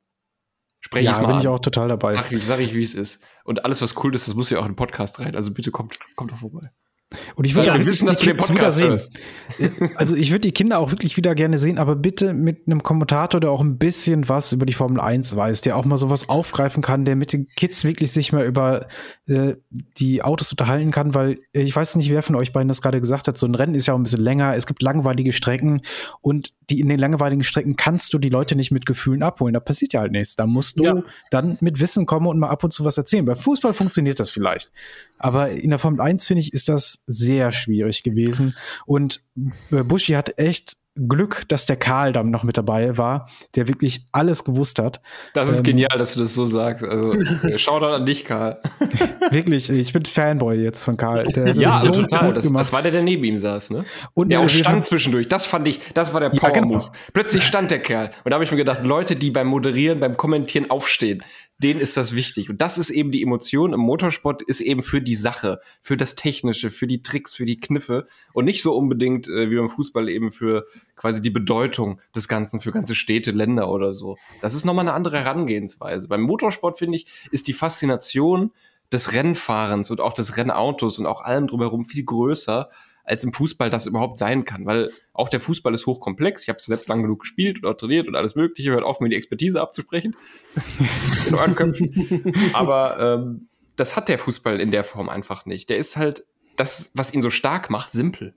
Spreche 0.81 1.05
ja, 1.05 1.13
ich 1.13 1.19
mal 1.19 1.27
bin 1.27 1.37
an. 1.37 1.41
ich 1.43 1.49
auch 1.49 1.61
total 1.61 1.89
dabei. 1.89 2.13
Sag 2.13 2.33
sag 2.41 2.59
ich 2.59 2.75
wie 2.75 2.83
es 2.83 2.95
ist. 2.95 3.23
Und 3.45 3.65
alles, 3.65 3.83
was 3.83 4.03
cool 4.03 4.15
ist, 4.15 4.29
das 4.29 4.35
muss 4.35 4.51
ja 4.51 4.59
auch 4.59 4.65
in 4.65 4.73
den 4.73 4.77
Podcast 4.77 5.21
rein. 5.21 5.35
Also 5.37 5.53
bitte 5.53 5.71
kommt, 5.71 5.99
kommt 6.17 6.33
doch 6.33 6.39
vorbei. 6.39 6.71
Und 7.35 7.47
ich 7.47 7.55
würde 7.55 7.69
ja, 7.69 7.87
wissen, 7.87 8.07
den 8.07 8.37
Podcast 8.37 8.55
wieder 8.79 8.99
sehen. 8.99 9.01
Also 9.97 10.17
ich 10.17 10.31
würde 10.31 10.41
die 10.41 10.53
Kinder 10.53 10.79
auch 10.79 10.91
wirklich 10.91 11.17
wieder 11.17 11.35
gerne 11.35 11.59
sehen, 11.59 11.79
aber 11.79 11.97
bitte 11.97 12.33
mit 12.35 12.67
einem 12.67 12.83
Kommentator, 12.83 13.41
der 13.41 13.51
auch 13.51 13.61
ein 13.61 13.79
bisschen 13.79 14.29
was 14.29 14.53
über 14.53 14.67
die 14.67 14.73
Formel 14.73 15.01
1 15.01 15.37
weiß, 15.37 15.61
der 15.61 15.77
auch 15.77 15.85
mal 15.85 15.97
sowas 15.97 16.29
aufgreifen 16.29 16.83
kann, 16.83 17.05
der 17.05 17.17
mit 17.17 17.33
den 17.33 17.47
Kids 17.49 17.85
wirklich 17.85 18.13
sich 18.13 18.33
mal 18.33 18.45
über 18.45 18.87
äh, 19.27 19.55
die 19.99 20.23
Autos 20.23 20.51
unterhalten 20.51 20.91
kann, 20.91 21.15
weil 21.15 21.39
äh, 21.53 21.63
ich 21.63 21.75
weiß 21.75 21.97
nicht, 21.97 22.11
wer 22.11 22.23
von 22.23 22.37
euch 22.37 22.53
beiden 22.53 22.69
das 22.69 22.83
gerade 22.83 23.01
gesagt 23.01 23.29
hat, 23.29 23.39
so 23.39 23.47
ein 23.47 23.55
Rennen 23.55 23.75
ist 23.75 23.87
ja 23.87 23.95
auch 23.95 23.99
ein 23.99 24.03
bisschen 24.05 24.23
länger, 24.23 24.57
es 24.57 24.67
gibt 24.67 24.83
langweilige 24.83 25.33
Strecken 25.33 25.83
und 26.21 26.53
die 26.71 26.81
in 26.81 26.89
den 26.89 26.99
langweiligen 26.99 27.43
Strecken 27.43 27.77
kannst 27.77 28.15
du 28.15 28.19
die 28.19 28.29
Leute 28.29 28.57
nicht 28.57 28.71
mit 28.71 28.87
Gefühlen 28.87 29.23
abholen. 29.23 29.55
Da 29.55 29.61
passiert 29.61 29.93
ja 29.93 30.01
halt 30.01 30.13
nichts. 30.13 30.37
Da 30.37 30.47
musst 30.47 30.79
du 30.79 30.85
ja. 30.85 31.03
dann 31.31 31.59
mit 31.61 31.81
Wissen 31.81 32.07
kommen 32.07 32.27
und 32.27 32.39
mal 32.39 32.49
ab 32.49 32.65
und 32.65 32.73
zu 32.73 32.85
was 32.85 32.97
erzählen. 32.97 33.25
Bei 33.25 33.35
Fußball 33.35 33.75
funktioniert 33.75 34.19
das 34.19 34.31
vielleicht. 34.31 34.73
Aber 35.23 35.51
in 35.51 35.71
der 35.71 35.79
Formel 35.79 36.01
1, 36.01 36.27
finde 36.27 36.41
ich, 36.41 36.53
ist 36.53 36.69
das 36.69 37.05
sehr 37.07 37.53
schwierig 37.53 38.03
gewesen. 38.03 38.55
Und 38.87 39.21
äh, 39.71 39.83
Buschi 39.83 40.13
hat 40.13 40.39
echt 40.39 40.77
Glück, 40.95 41.45
dass 41.49 41.65
der 41.65 41.77
Karl 41.77 42.13
dann 42.13 42.29
noch 42.31 42.43
mit 42.43 42.59
dabei 42.59 42.99
war, 42.99 43.27
der 43.55 43.67
wirklich 43.67 44.09
alles 44.13 44.45
gewusst 44.45 44.79
hat. 44.79 45.01
Das 45.33 45.49
ist 45.49 45.61
Ähm, 45.61 45.65
genial, 45.65 45.97
dass 45.99 46.13
du 46.13 46.21
das 46.21 46.35
so 46.35 46.45
sagst. 46.45 46.85
Also, 46.85 47.13
äh, 47.49 47.57
Shoutout 47.57 47.87
an 47.87 48.05
dich, 48.05 48.27
Karl. 48.27 48.61
Wirklich, 49.31 49.71
ich 49.71 49.91
bin 49.95 50.05
Fanboy 50.05 50.57
jetzt 50.63 50.85
von 50.85 50.99
Karl. 50.99 51.27
Der 51.29 51.55
Ja, 51.55 51.79
also 51.79 51.95
so 51.95 52.01
total. 52.03 52.35
Das, 52.35 52.53
das 52.53 52.73
war 52.75 52.83
der, 52.83 52.93
der 52.93 53.03
neben 53.03 53.25
ihm 53.25 53.39
saß, 53.39 53.71
ne? 53.71 53.87
Und 54.13 54.33
der 54.33 54.41
äh, 54.41 54.45
auch 54.45 54.49
stand 54.51 54.67
haben- 54.69 54.83
zwischendurch. 54.83 55.29
Das 55.29 55.47
fand 55.47 55.67
ich, 55.67 55.81
das 55.95 56.13
war 56.13 56.21
der 56.21 56.31
Ja, 56.35 56.39
Power 56.41 56.51
genau. 56.53 56.91
Plötzlich 57.15 57.45
stand 57.45 57.71
der 57.71 57.79
Kerl. 57.81 58.11
Und 58.25 58.31
da 58.31 58.35
habe 58.35 58.45
ich 58.45 58.51
mir 58.51 58.59
gedacht, 58.59 58.83
Leute, 58.83 59.17
die 59.17 59.31
beim 59.31 59.47
Moderieren, 59.47 59.99
beim 59.99 60.19
Kommentieren 60.19 60.69
aufstehen, 60.71 61.23
denen 61.63 61.81
ist 61.81 61.97
das 61.97 62.15
wichtig. 62.15 62.51
Und 62.51 62.61
das 62.61 62.79
ist 62.79 62.91
eben 62.91 63.11
die 63.11 63.23
Emotion 63.23 63.73
im 63.73 63.81
Motorsport, 63.81 64.43
ist 64.43 64.61
eben 64.61 64.83
für 64.83 65.01
die 65.01 65.15
Sache, 65.15 65.61
für 65.81 65.97
das 65.97 66.15
Technische, 66.15 66.71
für 66.71 66.87
die 66.87 67.03
Tricks, 67.03 67.35
für 67.35 67.47
die 67.47 67.61
Kniffe 67.61 68.07
und 68.33 68.45
nicht 68.45 68.63
so 68.63 68.75
unbedingt 68.77 69.29
äh, 69.29 69.51
wie 69.51 69.57
beim 69.57 69.71
Fußball 69.71 70.09
eben 70.09 70.31
für 70.31 70.67
quasi 70.97 71.23
die 71.23 71.31
Bedeutung 71.31 72.01
des 72.15 72.29
Ganzen 72.29 72.61
für 72.61 72.73
ganze 72.73 72.95
Städte, 72.95 73.31
Länder 73.31 73.71
oder 73.71 73.93
so. 73.93 74.17
Das 74.41 74.55
ist 74.55 74.65
nochmal 74.65 74.87
eine 74.87 74.95
andere 74.95 75.19
Herangehensweise. 75.19 76.09
Beim 76.09 76.23
Motorsport, 76.23 76.79
finde 76.79 76.97
ich, 76.97 77.07
ist 77.31 77.49
die 77.49 77.53
Faszination 77.53 78.53
des 78.93 79.13
Rennfahrens 79.13 79.91
und 79.91 80.01
auch 80.01 80.13
des 80.13 80.37
Rennautos 80.37 80.99
und 80.99 81.07
auch 81.07 81.23
allem 81.23 81.47
drumherum 81.47 81.85
viel 81.85 82.05
größer, 82.05 82.71
als 83.05 83.25
im 83.25 83.33
Fußball 83.33 83.71
das 83.71 83.87
überhaupt 83.87 84.19
sein 84.19 84.45
kann. 84.45 84.67
Weil 84.67 84.91
auch 85.13 85.29
der 85.29 85.41
Fußball 85.41 85.75
ist 85.75 85.87
hochkomplex. 85.87 86.43
Ich 86.43 86.49
habe 86.49 86.61
selbst 86.61 86.89
lang 86.89 87.03
genug 87.03 87.21
gespielt 87.21 87.63
und 87.63 87.69
auch 87.69 87.77
trainiert 87.77 88.09
und 88.09 88.15
alles 88.15 88.35
Mögliche. 88.35 88.71
Hört 88.71 88.85
auf, 88.85 89.01
mir 89.01 89.09
die 89.09 89.17
Expertise 89.17 89.61
abzusprechen. 89.61 90.17
in 91.27 91.35
euren 91.35 91.55
Köpfen. 91.55 92.35
Aber 92.53 92.99
ähm, 92.99 93.49
das 93.77 93.97
hat 93.97 94.09
der 94.09 94.19
Fußball 94.19 94.61
in 94.61 94.71
der 94.71 94.85
Form 94.85 95.09
einfach 95.09 95.47
nicht. 95.47 95.71
Der 95.71 95.79
ist 95.79 95.97
halt 95.97 96.25
das, 96.57 96.93
was 96.95 97.15
ihn 97.15 97.23
so 97.23 97.31
stark 97.31 97.71
macht, 97.71 97.91
simpel. 97.91 98.35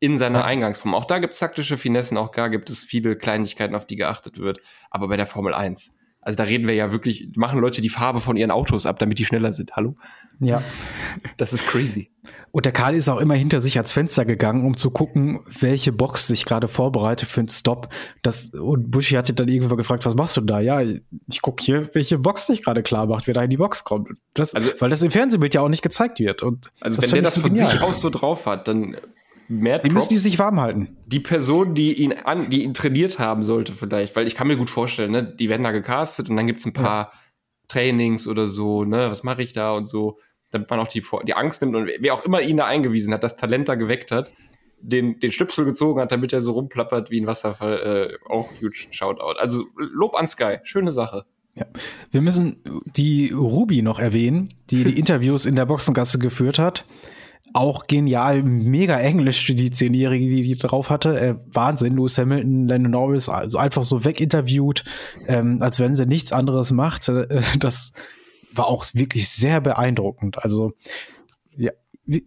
In 0.00 0.18
seiner 0.18 0.44
Eingangsform. 0.44 0.94
Auch 0.94 1.06
da 1.06 1.18
gibt 1.18 1.34
es 1.34 1.38
taktische 1.38 1.78
Finessen, 1.78 2.18
auch 2.18 2.30
da 2.30 2.48
gibt 2.48 2.68
es 2.68 2.80
viele 2.80 3.16
Kleinigkeiten, 3.16 3.74
auf 3.74 3.86
die 3.86 3.96
geachtet 3.96 4.38
wird. 4.38 4.60
Aber 4.90 5.08
bei 5.08 5.16
der 5.16 5.26
Formel 5.26 5.54
1, 5.54 5.96
also 6.24 6.36
da 6.36 6.44
reden 6.44 6.66
wir 6.66 6.74
ja 6.74 6.90
wirklich, 6.90 7.28
machen 7.36 7.60
Leute 7.60 7.80
die 7.80 7.88
Farbe 7.88 8.20
von 8.20 8.36
ihren 8.36 8.50
Autos 8.50 8.86
ab, 8.86 8.98
damit 8.98 9.18
die 9.18 9.24
schneller 9.24 9.52
sind. 9.52 9.76
Hallo? 9.76 9.94
Ja. 10.40 10.62
Das 11.36 11.52
ist 11.52 11.66
crazy. 11.66 12.10
Und 12.50 12.64
der 12.66 12.72
Karl 12.72 12.94
ist 12.94 13.08
auch 13.08 13.18
immer 13.18 13.34
hinter 13.34 13.60
sich 13.60 13.76
ans 13.76 13.92
Fenster 13.92 14.24
gegangen, 14.24 14.64
um 14.64 14.76
zu 14.76 14.90
gucken, 14.90 15.40
welche 15.60 15.92
Box 15.92 16.26
sich 16.26 16.44
gerade 16.44 16.68
vorbereitet 16.68 17.28
für 17.28 17.40
einen 17.40 17.48
Stop. 17.48 17.88
Das, 18.22 18.50
und 18.50 18.90
Buschi 18.90 19.14
hatte 19.16 19.34
dann 19.34 19.48
irgendwann 19.48 19.76
gefragt, 19.76 20.06
was 20.06 20.14
machst 20.14 20.36
du 20.36 20.40
da? 20.40 20.60
Ja, 20.60 20.80
ich 20.80 21.42
gucke 21.42 21.62
hier, 21.62 21.90
welche 21.94 22.18
Box 22.18 22.46
sich 22.46 22.62
gerade 22.62 22.82
klar 22.82 23.06
macht, 23.06 23.26
wer 23.26 23.34
da 23.34 23.42
in 23.42 23.50
die 23.50 23.56
Box 23.56 23.84
kommt. 23.84 24.08
Das, 24.34 24.54
Also- 24.54 24.70
weil 24.78 24.90
das 24.90 25.02
im 25.02 25.10
Fernsehbild 25.10 25.54
ja 25.54 25.60
auch 25.60 25.68
nicht 25.68 25.82
gezeigt 25.82 26.18
wird. 26.20 26.42
Und 26.42 26.70
Also 26.80 27.00
wenn 27.02 27.10
der 27.10 27.22
das 27.22 27.38
von 27.38 27.50
genial. 27.52 27.70
sich 27.70 27.80
aus 27.82 28.00
so 28.00 28.08
drauf 28.10 28.46
hat, 28.46 28.66
dann 28.68 28.96
mehr 29.48 29.78
Die 29.78 29.90
müssen 29.90 30.08
die 30.10 30.16
sich 30.16 30.38
warm 30.38 30.60
halten. 30.60 30.96
die 31.06 31.20
Person, 31.20 31.74
die 31.74 31.92
ihn 31.94 32.12
an, 32.12 32.50
die 32.50 32.62
ihn 32.64 32.74
trainiert 32.74 33.18
haben 33.18 33.42
sollte, 33.42 33.72
vielleicht, 33.72 34.16
weil 34.16 34.26
ich 34.26 34.34
kann 34.34 34.46
mir 34.48 34.56
gut 34.56 34.70
vorstellen, 34.70 35.12
ne, 35.12 35.22
die 35.22 35.48
werden 35.48 35.62
da 35.62 35.70
gecastet 35.70 36.30
und 36.30 36.36
dann 36.36 36.46
gibt's 36.46 36.64
ein 36.64 36.72
paar 36.72 37.12
Trainings 37.68 38.26
oder 38.26 38.46
so, 38.46 38.84
ne, 38.84 39.10
was 39.10 39.22
mache 39.22 39.42
ich 39.42 39.52
da 39.52 39.72
und 39.72 39.86
so, 39.86 40.18
damit 40.50 40.70
man 40.70 40.80
auch 40.80 40.88
die, 40.88 41.02
die 41.26 41.34
Angst 41.34 41.62
nimmt 41.62 41.74
und 41.74 41.90
wer 41.98 42.14
auch 42.14 42.24
immer 42.24 42.40
ihn 42.40 42.58
da 42.58 42.66
eingewiesen 42.66 43.12
hat, 43.12 43.24
das 43.24 43.36
Talent 43.36 43.68
da 43.68 43.74
geweckt 43.74 44.10
hat, 44.12 44.30
den, 44.80 45.18
den 45.18 45.32
Stöpsel 45.32 45.64
gezogen 45.64 46.00
hat, 46.00 46.12
damit 46.12 46.32
er 46.32 46.42
so 46.42 46.52
rumplappert 46.52 47.10
wie 47.10 47.20
ein 47.20 47.26
Wasserfall, 47.26 48.10
äh, 48.10 48.30
auch 48.30 48.50
huge 48.60 48.86
Shoutout. 48.90 49.38
Also 49.38 49.64
Lob 49.76 50.14
an 50.14 50.28
Sky, 50.28 50.58
schöne 50.62 50.90
Sache. 50.90 51.24
Wir 52.10 52.20
müssen 52.20 52.62
die 52.96 53.30
Ruby 53.30 53.80
noch 53.80 53.98
erwähnen, 53.98 54.48
die 54.70 54.84
die 54.84 54.98
Interviews 54.98 55.46
in 55.46 55.56
der 55.56 55.66
Boxengasse 55.66 56.18
geführt 56.18 56.58
hat. 56.58 56.84
Auch 57.52 57.86
genial, 57.86 58.42
mega 58.42 58.98
Englisch, 58.98 59.46
die 59.54 59.70
Zehnjährige, 59.70 60.28
die 60.28 60.42
die 60.42 60.56
drauf 60.56 60.90
hatte. 60.90 61.18
Äh, 61.20 61.34
Wahnsinn, 61.52 61.94
Lewis 61.96 62.18
Hamilton, 62.18 62.66
Lennon 62.66 62.90
Norris, 62.90 63.28
also 63.28 63.58
einfach 63.58 63.84
so 63.84 64.04
weginterviewt, 64.04 64.82
ähm, 65.28 65.58
als 65.60 65.78
wenn 65.78 65.94
sie 65.94 66.06
nichts 66.06 66.32
anderes 66.32 66.72
macht. 66.72 67.08
Äh, 67.08 67.42
das 67.60 67.92
war 68.52 68.66
auch 68.66 68.84
wirklich 68.94 69.28
sehr 69.28 69.60
beeindruckend. 69.60 70.42
Also, 70.42 70.72
ja, 71.56 71.70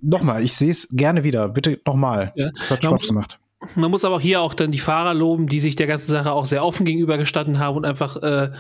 nochmal, 0.01 0.43
ich 0.43 0.53
sehe 0.53 0.72
es 0.72 0.89
gerne 0.91 1.24
wieder. 1.24 1.49
Bitte 1.49 1.80
nochmal. 1.86 2.32
Ja. 2.36 2.49
Es 2.59 2.72
hat 2.72 2.84
Man 2.84 2.91
Spaß 2.91 3.01
muss- 3.01 3.07
gemacht. 3.07 3.39
Man 3.76 3.89
muss 3.89 4.05
aber 4.05 4.15
auch 4.18 4.22
hier 4.22 4.41
auch 4.41 4.53
dann 4.53 4.72
die 4.72 4.78
Fahrer 4.80 5.15
loben, 5.15 5.47
die 5.47 5.59
sich 5.59 5.76
der 5.76 5.88
ganzen 5.88 6.11
Sache 6.11 6.32
auch 6.32 6.45
sehr 6.45 6.63
offen 6.63 6.86
gegenübergestanden 6.86 7.57
haben 7.57 7.76
und 7.76 7.86
einfach 7.86 8.15
äh, 8.18 8.51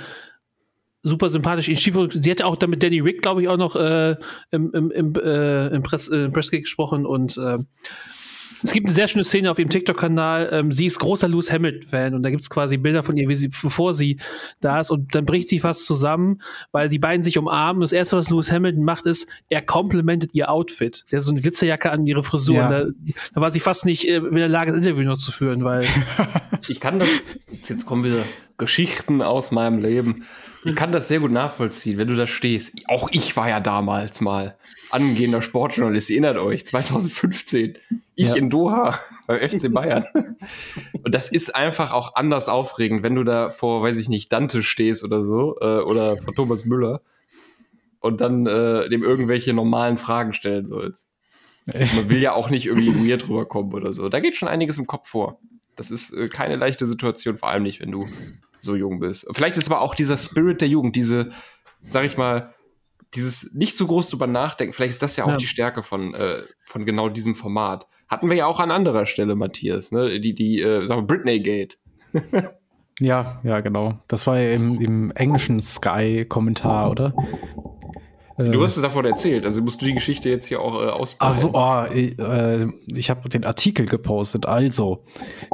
super 1.03 1.29
sympathisch. 1.29 1.69
in 1.69 1.77
Stiefel- 1.77 2.09
Sie 2.11 2.29
hatte 2.31 2.45
auch 2.45 2.55
dann 2.55 2.69
mit 2.69 2.83
Danny 2.83 2.99
Rick, 2.99 3.21
glaube 3.21 3.41
ich, 3.41 3.47
auch 3.47 3.57
noch 3.57 3.75
äh, 3.75 4.15
im, 4.51 4.71
im, 4.73 4.91
im, 4.91 5.13
äh, 5.15 5.67
im, 5.67 5.83
Press, 5.83 6.07
äh, 6.07 6.25
im 6.25 6.33
gesprochen 6.33 7.05
und 7.05 7.37
äh, 7.37 7.57
es 8.63 8.71
gibt 8.71 8.87
eine 8.87 8.93
sehr 8.95 9.07
schöne 9.07 9.23
Szene 9.23 9.51
auf 9.51 9.59
ihrem 9.59 9.69
TikTok-Kanal. 9.69 10.49
Ähm, 10.51 10.71
sie 10.71 10.87
ist 10.87 10.99
großer 10.99 11.27
Lewis 11.27 11.51
Hamilton-Fan 11.51 12.15
und 12.15 12.23
da 12.23 12.29
gibt 12.29 12.41
es 12.41 12.49
quasi 12.49 12.77
Bilder 12.77 13.03
von 13.03 13.15
ihr, 13.17 13.29
wie 13.29 13.35
sie, 13.35 13.49
bevor 13.49 13.93
sie 13.93 14.17
da 14.61 14.79
ist 14.81 14.89
und 14.89 15.13
dann 15.13 15.25
bricht 15.25 15.49
sie 15.49 15.59
fast 15.59 15.85
zusammen, 15.85 16.41
weil 16.71 16.89
die 16.89 16.99
beiden 16.99 17.23
sich 17.23 17.37
umarmen. 17.37 17.81
Das 17.81 17.91
erste, 17.91 18.17
was 18.17 18.29
Lewis 18.29 18.51
Hamilton 18.51 18.83
macht, 18.83 19.05
ist, 19.05 19.27
er 19.49 19.61
komplementet 19.61 20.31
ihr 20.33 20.49
Outfit. 20.51 21.05
Der 21.11 21.17
hat 21.17 21.23
so 21.23 21.31
eine 21.31 21.41
Glitzerjacke 21.41 21.91
an 21.91 22.07
ihre 22.07 22.23
Frisur. 22.23 22.55
Ja. 22.55 22.69
Da, 22.69 22.85
da 23.35 23.41
war 23.41 23.51
sie 23.51 23.59
fast 23.59 23.85
nicht 23.85 24.07
äh, 24.07 24.17
in 24.17 24.35
der 24.35 24.47
Lage, 24.49 24.71
das 24.71 24.79
Interview 24.85 25.03
noch 25.03 25.17
zu 25.19 25.31
führen, 25.31 25.63
weil 25.63 25.85
Ich 26.67 26.79
kann 26.79 26.99
das, 26.99 27.09
jetzt 27.67 27.85
kommen 27.85 28.03
wieder 28.03 28.23
Geschichten 28.57 29.21
aus 29.21 29.51
meinem 29.51 29.81
Leben. 29.81 30.25
Ich 30.63 30.75
kann 30.75 30.91
das 30.91 31.07
sehr 31.07 31.19
gut 31.19 31.31
nachvollziehen, 31.31 31.97
wenn 31.97 32.07
du 32.07 32.15
da 32.15 32.27
stehst. 32.27 32.73
Auch 32.87 33.09
ich 33.11 33.35
war 33.37 33.47
ja 33.47 33.59
damals 33.59 34.21
mal 34.21 34.57
angehender 34.89 35.41
Sportjournalist. 35.41 36.09
Ihr 36.09 36.15
erinnert 36.23 36.37
euch, 36.37 36.65
2015. 36.65 37.77
Ich 38.15 38.29
Ja. 38.29 38.35
in 38.35 38.49
Doha 38.49 38.99
beim 39.27 39.47
FC 39.47 39.69
Bayern. 39.73 40.05
Und 41.03 41.13
das 41.13 41.29
ist 41.29 41.55
einfach 41.55 41.93
auch 41.93 42.15
anders 42.15 42.49
aufregend, 42.49 43.03
wenn 43.03 43.15
du 43.15 43.23
da 43.23 43.49
vor, 43.49 43.83
weiß 43.83 43.97
ich 43.97 44.09
nicht, 44.09 44.33
Dante 44.33 44.63
stehst 44.63 45.03
oder 45.03 45.21
so, 45.23 45.57
äh, 45.61 45.79
oder 45.79 46.17
vor 46.17 46.33
Thomas 46.33 46.65
Müller 46.65 47.01
und 47.99 48.21
dann 48.21 48.45
äh, 48.47 48.89
dem 48.89 49.03
irgendwelche 49.03 49.53
normalen 49.53 49.97
Fragen 49.97 50.33
stellen 50.33 50.65
sollst. 50.65 51.09
Man 51.67 52.09
will 52.09 52.21
ja 52.21 52.33
auch 52.33 52.49
nicht 52.49 52.65
irgendwie 52.65 53.09
weird 53.09 53.27
rüberkommen 53.29 53.73
oder 53.73 53.93
so. 53.93 54.09
Da 54.09 54.19
geht 54.19 54.35
schon 54.35 54.47
einiges 54.47 54.77
im 54.77 54.87
Kopf 54.87 55.09
vor. 55.09 55.39
Das 55.77 55.89
ist 55.91 56.11
äh, 56.13 56.27
keine 56.27 56.57
leichte 56.57 56.85
Situation, 56.85 57.37
vor 57.37 57.49
allem 57.49 57.63
nicht, 57.63 57.79
wenn 57.79 57.91
du 57.91 58.07
so 58.59 58.75
jung 58.75 58.99
bist. 58.99 59.27
Vielleicht 59.31 59.55
ist 59.57 59.71
aber 59.71 59.81
auch 59.81 59.95
dieser 59.95 60.17
Spirit 60.17 60.59
der 60.61 60.67
Jugend, 60.67 60.95
diese, 60.95 61.29
sag 61.81 62.05
ich 62.05 62.17
mal, 62.17 62.53
dieses 63.13 63.53
nicht 63.53 63.77
so 63.77 63.87
groß 63.87 64.09
drüber 64.09 64.27
nachdenken, 64.27 64.73
vielleicht 64.73 64.93
ist 64.93 65.03
das 65.03 65.15
ja 65.15 65.23
auch 65.23 65.29
Ja. 65.29 65.37
die 65.37 65.47
Stärke 65.47 65.81
von, 65.83 66.13
äh, 66.13 66.41
von 66.61 66.85
genau 66.85 67.07
diesem 67.07 67.35
Format. 67.35 67.87
Hatten 68.09 68.29
wir 68.29 68.37
ja 68.37 68.45
auch 68.47 68.59
an 68.59 68.71
anderer 68.71 69.05
Stelle, 69.05 69.35
Matthias, 69.35 69.91
ne? 69.91 70.19
Die, 70.19 70.33
die, 70.33 70.61
äh, 70.61 70.85
sagen 70.85 71.01
wir, 71.01 71.07
Britney 71.07 71.39
Gate. 71.39 71.77
Ja, 72.99 73.39
ja, 73.43 73.59
genau. 73.61 73.99
Das 74.07 74.25
war 74.25 74.39
ja 74.39 74.53
im, 74.53 74.81
im 74.81 75.11
englischen 75.11 75.59
Sky-Kommentar, 75.59 76.89
oder? 76.89 77.13
Äh, 78.37 78.49
Du 78.51 78.63
hast 78.63 78.75
es 78.75 78.81
davon 78.81 79.05
erzählt, 79.05 79.45
also 79.45 79.61
musst 79.61 79.81
du 79.81 79.85
die 79.85 79.93
Geschichte 79.93 80.29
jetzt 80.29 80.47
hier 80.47 80.61
auch 80.61 80.81
äh, 80.81 80.89
ausbauen. 80.89 81.33
Ach 81.33 81.37
so, 81.37 81.51
oh, 81.53 81.85
ich, 81.93 82.17
äh, 82.19 82.67
ich 82.87 83.09
habe 83.09 83.27
den 83.29 83.43
Artikel 83.43 83.85
gepostet. 83.85 84.45
Also, 84.45 85.03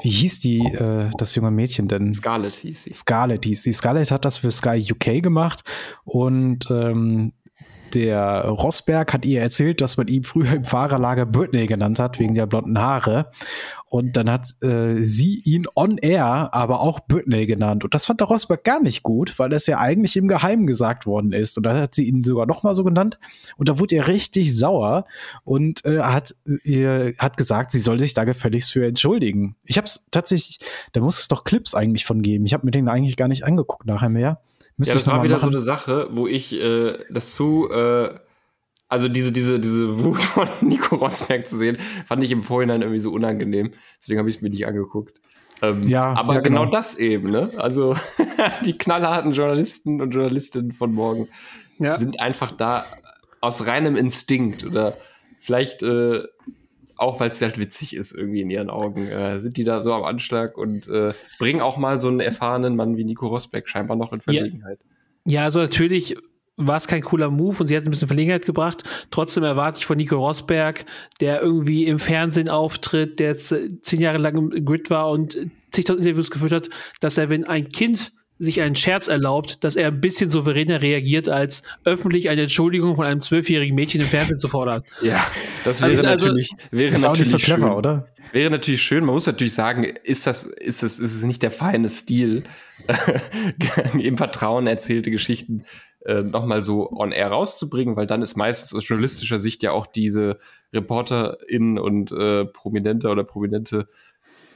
wie 0.01 0.09
hieß 0.09 0.39
die, 0.39 0.59
äh, 0.59 1.09
das 1.17 1.35
junge 1.35 1.51
Mädchen 1.51 1.87
denn? 1.87 2.13
Scarlett 2.13 2.55
hieß 2.55 2.83
sie. 2.83 2.93
Scarlett 2.93 3.45
hieß 3.45 3.63
sie. 3.63 3.73
Scarlett 3.73 4.11
hat 4.11 4.25
das 4.25 4.37
für 4.37 4.51
Sky 4.51 4.85
UK 4.91 5.23
gemacht 5.23 5.63
und 6.03 6.67
ähm, 6.69 7.33
der 7.93 8.45
Rosberg 8.45 9.13
hat 9.13 9.25
ihr 9.25 9.41
erzählt, 9.41 9.81
dass 9.81 9.97
man 9.97 10.07
ihn 10.07 10.23
früher 10.23 10.53
im 10.53 10.63
Fahrerlager 10.63 11.25
Britney 11.25 11.67
genannt 11.67 11.99
hat, 11.99 12.19
wegen 12.19 12.33
der 12.33 12.45
blonden 12.45 12.79
Haare. 12.79 13.31
Und 13.89 14.17
dann 14.17 14.27
hat 14.27 14.55
äh, 14.63 15.05
sie 15.05 15.41
ihn 15.45 15.67
on 15.75 15.99
air 15.99 16.51
aber 16.51 16.79
auch 16.79 17.01
Britney 17.01 17.45
genannt. 17.45 17.83
Und 17.83 17.93
das 17.93 18.07
fand 18.07 18.19
der 18.19 18.27
Rosberg 18.27 18.63
gar 18.63 18.81
nicht 18.81 19.03
gut, 19.03 19.37
weil 19.37 19.49
das 19.49 19.67
ja 19.67 19.77
eigentlich 19.77 20.17
im 20.17 20.27
Geheimen 20.27 20.65
gesagt 20.65 21.05
worden 21.05 21.31
ist. 21.31 21.57
Und 21.57 21.65
dann 21.67 21.77
hat 21.77 21.93
sie 21.93 22.07
ihn 22.07 22.23
sogar 22.23 22.47
noch 22.47 22.63
mal 22.63 22.73
so 22.73 22.83
genannt. 22.83 23.19
Und 23.57 23.69
da 23.69 23.77
wurde 23.77 23.95
er 23.95 24.07
richtig 24.07 24.57
sauer 24.57 25.05
und 25.43 25.85
äh, 25.85 25.99
hat, 25.99 26.33
ihr, 26.63 27.13
hat 27.19 27.37
gesagt, 27.37 27.71
sie 27.71 27.79
soll 27.79 27.99
sich 27.99 28.15
da 28.15 28.23
gefälligst 28.23 28.71
für 28.71 28.85
entschuldigen. 28.85 29.55
Ich 29.63 29.77
habe 29.77 29.85
es 29.85 30.07
tatsächlich, 30.09 30.59
da 30.93 31.01
muss 31.01 31.19
es 31.19 31.27
doch 31.27 31.43
Clips 31.43 31.75
eigentlich 31.75 32.05
von 32.05 32.23
geben. 32.23 32.47
Ich 32.47 32.53
habe 32.53 32.65
mir 32.65 32.71
den 32.71 32.89
eigentlich 32.89 33.15
gar 33.15 33.27
nicht 33.27 33.45
angeguckt 33.45 33.85
nachher 33.85 34.09
mehr. 34.09 34.41
Müsste 34.77 34.93
Ja, 34.93 34.99
das 34.99 35.07
war 35.07 35.23
wieder 35.23 35.35
machen. 35.35 35.51
so 35.51 35.57
eine 35.57 35.63
Sache, 35.63 36.07
wo 36.11 36.27
ich 36.27 36.53
äh, 36.53 36.97
das 37.09 37.35
zu, 37.35 37.69
äh, 37.71 38.09
also 38.87 39.07
diese, 39.07 39.31
diese, 39.31 39.59
diese 39.59 40.03
Wut 40.03 40.17
von 40.21 40.47
Nico 40.61 40.95
Rosberg 40.95 41.47
zu 41.47 41.57
sehen, 41.57 41.77
fand 42.05 42.23
ich 42.23 42.31
im 42.31 42.43
Vorhinein 42.43 42.81
irgendwie 42.81 42.99
so 42.99 43.11
unangenehm. 43.11 43.73
Deswegen 43.99 44.19
habe 44.19 44.29
ich 44.29 44.37
es 44.37 44.41
mir 44.41 44.49
nicht 44.49 44.65
angeguckt. 44.65 45.19
Ähm, 45.61 45.81
Ja, 45.83 46.13
aber 46.13 46.35
ja, 46.35 46.39
genau. 46.41 46.61
genau. 46.61 46.71
das 46.71 46.97
eben, 46.97 47.31
ne? 47.31 47.51
Also 47.57 47.95
die 48.65 48.77
knallharten 48.77 49.31
Journalisten 49.31 50.01
und 50.01 50.11
Journalistinnen 50.11 50.71
von 50.71 50.91
morgen 50.93 51.29
ja. 51.79 51.95
sind 51.95 52.19
einfach 52.19 52.51
da 52.51 52.85
aus 53.41 53.67
reinem 53.67 53.95
Instinkt 53.95 54.63
oder 54.63 54.93
vielleicht 55.39 55.83
äh, 55.83 56.23
auch, 56.97 57.19
weil 57.19 57.31
es 57.31 57.41
halt 57.41 57.57
witzig 57.57 57.95
ist 57.95 58.11
irgendwie 58.13 58.41
in 58.41 58.49
ihren 58.49 58.69
Augen, 58.69 59.07
äh, 59.07 59.39
sind 59.39 59.57
die 59.57 59.63
da 59.63 59.81
so 59.81 59.93
am 59.93 60.03
Anschlag 60.03 60.57
und 60.57 60.87
äh, 60.87 61.13
bringen 61.39 61.61
auch 61.61 61.77
mal 61.77 61.99
so 61.99 62.07
einen 62.07 62.19
erfahrenen 62.19 62.75
Mann 62.75 62.97
wie 62.97 63.03
Nico 63.03 63.27
Rosberg 63.27 63.67
scheinbar 63.67 63.97
noch 63.97 64.13
in 64.13 64.19
Ja. 64.27 64.33
Verlegenheit. 64.41 64.79
Ja, 65.25 65.43
also 65.43 65.59
natürlich 65.59 66.17
war 66.55 66.77
es 66.77 66.87
kein 66.87 67.01
cooler 67.01 67.31
Move 67.31 67.61
und 67.61 67.67
sie 67.67 67.75
hat 67.75 67.83
ein 67.83 67.89
bisschen 67.89 68.07
Verlegenheit 68.07 68.45
gebracht. 68.45 68.83
Trotzdem 69.09 69.43
erwarte 69.43 69.79
ich 69.79 69.85
von 69.85 69.97
Nico 69.97 70.17
Rosberg, 70.17 70.85
der 71.19 71.41
irgendwie 71.41 71.85
im 71.85 71.97
Fernsehen 71.97 72.49
auftritt, 72.49 73.19
der 73.19 73.29
jetzt 73.29 73.51
äh, 73.51 73.81
zehn 73.81 74.01
Jahre 74.01 74.19
lang 74.19 74.51
im 74.51 74.65
Grid 74.65 74.89
war 74.89 75.09
und 75.09 75.37
zigtausend 75.71 76.05
Interviews 76.05 76.29
geführt 76.29 76.51
hat, 76.51 76.69
dass 77.01 77.17
er, 77.17 77.29
wenn 77.29 77.45
ein 77.45 77.69
Kind 77.69 78.13
sich 78.39 78.61
einen 78.61 78.75
Scherz 78.75 79.07
erlaubt, 79.07 79.63
dass 79.63 79.75
er 79.75 79.87
ein 79.87 80.01
bisschen 80.01 80.29
souveräner 80.29 80.81
reagiert, 80.81 81.29
als 81.29 81.63
öffentlich 81.85 82.29
eine 82.29 82.41
Entschuldigung 82.43 82.95
von 82.95 83.05
einem 83.05 83.21
zwölfjährigen 83.21 83.75
Mädchen 83.75 84.01
im 84.01 84.07
Fernsehen 84.07 84.39
zu 84.39 84.49
fordern. 84.49 84.83
Ja, 85.01 85.25
das 85.63 85.81
wäre 85.81 85.91
Also- 85.91 86.07
also- 86.07 86.25
natürlich, 86.27 86.49
wäre 86.71 86.93
Ist 86.93 87.05
auch 87.05 87.09
natürlich 87.09 87.33
nicht 87.33 87.45
so 87.45 87.53
clever, 87.53 87.67
schön. 87.67 87.77
oder? 87.77 88.07
Wäre 88.31 88.49
natürlich 88.49 88.81
schön. 88.81 89.05
Man 89.05 89.13
muss 89.13 89.27
natürlich 89.27 89.53
sagen, 89.53 89.83
ist 90.03 90.25
das, 90.25 90.43
ist 90.43 90.81
das, 90.81 90.97
ist 90.99 91.13
es 91.15 91.21
nicht 91.23 91.43
der 91.43 91.51
feine 91.51 91.87
Stil, 91.89 92.43
im 93.99 94.17
Vertrauen 94.17 94.65
erzählte 94.67 95.11
Geschichten 95.11 95.65
äh, 96.05 96.21
nochmal 96.21 96.63
so 96.63 96.89
on 96.91 97.11
air 97.11 97.27
rauszubringen, 97.29 97.95
weil 97.95 98.07
dann 98.07 98.21
ist 98.21 98.35
meistens 98.35 98.73
aus 98.73 98.87
journalistischer 98.87 99.39
Sicht 99.39 99.63
ja 99.63 99.71
auch 99.71 99.85
diese 99.85 100.39
ReporterInnen 100.73 101.77
und 101.79 102.11
äh, 102.11 102.45
Prominente 102.45 103.09
oder 103.09 103.23
prominente 103.23 103.87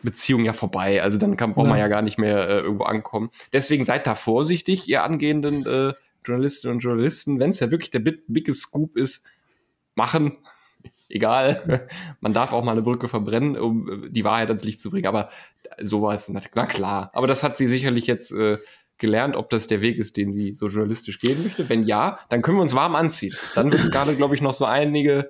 Beziehung 0.08 0.46
ja 0.46 0.54
vorbei. 0.54 1.04
Also 1.04 1.18
dann 1.18 1.36
kann, 1.36 1.54
braucht 1.54 1.68
man 1.68 1.78
Ja. 1.78 1.90
gar 1.90 2.02
nicht 2.02 2.18
mehr 2.18 2.48
äh, 2.48 2.60
irgendwo 2.60 2.86
ankommen. 2.86 3.30
Deswegen 3.52 3.84
seid 3.84 4.08
da 4.08 4.16
vorsichtig, 4.16 4.88
ihr 4.88 5.04
angehenden 5.04 5.66
äh, 5.66 5.94
Journalistinnen 6.26 6.78
und 6.78 6.80
Journalisten. 6.80 7.42
Wenn 7.42 7.50
es 7.50 7.60
ja 7.60 7.72
wirklich 7.72 7.92
der 7.92 8.00
big, 8.00 8.24
biggest 8.30 8.62
Scoop 8.62 8.96
ist, 8.96 9.28
machen. 9.96 10.38
Egal. 11.10 11.88
Man 12.22 12.34
darf 12.34 12.54
auch 12.54 12.64
mal 12.64 12.72
eine 12.72 12.82
Brücke 12.84 13.10
verbrennen, 13.10 13.58
um 13.58 14.06
äh, 14.06 14.10
die 14.10 14.24
Wahrheit 14.24 14.48
ans 14.48 14.64
Licht 14.64 14.80
zu 14.80 14.92
bringen. 14.92 15.08
Aber 15.08 15.28
sowas, 15.82 16.30
na, 16.30 16.40
na 16.56 16.66
klar. 16.66 17.12
Aber 17.14 17.28
das 17.28 17.44
hat 17.44 17.58
sie 17.58 17.68
sicherlich 17.68 18.08
jetzt 18.08 18.32
äh, 18.32 18.60
gelernt, 18.98 19.36
ob 19.36 19.50
das 19.50 19.68
der 19.68 19.82
Weg 19.82 19.98
ist, 19.98 20.16
den 20.16 20.32
sie 20.32 20.54
so 20.54 20.68
journalistisch 20.70 21.20
gehen 21.20 21.44
möchte. 21.44 21.68
Wenn 21.70 21.84
ja, 21.84 22.20
dann 22.30 22.42
können 22.42 22.58
wir 22.58 22.62
uns 22.62 22.76
warm 22.76 22.96
anziehen. 22.96 23.36
Dann 23.56 23.72
wird 23.74 23.82
es 23.82 23.92
gerade, 23.92 24.16
glaube 24.16 24.36
ich, 24.36 24.42
noch 24.42 24.54
so 24.54 24.64
einige 24.64 25.30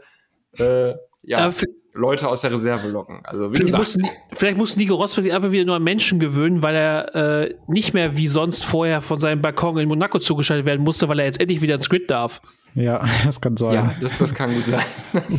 äh, 0.59 0.93
ja, 1.23 1.47
Äh, 1.49 1.51
Leute 1.97 2.29
aus 2.29 2.41
der 2.41 2.51
Reserve 2.51 2.87
locken. 2.87 3.19
Also 3.23 3.51
wie 3.51 3.57
Vielleicht 3.57 3.75
gesagt, 3.75 3.97
muss, 3.97 4.11
vielleicht 4.33 4.57
muss 4.57 4.77
Nico 4.77 4.95
Rosberg 4.95 5.23
sich 5.23 5.33
einfach 5.33 5.51
wieder 5.51 5.65
nur 5.65 5.75
an 5.75 5.83
Menschen 5.83 6.19
gewöhnen, 6.19 6.61
weil 6.61 6.75
er 6.75 7.15
äh, 7.15 7.55
nicht 7.67 7.93
mehr 7.93 8.15
wie 8.15 8.27
sonst 8.27 8.63
vorher 8.63 9.01
von 9.01 9.19
seinem 9.19 9.41
Balkon 9.41 9.77
in 9.77 9.87
Monaco 9.87 10.19
zugeschaltet 10.19 10.65
werden 10.65 10.83
musste, 10.83 11.09
weil 11.09 11.19
er 11.19 11.25
jetzt 11.25 11.39
endlich 11.39 11.61
wieder 11.61 11.75
ins 11.75 11.89
Grid 11.89 12.09
darf. 12.09 12.41
Ja, 12.75 13.03
das 13.25 13.41
kann 13.41 13.57
sein. 13.57 13.73
Ja, 13.73 13.95
das, 13.99 14.17
das 14.17 14.35
kann 14.35 14.53
gut 14.53 14.65
sein. 14.67 14.83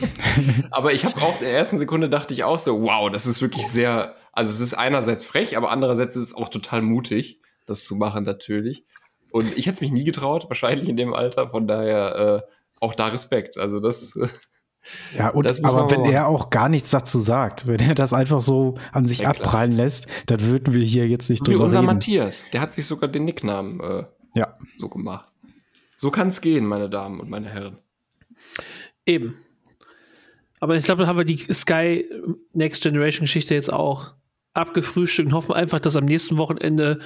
aber 0.70 0.92
ich 0.92 1.04
habe 1.04 1.22
auch 1.22 1.38
in 1.38 1.44
der 1.44 1.52
ersten 1.52 1.78
Sekunde 1.78 2.10
dachte 2.10 2.34
ich 2.34 2.44
auch 2.44 2.58
so, 2.58 2.82
wow, 2.82 3.10
das 3.10 3.26
ist 3.26 3.40
wirklich 3.40 3.66
sehr, 3.68 4.14
also 4.32 4.50
es 4.50 4.60
ist 4.60 4.74
einerseits 4.74 5.24
frech, 5.24 5.56
aber 5.56 5.70
andererseits 5.70 6.16
ist 6.16 6.22
es 6.22 6.34
auch 6.34 6.48
total 6.48 6.82
mutig, 6.82 7.40
das 7.66 7.84
zu 7.84 7.94
machen 7.94 8.24
natürlich. 8.24 8.84
Und 9.30 9.56
ich 9.56 9.66
hätte 9.66 9.74
es 9.74 9.80
mich 9.80 9.92
nie 9.92 10.04
getraut, 10.04 10.46
wahrscheinlich 10.48 10.88
in 10.88 10.96
dem 10.96 11.14
Alter, 11.14 11.48
von 11.48 11.66
daher 11.66 12.42
äh, 12.44 12.52
auch 12.80 12.94
da 12.94 13.08
Respekt. 13.08 13.58
Also 13.58 13.78
das, 13.78 14.18
Ja, 15.16 15.30
und, 15.30 15.46
aber 15.64 15.90
wenn 15.90 16.04
er 16.04 16.26
auch 16.28 16.50
gar 16.50 16.68
nichts 16.68 16.90
dazu 16.90 17.18
sagt, 17.18 17.66
wenn 17.66 17.80
er 17.80 17.94
das 17.94 18.12
einfach 18.12 18.40
so 18.40 18.76
an 18.92 19.06
sich 19.06 19.20
Ja, 19.20 19.30
abprallen 19.30 19.72
lässt, 19.72 20.06
dann 20.26 20.40
würden 20.42 20.74
wir 20.74 20.84
hier 20.84 21.08
jetzt 21.08 21.30
nicht 21.30 21.46
wie 21.46 21.52
drüber 21.52 21.64
unser 21.64 21.78
reden. 21.78 21.86
Matthias, 21.86 22.44
der 22.52 22.60
hat 22.60 22.72
sich 22.72 22.86
sogar 22.86 23.08
den 23.08 23.24
Nicknamen 23.24 23.80
äh, 23.80 24.04
Ja, 24.34 24.56
so 24.76 24.88
gemacht. 24.88 25.30
So 25.96 26.10
kann 26.10 26.28
es 26.28 26.40
gehen, 26.40 26.66
meine 26.66 26.88
Damen 26.88 27.20
und 27.20 27.28
meine 27.28 27.48
Herren. 27.48 27.78
Eben. 29.04 29.36
Aber 30.60 30.76
ich 30.76 30.84
glaube, 30.84 31.00
dann 31.00 31.08
haben 31.08 31.18
wir 31.18 31.24
die 31.24 31.38
Sky 31.38 32.04
Next 32.52 32.82
Generation 32.82 33.24
Geschichte 33.24 33.54
jetzt 33.54 33.72
auch 33.72 34.14
abgefrühstückt 34.54 35.28
und 35.28 35.34
hoffen 35.34 35.54
einfach, 35.54 35.80
dass 35.80 35.96
am 35.96 36.04
nächsten 36.04 36.36
Wochenende 36.36 37.00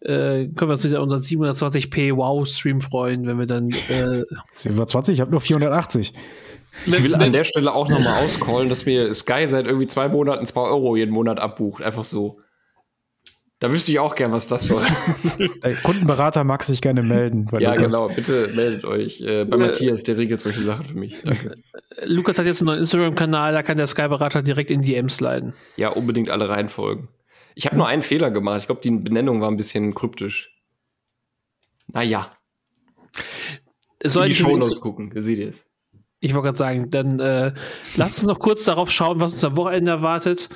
äh, 0.00 0.46
können 0.46 0.70
wir 0.70 0.72
uns 0.72 0.84
wieder 0.84 1.02
unseren 1.02 1.20
720p 1.20 2.16
Wow-Stream 2.16 2.80
freuen, 2.80 3.26
wenn 3.26 3.38
wir 3.38 3.46
dann 3.46 3.70
äh, 3.70 4.22
720, 4.52 5.14
ich 5.14 5.20
habe 5.20 5.30
nur 5.30 5.40
480. 5.40 6.14
Ich 6.86 7.02
will 7.02 7.14
an 7.14 7.32
der 7.32 7.44
Stelle 7.44 7.72
auch 7.72 7.88
nochmal 7.88 8.24
auscallen, 8.24 8.68
dass 8.68 8.86
mir 8.86 9.12
Sky 9.14 9.46
seit 9.46 9.66
irgendwie 9.66 9.86
zwei 9.86 10.08
Monaten 10.08 10.46
zwei 10.46 10.62
Euro 10.62 10.96
jeden 10.96 11.12
Monat 11.12 11.38
abbucht. 11.38 11.82
Einfach 11.82 12.04
so. 12.04 12.40
Da 13.58 13.70
wüsste 13.70 13.92
ich 13.92 14.00
auch 14.00 14.16
gern, 14.16 14.32
was 14.32 14.48
das 14.48 14.64
soll. 14.64 14.82
Der 15.62 15.76
Kundenberater 15.76 16.42
mag 16.42 16.64
sich 16.64 16.80
gerne 16.80 17.04
melden. 17.04 17.46
ja, 17.60 17.76
genau. 17.76 18.08
Bitte 18.08 18.48
meldet 18.56 18.84
euch 18.84 19.20
äh, 19.20 19.44
bei 19.44 19.54
Äh, 19.56 19.60
Matthias, 19.60 20.02
der 20.02 20.16
regelt 20.16 20.40
solche 20.40 20.60
Sachen 20.62 20.84
für 20.84 20.94
mich. 20.98 21.16
Danke. 21.22 21.54
Lukas 22.04 22.38
hat 22.38 22.46
jetzt 22.46 22.60
einen 22.62 22.66
neuen 22.66 22.80
Instagram-Kanal, 22.80 23.52
da 23.52 23.62
kann 23.62 23.76
der 23.76 23.86
Sky-Berater 23.86 24.42
direkt 24.42 24.72
in 24.72 24.82
die 24.82 24.92
DMs 24.94 25.20
leiten. 25.20 25.52
Ja, 25.76 25.90
unbedingt 25.90 26.28
alle 26.30 26.48
reinfolgen. 26.48 27.06
Ich 27.54 27.66
habe 27.66 27.76
nur 27.76 27.86
einen 27.86 28.02
Fehler 28.02 28.32
gemacht. 28.32 28.62
Ich 28.62 28.66
glaube, 28.66 28.80
die 28.80 28.90
Benennung 28.90 29.40
war 29.40 29.48
ein 29.48 29.56
bisschen 29.56 29.94
kryptisch. 29.94 30.50
Naja, 31.86 32.32
Es 34.00 34.16
in 34.16 34.24
die 34.24 34.34
Shownotes 34.34 34.72
Insta- 34.78 34.80
gucken. 34.82 35.12
Ihr 35.14 35.22
seht 35.22 35.38
es. 35.38 35.68
Ich 36.22 36.34
wollte 36.34 36.46
gerade 36.46 36.58
sagen, 36.58 36.90
dann 36.90 37.18
äh, 37.18 37.52
lasst 37.96 38.20
uns 38.20 38.28
noch 38.28 38.38
kurz 38.38 38.64
darauf 38.64 38.90
schauen, 38.90 39.20
was 39.20 39.34
uns 39.34 39.44
am 39.44 39.56
Wochenende 39.56 39.90
erwartet. 39.90 40.48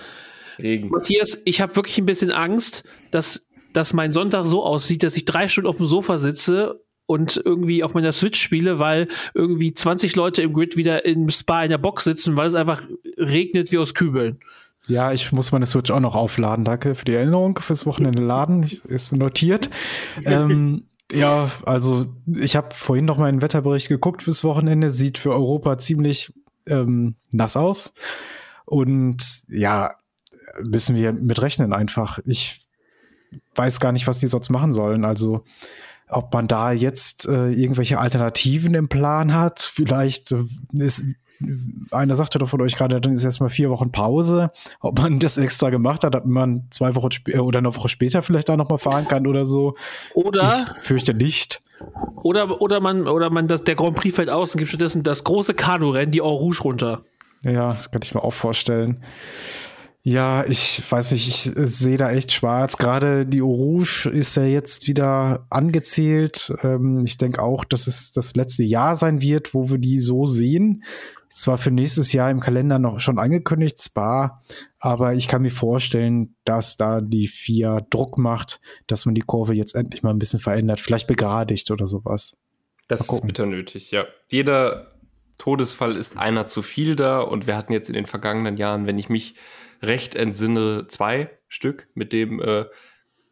Regen. 0.60 0.88
Matthias, 0.88 1.42
ich 1.44 1.60
habe 1.60 1.74
wirklich 1.76 1.98
ein 1.98 2.06
bisschen 2.06 2.30
Angst, 2.30 2.84
dass, 3.10 3.44
dass 3.72 3.92
mein 3.92 4.12
Sonntag 4.12 4.46
so 4.46 4.64
aussieht, 4.64 5.02
dass 5.02 5.16
ich 5.16 5.24
drei 5.24 5.48
Stunden 5.48 5.68
auf 5.68 5.76
dem 5.76 5.86
Sofa 5.86 6.18
sitze 6.18 6.80
und 7.06 7.40
irgendwie 7.44 7.82
auf 7.82 7.94
meiner 7.94 8.12
Switch 8.12 8.40
spiele, 8.40 8.78
weil 8.78 9.08
irgendwie 9.34 9.74
20 9.74 10.14
Leute 10.14 10.42
im 10.42 10.52
Grid 10.52 10.76
wieder 10.76 11.04
im 11.04 11.28
Spa 11.30 11.64
in 11.64 11.70
der 11.70 11.78
Box 11.78 12.04
sitzen, 12.04 12.36
weil 12.36 12.46
es 12.46 12.54
einfach 12.54 12.82
regnet 13.18 13.72
wie 13.72 13.78
aus 13.78 13.94
Kübeln. 13.94 14.38
Ja, 14.86 15.12
ich 15.12 15.32
muss 15.32 15.50
meine 15.50 15.66
Switch 15.66 15.90
auch 15.90 16.00
noch 16.00 16.14
aufladen. 16.14 16.64
Danke 16.64 16.94
für 16.94 17.04
die 17.04 17.14
Erinnerung 17.14 17.58
fürs 17.58 17.86
Wochenende 17.86 18.22
laden. 18.22 18.62
Ich, 18.62 18.84
ist 18.84 19.10
notiert. 19.12 19.68
ähm, 20.24 20.84
ja, 21.12 21.50
also 21.64 22.06
ich 22.26 22.56
habe 22.56 22.74
vorhin 22.74 23.04
noch 23.04 23.18
meinen 23.18 23.42
Wetterbericht 23.42 23.88
geguckt 23.88 24.22
fürs 24.22 24.44
Wochenende. 24.44 24.90
Sieht 24.90 25.18
für 25.18 25.32
Europa 25.32 25.78
ziemlich 25.78 26.32
ähm, 26.66 27.14
nass 27.30 27.56
aus. 27.56 27.94
Und 28.64 29.44
ja, 29.48 29.94
müssen 30.64 30.96
wir 30.96 31.12
mit 31.12 31.40
rechnen 31.40 31.72
einfach. 31.72 32.18
Ich 32.24 32.66
weiß 33.54 33.80
gar 33.80 33.92
nicht, 33.92 34.06
was 34.06 34.18
die 34.18 34.26
sonst 34.26 34.50
machen 34.50 34.72
sollen. 34.72 35.04
Also 35.04 35.44
ob 36.08 36.32
man 36.32 36.48
da 36.48 36.72
jetzt 36.72 37.26
äh, 37.26 37.50
irgendwelche 37.50 37.98
Alternativen 37.98 38.74
im 38.74 38.88
Plan 38.88 39.34
hat. 39.34 39.60
Vielleicht 39.60 40.32
äh, 40.32 40.44
ist 40.72 41.04
einer 41.90 42.16
sagte 42.16 42.38
doch 42.38 42.48
von 42.48 42.60
euch 42.62 42.76
gerade, 42.76 43.00
dann 43.00 43.12
ist 43.12 43.24
erstmal 43.24 43.50
vier 43.50 43.70
Wochen 43.70 43.92
Pause. 43.92 44.50
Ob 44.80 44.98
man 44.98 45.18
das 45.18 45.38
extra 45.38 45.70
gemacht 45.70 46.04
hat, 46.04 46.16
ob 46.16 46.24
man 46.26 46.66
zwei 46.70 46.94
Wochen 46.94 47.10
später 47.10 47.44
oder 47.44 47.58
eine 47.58 47.74
Woche 47.74 47.88
später 47.88 48.22
vielleicht 48.22 48.50
auch 48.50 48.56
noch 48.56 48.68
mal 48.68 48.78
fahren 48.78 49.08
kann 49.08 49.26
oder 49.26 49.44
so. 49.46 49.74
Oder, 50.14 50.66
Ich 50.78 50.84
fürchte 50.84 51.14
nicht. 51.14 51.62
oder, 52.22 52.60
oder 52.60 52.80
man, 52.80 53.06
oder 53.06 53.30
man, 53.30 53.48
das, 53.48 53.64
der 53.64 53.74
Grand 53.74 53.96
Prix 53.96 54.14
fällt 54.16 54.30
aus 54.30 54.54
und 54.54 54.58
gibt 54.58 54.68
stattdessen 54.70 55.02
das 55.02 55.24
große 55.24 55.54
Kanu-Rennen, 55.54 56.12
die 56.12 56.22
Eau 56.22 56.34
Rouge 56.34 56.62
runter. 56.62 57.02
Ja, 57.42 57.74
das 57.74 57.90
kann 57.90 58.00
ich 58.02 58.14
mir 58.14 58.24
auch 58.24 58.32
vorstellen. 58.32 59.02
Ja, 60.08 60.44
ich 60.46 60.80
weiß 60.88 61.10
nicht, 61.10 61.26
ich 61.26 61.52
sehe 61.56 61.96
da 61.96 62.12
echt 62.12 62.30
schwarz. 62.30 62.76
Gerade 62.78 63.26
die 63.26 63.40
Rouge 63.40 64.08
ist 64.08 64.36
ja 64.36 64.44
jetzt 64.44 64.86
wieder 64.86 65.46
angezählt. 65.50 66.54
Ähm, 66.62 67.04
ich 67.04 67.18
denke 67.18 67.42
auch, 67.42 67.64
dass 67.64 67.88
es 67.88 68.12
das 68.12 68.36
letzte 68.36 68.62
Jahr 68.62 68.94
sein 68.94 69.20
wird, 69.20 69.52
wo 69.52 69.68
wir 69.68 69.78
die 69.78 69.98
so 69.98 70.24
sehen. 70.24 70.84
Zwar 71.28 71.58
für 71.58 71.70
nächstes 71.70 72.12
Jahr 72.12 72.30
im 72.30 72.40
Kalender 72.40 72.78
noch 72.78 73.00
schon 73.00 73.18
angekündigt, 73.18 73.80
Spa, 73.80 74.42
aber 74.78 75.14
ich 75.14 75.28
kann 75.28 75.42
mir 75.42 75.50
vorstellen, 75.50 76.34
dass 76.44 76.76
da 76.76 77.00
die 77.00 77.28
FIA 77.28 77.80
Druck 77.90 78.18
macht, 78.18 78.60
dass 78.86 79.06
man 79.06 79.14
die 79.14 79.22
Kurve 79.22 79.54
jetzt 79.54 79.74
endlich 79.74 80.02
mal 80.02 80.10
ein 80.10 80.18
bisschen 80.18 80.40
verändert, 80.40 80.80
vielleicht 80.80 81.06
begradigt 81.06 81.70
oder 81.70 81.86
sowas. 81.86 82.36
Das 82.88 83.10
ist 83.10 83.26
bitter 83.26 83.46
nötig, 83.46 83.90
ja. 83.90 84.04
Jeder 84.30 84.92
Todesfall 85.38 85.96
ist 85.96 86.18
einer 86.18 86.46
zu 86.46 86.62
viel 86.62 86.96
da 86.96 87.20
und 87.20 87.46
wir 87.46 87.56
hatten 87.56 87.72
jetzt 87.72 87.88
in 87.88 87.94
den 87.94 88.06
vergangenen 88.06 88.56
Jahren, 88.56 88.86
wenn 88.86 88.98
ich 88.98 89.08
mich 89.08 89.34
recht 89.82 90.14
entsinne, 90.14 90.86
zwei 90.88 91.30
Stück, 91.48 91.88
mit 91.94 92.12
dem 92.12 92.40
äh, 92.40 92.64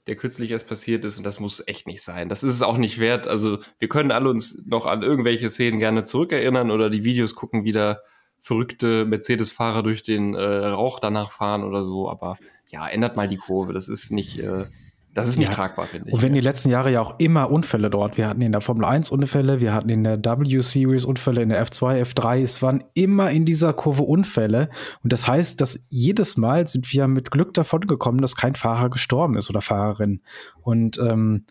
der 0.06 0.16
kürzlich 0.16 0.50
erst 0.50 0.68
passiert 0.68 1.04
ist 1.04 1.16
und 1.16 1.24
das 1.24 1.40
muss 1.40 1.66
echt 1.66 1.86
nicht 1.86 2.02
sein. 2.02 2.28
Das 2.28 2.42
ist 2.42 2.54
es 2.54 2.62
auch 2.62 2.76
nicht 2.76 2.98
wert. 2.98 3.26
Also 3.26 3.58
wir 3.78 3.88
können 3.88 4.10
alle 4.10 4.28
uns 4.28 4.66
noch 4.66 4.86
an 4.86 5.02
irgendwelche 5.02 5.48
Szenen 5.48 5.78
gerne 5.78 6.04
zurückerinnern 6.04 6.70
oder 6.70 6.90
die 6.90 7.04
Videos 7.04 7.34
gucken, 7.34 7.64
wie 7.64 7.72
da 7.72 8.00
verrückte 8.40 9.06
Mercedes-Fahrer 9.06 9.82
durch 9.82 10.02
den 10.02 10.34
äh, 10.34 10.42
Rauch 10.42 11.00
danach 11.00 11.30
fahren 11.30 11.64
oder 11.64 11.82
so. 11.82 12.10
Aber 12.10 12.36
ja, 12.68 12.86
ändert 12.86 13.16
mal 13.16 13.28
die 13.28 13.38
Kurve. 13.38 13.72
Das 13.72 13.88
ist 13.88 14.12
nicht, 14.12 14.38
äh, 14.38 14.66
das 15.14 15.28
ist 15.28 15.38
nicht 15.38 15.48
Ja. 15.50 15.54
tragbar, 15.54 15.86
finde 15.86 16.08
ich. 16.08 16.14
Und 16.14 16.22
wenn 16.22 16.32
die 16.34 16.40
letzten 16.40 16.70
Jahre 16.70 16.90
ja 16.90 17.00
auch 17.00 17.18
immer 17.18 17.50
Unfälle 17.50 17.88
dort, 17.88 18.16
wir 18.18 18.28
hatten 18.28 18.42
in 18.42 18.52
der 18.52 18.60
Formel 18.60 18.84
1 18.84 19.10
Unfälle, 19.10 19.60
wir 19.60 19.72
hatten 19.72 19.88
in 19.88 20.04
der 20.04 20.18
W-Series 20.22 21.04
Unfälle, 21.04 21.40
in 21.42 21.48
der 21.48 21.64
F2, 21.64 22.02
F3, 22.02 22.42
es 22.42 22.60
waren 22.62 22.84
immer 22.94 23.30
in 23.30 23.44
dieser 23.44 23.72
Kurve 23.72 24.02
Unfälle. 24.02 24.68
Und 25.02 25.12
das 25.12 25.26
heißt, 25.28 25.60
dass 25.60 25.86
jedes 25.88 26.36
Mal 26.36 26.66
sind 26.66 26.92
wir 26.92 27.06
mit 27.08 27.30
Glück 27.30 27.54
davon 27.54 27.82
gekommen, 27.82 28.18
dass 28.18 28.36
kein 28.36 28.54
Fahrer 28.54 28.90
gestorben 28.90 29.36
ist 29.36 29.48
oder 29.48 29.60
Fahrerin. 29.60 30.20
Und 30.62 30.98
ähm, 30.98 31.44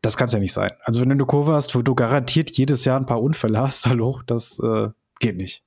das 0.00 0.16
kann 0.16 0.28
es 0.28 0.32
ja 0.32 0.38
nicht 0.38 0.52
sein. 0.52 0.70
Also 0.82 1.00
wenn 1.00 1.08
du 1.08 1.14
eine 1.14 1.26
Kurve 1.26 1.54
hast, 1.54 1.74
wo 1.74 1.82
du 1.82 1.94
garantiert 1.96 2.50
jedes 2.50 2.84
Jahr 2.84 2.98
ein 2.98 3.06
paar 3.06 3.20
Unfälle 3.20 3.58
hast, 3.58 3.86
hallo, 3.90 4.20
das 4.26 4.58
äh, 4.60 4.88
geht 5.18 5.36
nicht. 5.36 5.64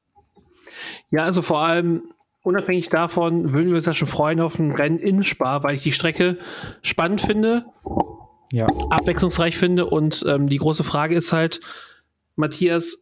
Ja, 1.09 1.25
also 1.25 1.41
vor 1.41 1.59
allem 1.59 2.03
unabhängig 2.43 2.89
davon 2.89 3.53
würden 3.53 3.69
wir 3.69 3.77
uns 3.77 3.85
ja 3.85 3.93
schon 3.93 4.07
freuen 4.07 4.39
auf 4.39 4.59
ein 4.59 4.71
Rennen 4.71 4.99
in 4.99 5.23
Spa, 5.23 5.63
weil 5.63 5.75
ich 5.75 5.83
die 5.83 5.91
Strecke 5.91 6.37
spannend 6.81 7.21
finde, 7.21 7.65
Ja, 8.51 8.67
abwechslungsreich 8.89 9.57
finde 9.57 9.85
und 9.85 10.25
ähm, 10.27 10.47
die 10.47 10.57
große 10.57 10.83
Frage 10.83 11.15
ist 11.15 11.31
halt, 11.33 11.61
Matthias, 12.35 12.97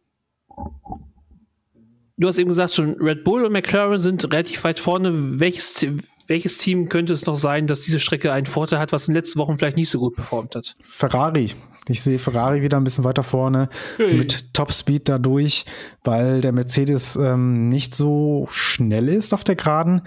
du 2.16 2.28
hast 2.28 2.38
eben 2.38 2.50
gesagt, 2.50 2.74
schon 2.74 2.94
Red 3.00 3.24
Bull 3.24 3.44
und 3.44 3.52
McLaren 3.52 3.98
sind 3.98 4.30
relativ 4.30 4.62
weit 4.64 4.78
vorne. 4.78 5.40
Welches, 5.40 5.86
welches 6.30 6.58
Team 6.58 6.88
könnte 6.88 7.12
es 7.12 7.26
noch 7.26 7.34
sein, 7.34 7.66
dass 7.66 7.80
diese 7.80 7.98
Strecke 7.98 8.32
einen 8.32 8.46
Vorteil 8.46 8.78
hat, 8.78 8.92
was 8.92 9.08
in 9.08 9.14
den 9.14 9.20
letzten 9.20 9.40
Wochen 9.40 9.58
vielleicht 9.58 9.76
nicht 9.76 9.90
so 9.90 9.98
gut 9.98 10.14
performt 10.14 10.54
hat? 10.54 10.76
Ferrari. 10.80 11.54
Ich 11.88 12.02
sehe 12.02 12.20
Ferrari 12.20 12.62
wieder 12.62 12.76
ein 12.76 12.84
bisschen 12.84 13.02
weiter 13.02 13.24
vorne 13.24 13.68
hey. 13.96 14.14
mit 14.14 14.54
Topspeed 14.54 15.08
dadurch, 15.08 15.64
weil 16.04 16.40
der 16.40 16.52
Mercedes 16.52 17.16
ähm, 17.16 17.68
nicht 17.68 17.96
so 17.96 18.46
schnell 18.48 19.08
ist 19.08 19.34
auf 19.34 19.42
der 19.42 19.56
Geraden. 19.56 20.02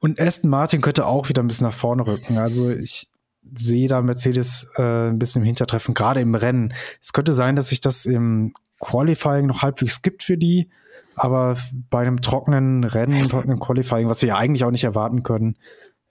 Und 0.00 0.18
Aston 0.18 0.48
Martin 0.48 0.80
könnte 0.80 1.04
auch 1.04 1.28
wieder 1.28 1.42
ein 1.42 1.46
bisschen 1.46 1.66
nach 1.66 1.74
vorne 1.74 2.06
rücken. 2.06 2.38
Also 2.38 2.70
ich 2.70 3.08
sehe 3.54 3.86
da 3.86 4.00
Mercedes 4.00 4.70
äh, 4.78 5.10
ein 5.10 5.18
bisschen 5.18 5.42
im 5.42 5.46
Hintertreffen, 5.46 5.92
gerade 5.92 6.22
im 6.22 6.34
Rennen. 6.34 6.72
Es 7.02 7.12
könnte 7.12 7.34
sein, 7.34 7.54
dass 7.54 7.68
sich 7.68 7.82
das 7.82 8.06
im 8.06 8.54
Qualifying 8.80 9.44
noch 9.44 9.60
halbwegs 9.60 10.00
gibt 10.00 10.24
für 10.24 10.38
die, 10.38 10.70
aber 11.16 11.56
bei 11.90 12.00
einem 12.00 12.22
trockenen 12.22 12.84
Rennen, 12.84 13.28
trockenen 13.28 13.58
Qualifying, 13.58 14.08
was 14.08 14.22
wir 14.22 14.28
ja 14.28 14.36
eigentlich 14.36 14.64
auch 14.64 14.70
nicht 14.70 14.84
erwarten 14.84 15.22
können, 15.22 15.56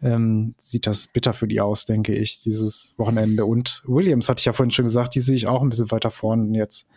ähm, 0.02 0.56
sieht 0.58 0.88
das 0.88 1.08
bitter 1.08 1.34
für 1.34 1.48
die 1.48 1.62
aus, 1.62 1.86
denke 1.86 2.14
ich, 2.14 2.42
dieses 2.42 2.96
Wochenende. 2.98 3.46
Und 3.46 3.84
Williams 3.88 4.28
hatte 4.28 4.40
ich 4.40 4.46
ja 4.46 4.54
vorhin 4.54 4.72
schon 4.72 4.86
gesagt, 4.86 5.16
die 5.16 5.22
sehe 5.22 5.36
ich 5.36 5.48
auch 5.48 5.62
ein 5.62 5.70
bisschen 5.70 5.92
weiter 5.92 6.12
vorne 6.12 6.58
jetzt. 6.58 6.92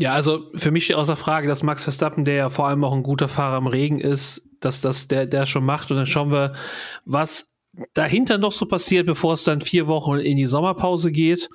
Ja, 0.00 0.14
also 0.14 0.50
für 0.54 0.70
mich 0.70 0.84
steht 0.84 0.96
außer 0.96 1.16
Frage, 1.16 1.46
dass 1.46 1.62
Max 1.62 1.84
Verstappen, 1.84 2.24
der 2.24 2.34
ja 2.34 2.50
vor 2.50 2.66
allem 2.66 2.82
auch 2.82 2.94
ein 2.94 3.02
guter 3.02 3.28
Fahrer 3.28 3.58
im 3.58 3.66
Regen 3.66 3.98
ist, 3.98 4.42
dass 4.60 4.80
das 4.80 5.08
der, 5.08 5.26
der 5.26 5.46
schon 5.46 5.64
macht. 5.64 5.90
Und 5.90 5.98
dann 5.98 6.06
schauen 6.06 6.32
wir, 6.32 6.54
was 7.04 7.48
dahinter 7.94 8.38
noch 8.38 8.52
so 8.52 8.66
passiert, 8.66 9.06
bevor 9.06 9.34
es 9.34 9.44
dann 9.44 9.60
vier 9.60 9.88
Wochen 9.88 10.16
in 10.16 10.36
die 10.36 10.46
Sommerpause 10.46 11.12
geht. 11.12 11.50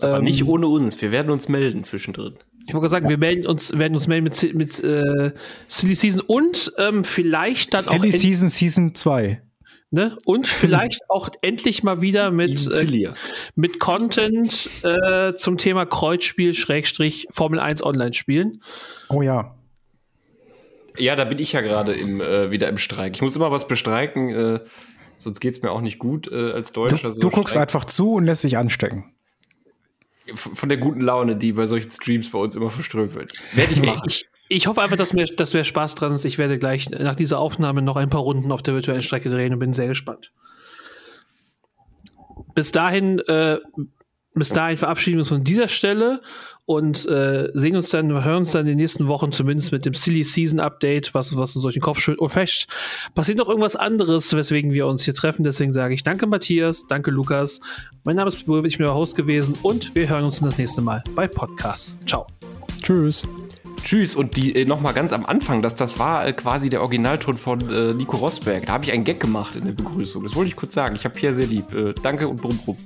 Aber 0.00 0.18
ähm, 0.18 0.24
nicht 0.24 0.44
ohne 0.44 0.66
uns. 0.68 1.00
Wir 1.00 1.12
werden 1.12 1.30
uns 1.30 1.48
melden 1.48 1.84
zwischendrin. 1.84 2.34
Ich 2.68 2.74
wollte 2.74 2.90
sagen, 2.90 3.08
wir 3.08 3.16
melden 3.16 3.46
uns, 3.46 3.72
werden 3.76 3.94
uns 3.94 4.06
melden 4.08 4.24
mit, 4.24 4.54
mit 4.54 4.78
äh, 4.84 5.32
Silly 5.68 5.94
Season 5.94 6.20
und 6.20 6.70
ähm, 6.76 7.02
vielleicht 7.02 7.72
dann 7.72 7.80
Silly 7.80 7.96
auch. 7.96 8.02
Silly 8.02 8.18
Season 8.18 8.48
Season 8.50 8.94
2. 8.94 9.40
Ne? 9.90 10.18
Und 10.26 10.46
vielleicht 10.46 11.00
auch 11.08 11.30
endlich 11.40 11.82
mal 11.82 12.02
wieder 12.02 12.30
mit, 12.30 12.70
äh, 12.70 13.10
mit 13.54 13.80
Content 13.80 14.68
äh, 14.82 15.34
zum 15.34 15.56
Thema 15.56 15.86
Kreuzspiel, 15.86 16.52
Schrägstrich, 16.52 17.26
Formel 17.30 17.58
1 17.58 17.82
Online 17.82 18.12
spielen. 18.12 18.60
Oh 19.08 19.22
ja. 19.22 19.56
Ja, 20.98 21.16
da 21.16 21.24
bin 21.24 21.38
ich 21.38 21.52
ja 21.52 21.62
gerade 21.62 21.92
im, 21.92 22.20
äh, 22.20 22.50
wieder 22.50 22.68
im 22.68 22.76
Streik. 22.76 23.14
Ich 23.14 23.22
muss 23.22 23.34
immer 23.34 23.50
was 23.50 23.66
bestreiken, 23.66 24.28
äh, 24.28 24.60
sonst 25.16 25.40
geht 25.40 25.54
es 25.54 25.62
mir 25.62 25.70
auch 25.70 25.80
nicht 25.80 25.98
gut 25.98 26.30
äh, 26.30 26.52
als 26.52 26.72
Deutscher. 26.72 27.08
Du, 27.08 27.14
so 27.14 27.20
du 27.22 27.30
guckst 27.30 27.56
einfach 27.56 27.86
zu 27.86 28.12
und 28.12 28.26
lässt 28.26 28.44
dich 28.44 28.58
anstecken 28.58 29.14
von 30.34 30.68
der 30.68 30.78
guten 30.78 31.00
Laune, 31.00 31.36
die 31.36 31.52
bei 31.52 31.66
solchen 31.66 31.90
Streams 31.90 32.30
bei 32.30 32.38
uns 32.38 32.56
immer 32.56 32.70
verströmt 32.70 33.14
wird. 33.14 33.32
Werde 33.54 33.72
ich 33.72 33.82
machen. 33.82 34.02
Ich, 34.06 34.26
ich 34.48 34.66
hoffe 34.66 34.82
einfach, 34.82 34.96
dass 34.96 35.12
mir, 35.12 35.24
dass 35.24 35.54
mir 35.54 35.64
Spaß 35.64 35.94
dran 35.94 36.12
ist. 36.12 36.24
Ich 36.24 36.38
werde 36.38 36.58
gleich 36.58 36.88
nach 36.90 37.16
dieser 37.16 37.38
Aufnahme 37.38 37.82
noch 37.82 37.96
ein 37.96 38.10
paar 38.10 38.22
Runden 38.22 38.50
auf 38.52 38.62
der 38.62 38.74
virtuellen 38.74 39.02
Strecke 39.02 39.30
drehen 39.30 39.52
und 39.52 39.58
bin 39.58 39.72
sehr 39.72 39.88
gespannt. 39.88 40.32
Bis 42.54 42.72
dahin, 42.72 43.18
äh, 43.20 43.58
bis 44.34 44.48
dahin 44.48 44.76
verabschieden 44.76 45.16
wir 45.16 45.20
uns 45.20 45.28
von 45.28 45.44
dieser 45.44 45.68
Stelle 45.68 46.22
und 46.68 47.08
äh, 47.08 47.48
sehen 47.54 47.76
uns 47.76 47.88
dann, 47.88 48.12
hören 48.22 48.40
uns 48.40 48.52
dann 48.52 48.60
in 48.60 48.66
den 48.66 48.76
nächsten 48.76 49.08
Wochen 49.08 49.32
zumindest 49.32 49.72
mit 49.72 49.86
dem 49.86 49.94
Silly 49.94 50.22
Season 50.22 50.60
Update, 50.60 51.14
was, 51.14 51.34
was 51.34 51.56
uns 51.56 51.62
durch 51.62 51.72
den 51.72 51.80
Kopf 51.80 51.98
schüttelt. 51.98 52.20
Und 52.20 52.28
vielleicht 52.28 52.68
passiert 53.14 53.38
noch 53.38 53.48
irgendwas 53.48 53.74
anderes, 53.74 54.34
weswegen 54.36 54.72
wir 54.72 54.86
uns 54.86 55.02
hier 55.02 55.14
treffen. 55.14 55.44
Deswegen 55.44 55.72
sage 55.72 55.94
ich 55.94 56.02
danke 56.02 56.26
Matthias, 56.26 56.84
danke 56.86 57.10
Lukas. 57.10 57.60
Mein 58.04 58.16
Name 58.16 58.28
ist 58.28 58.44
Bubel, 58.44 58.66
ich 58.66 58.76
bin 58.76 58.86
euer 58.86 58.94
Host 58.94 59.16
gewesen 59.16 59.54
und 59.62 59.94
wir 59.94 60.10
hören 60.10 60.24
uns 60.24 60.40
das 60.40 60.58
nächste 60.58 60.82
Mal 60.82 61.02
bei 61.14 61.26
Podcast. 61.26 61.96
Ciao. 62.06 62.26
Tschüss. 62.82 63.26
Tschüss. 63.82 64.14
Und 64.14 64.36
die 64.36 64.54
äh, 64.54 64.66
nochmal 64.66 64.92
ganz 64.92 65.14
am 65.14 65.24
Anfang, 65.24 65.62
dass 65.62 65.74
das 65.74 65.98
war 65.98 66.26
äh, 66.26 66.34
quasi 66.34 66.68
der 66.68 66.82
Originalton 66.82 67.38
von 67.38 67.60
äh, 67.70 67.94
Nico 67.94 68.18
Rosberg. 68.18 68.66
Da 68.66 68.74
habe 68.74 68.84
ich 68.84 68.92
einen 68.92 69.04
Gag 69.04 69.20
gemacht 69.20 69.56
in 69.56 69.64
der 69.64 69.72
Begrüßung. 69.72 70.22
Das 70.22 70.34
wollte 70.34 70.50
ich 70.50 70.56
kurz 70.56 70.74
sagen. 70.74 70.96
Ich 70.96 71.04
habe 71.06 71.14
Pierre 71.14 71.32
sehr 71.32 71.46
lieb. 71.46 71.72
Äh, 71.72 71.94
danke 72.02 72.28
und 72.28 72.42
brumm 72.42 72.58
brumm. 72.58 72.76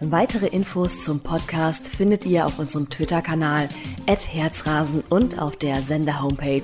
Weitere 0.00 0.46
Infos 0.46 1.02
zum 1.02 1.18
Podcast 1.20 1.88
findet 1.88 2.24
ihr 2.24 2.46
auf 2.46 2.60
unserem 2.60 2.88
Twitter-Kanal 2.88 3.68
@herzrasen 4.06 5.02
und 5.08 5.40
auf 5.40 5.56
der 5.56 5.82
Sender-Homepage 5.82 6.62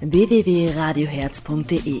www.radioherz.de. 0.00 2.00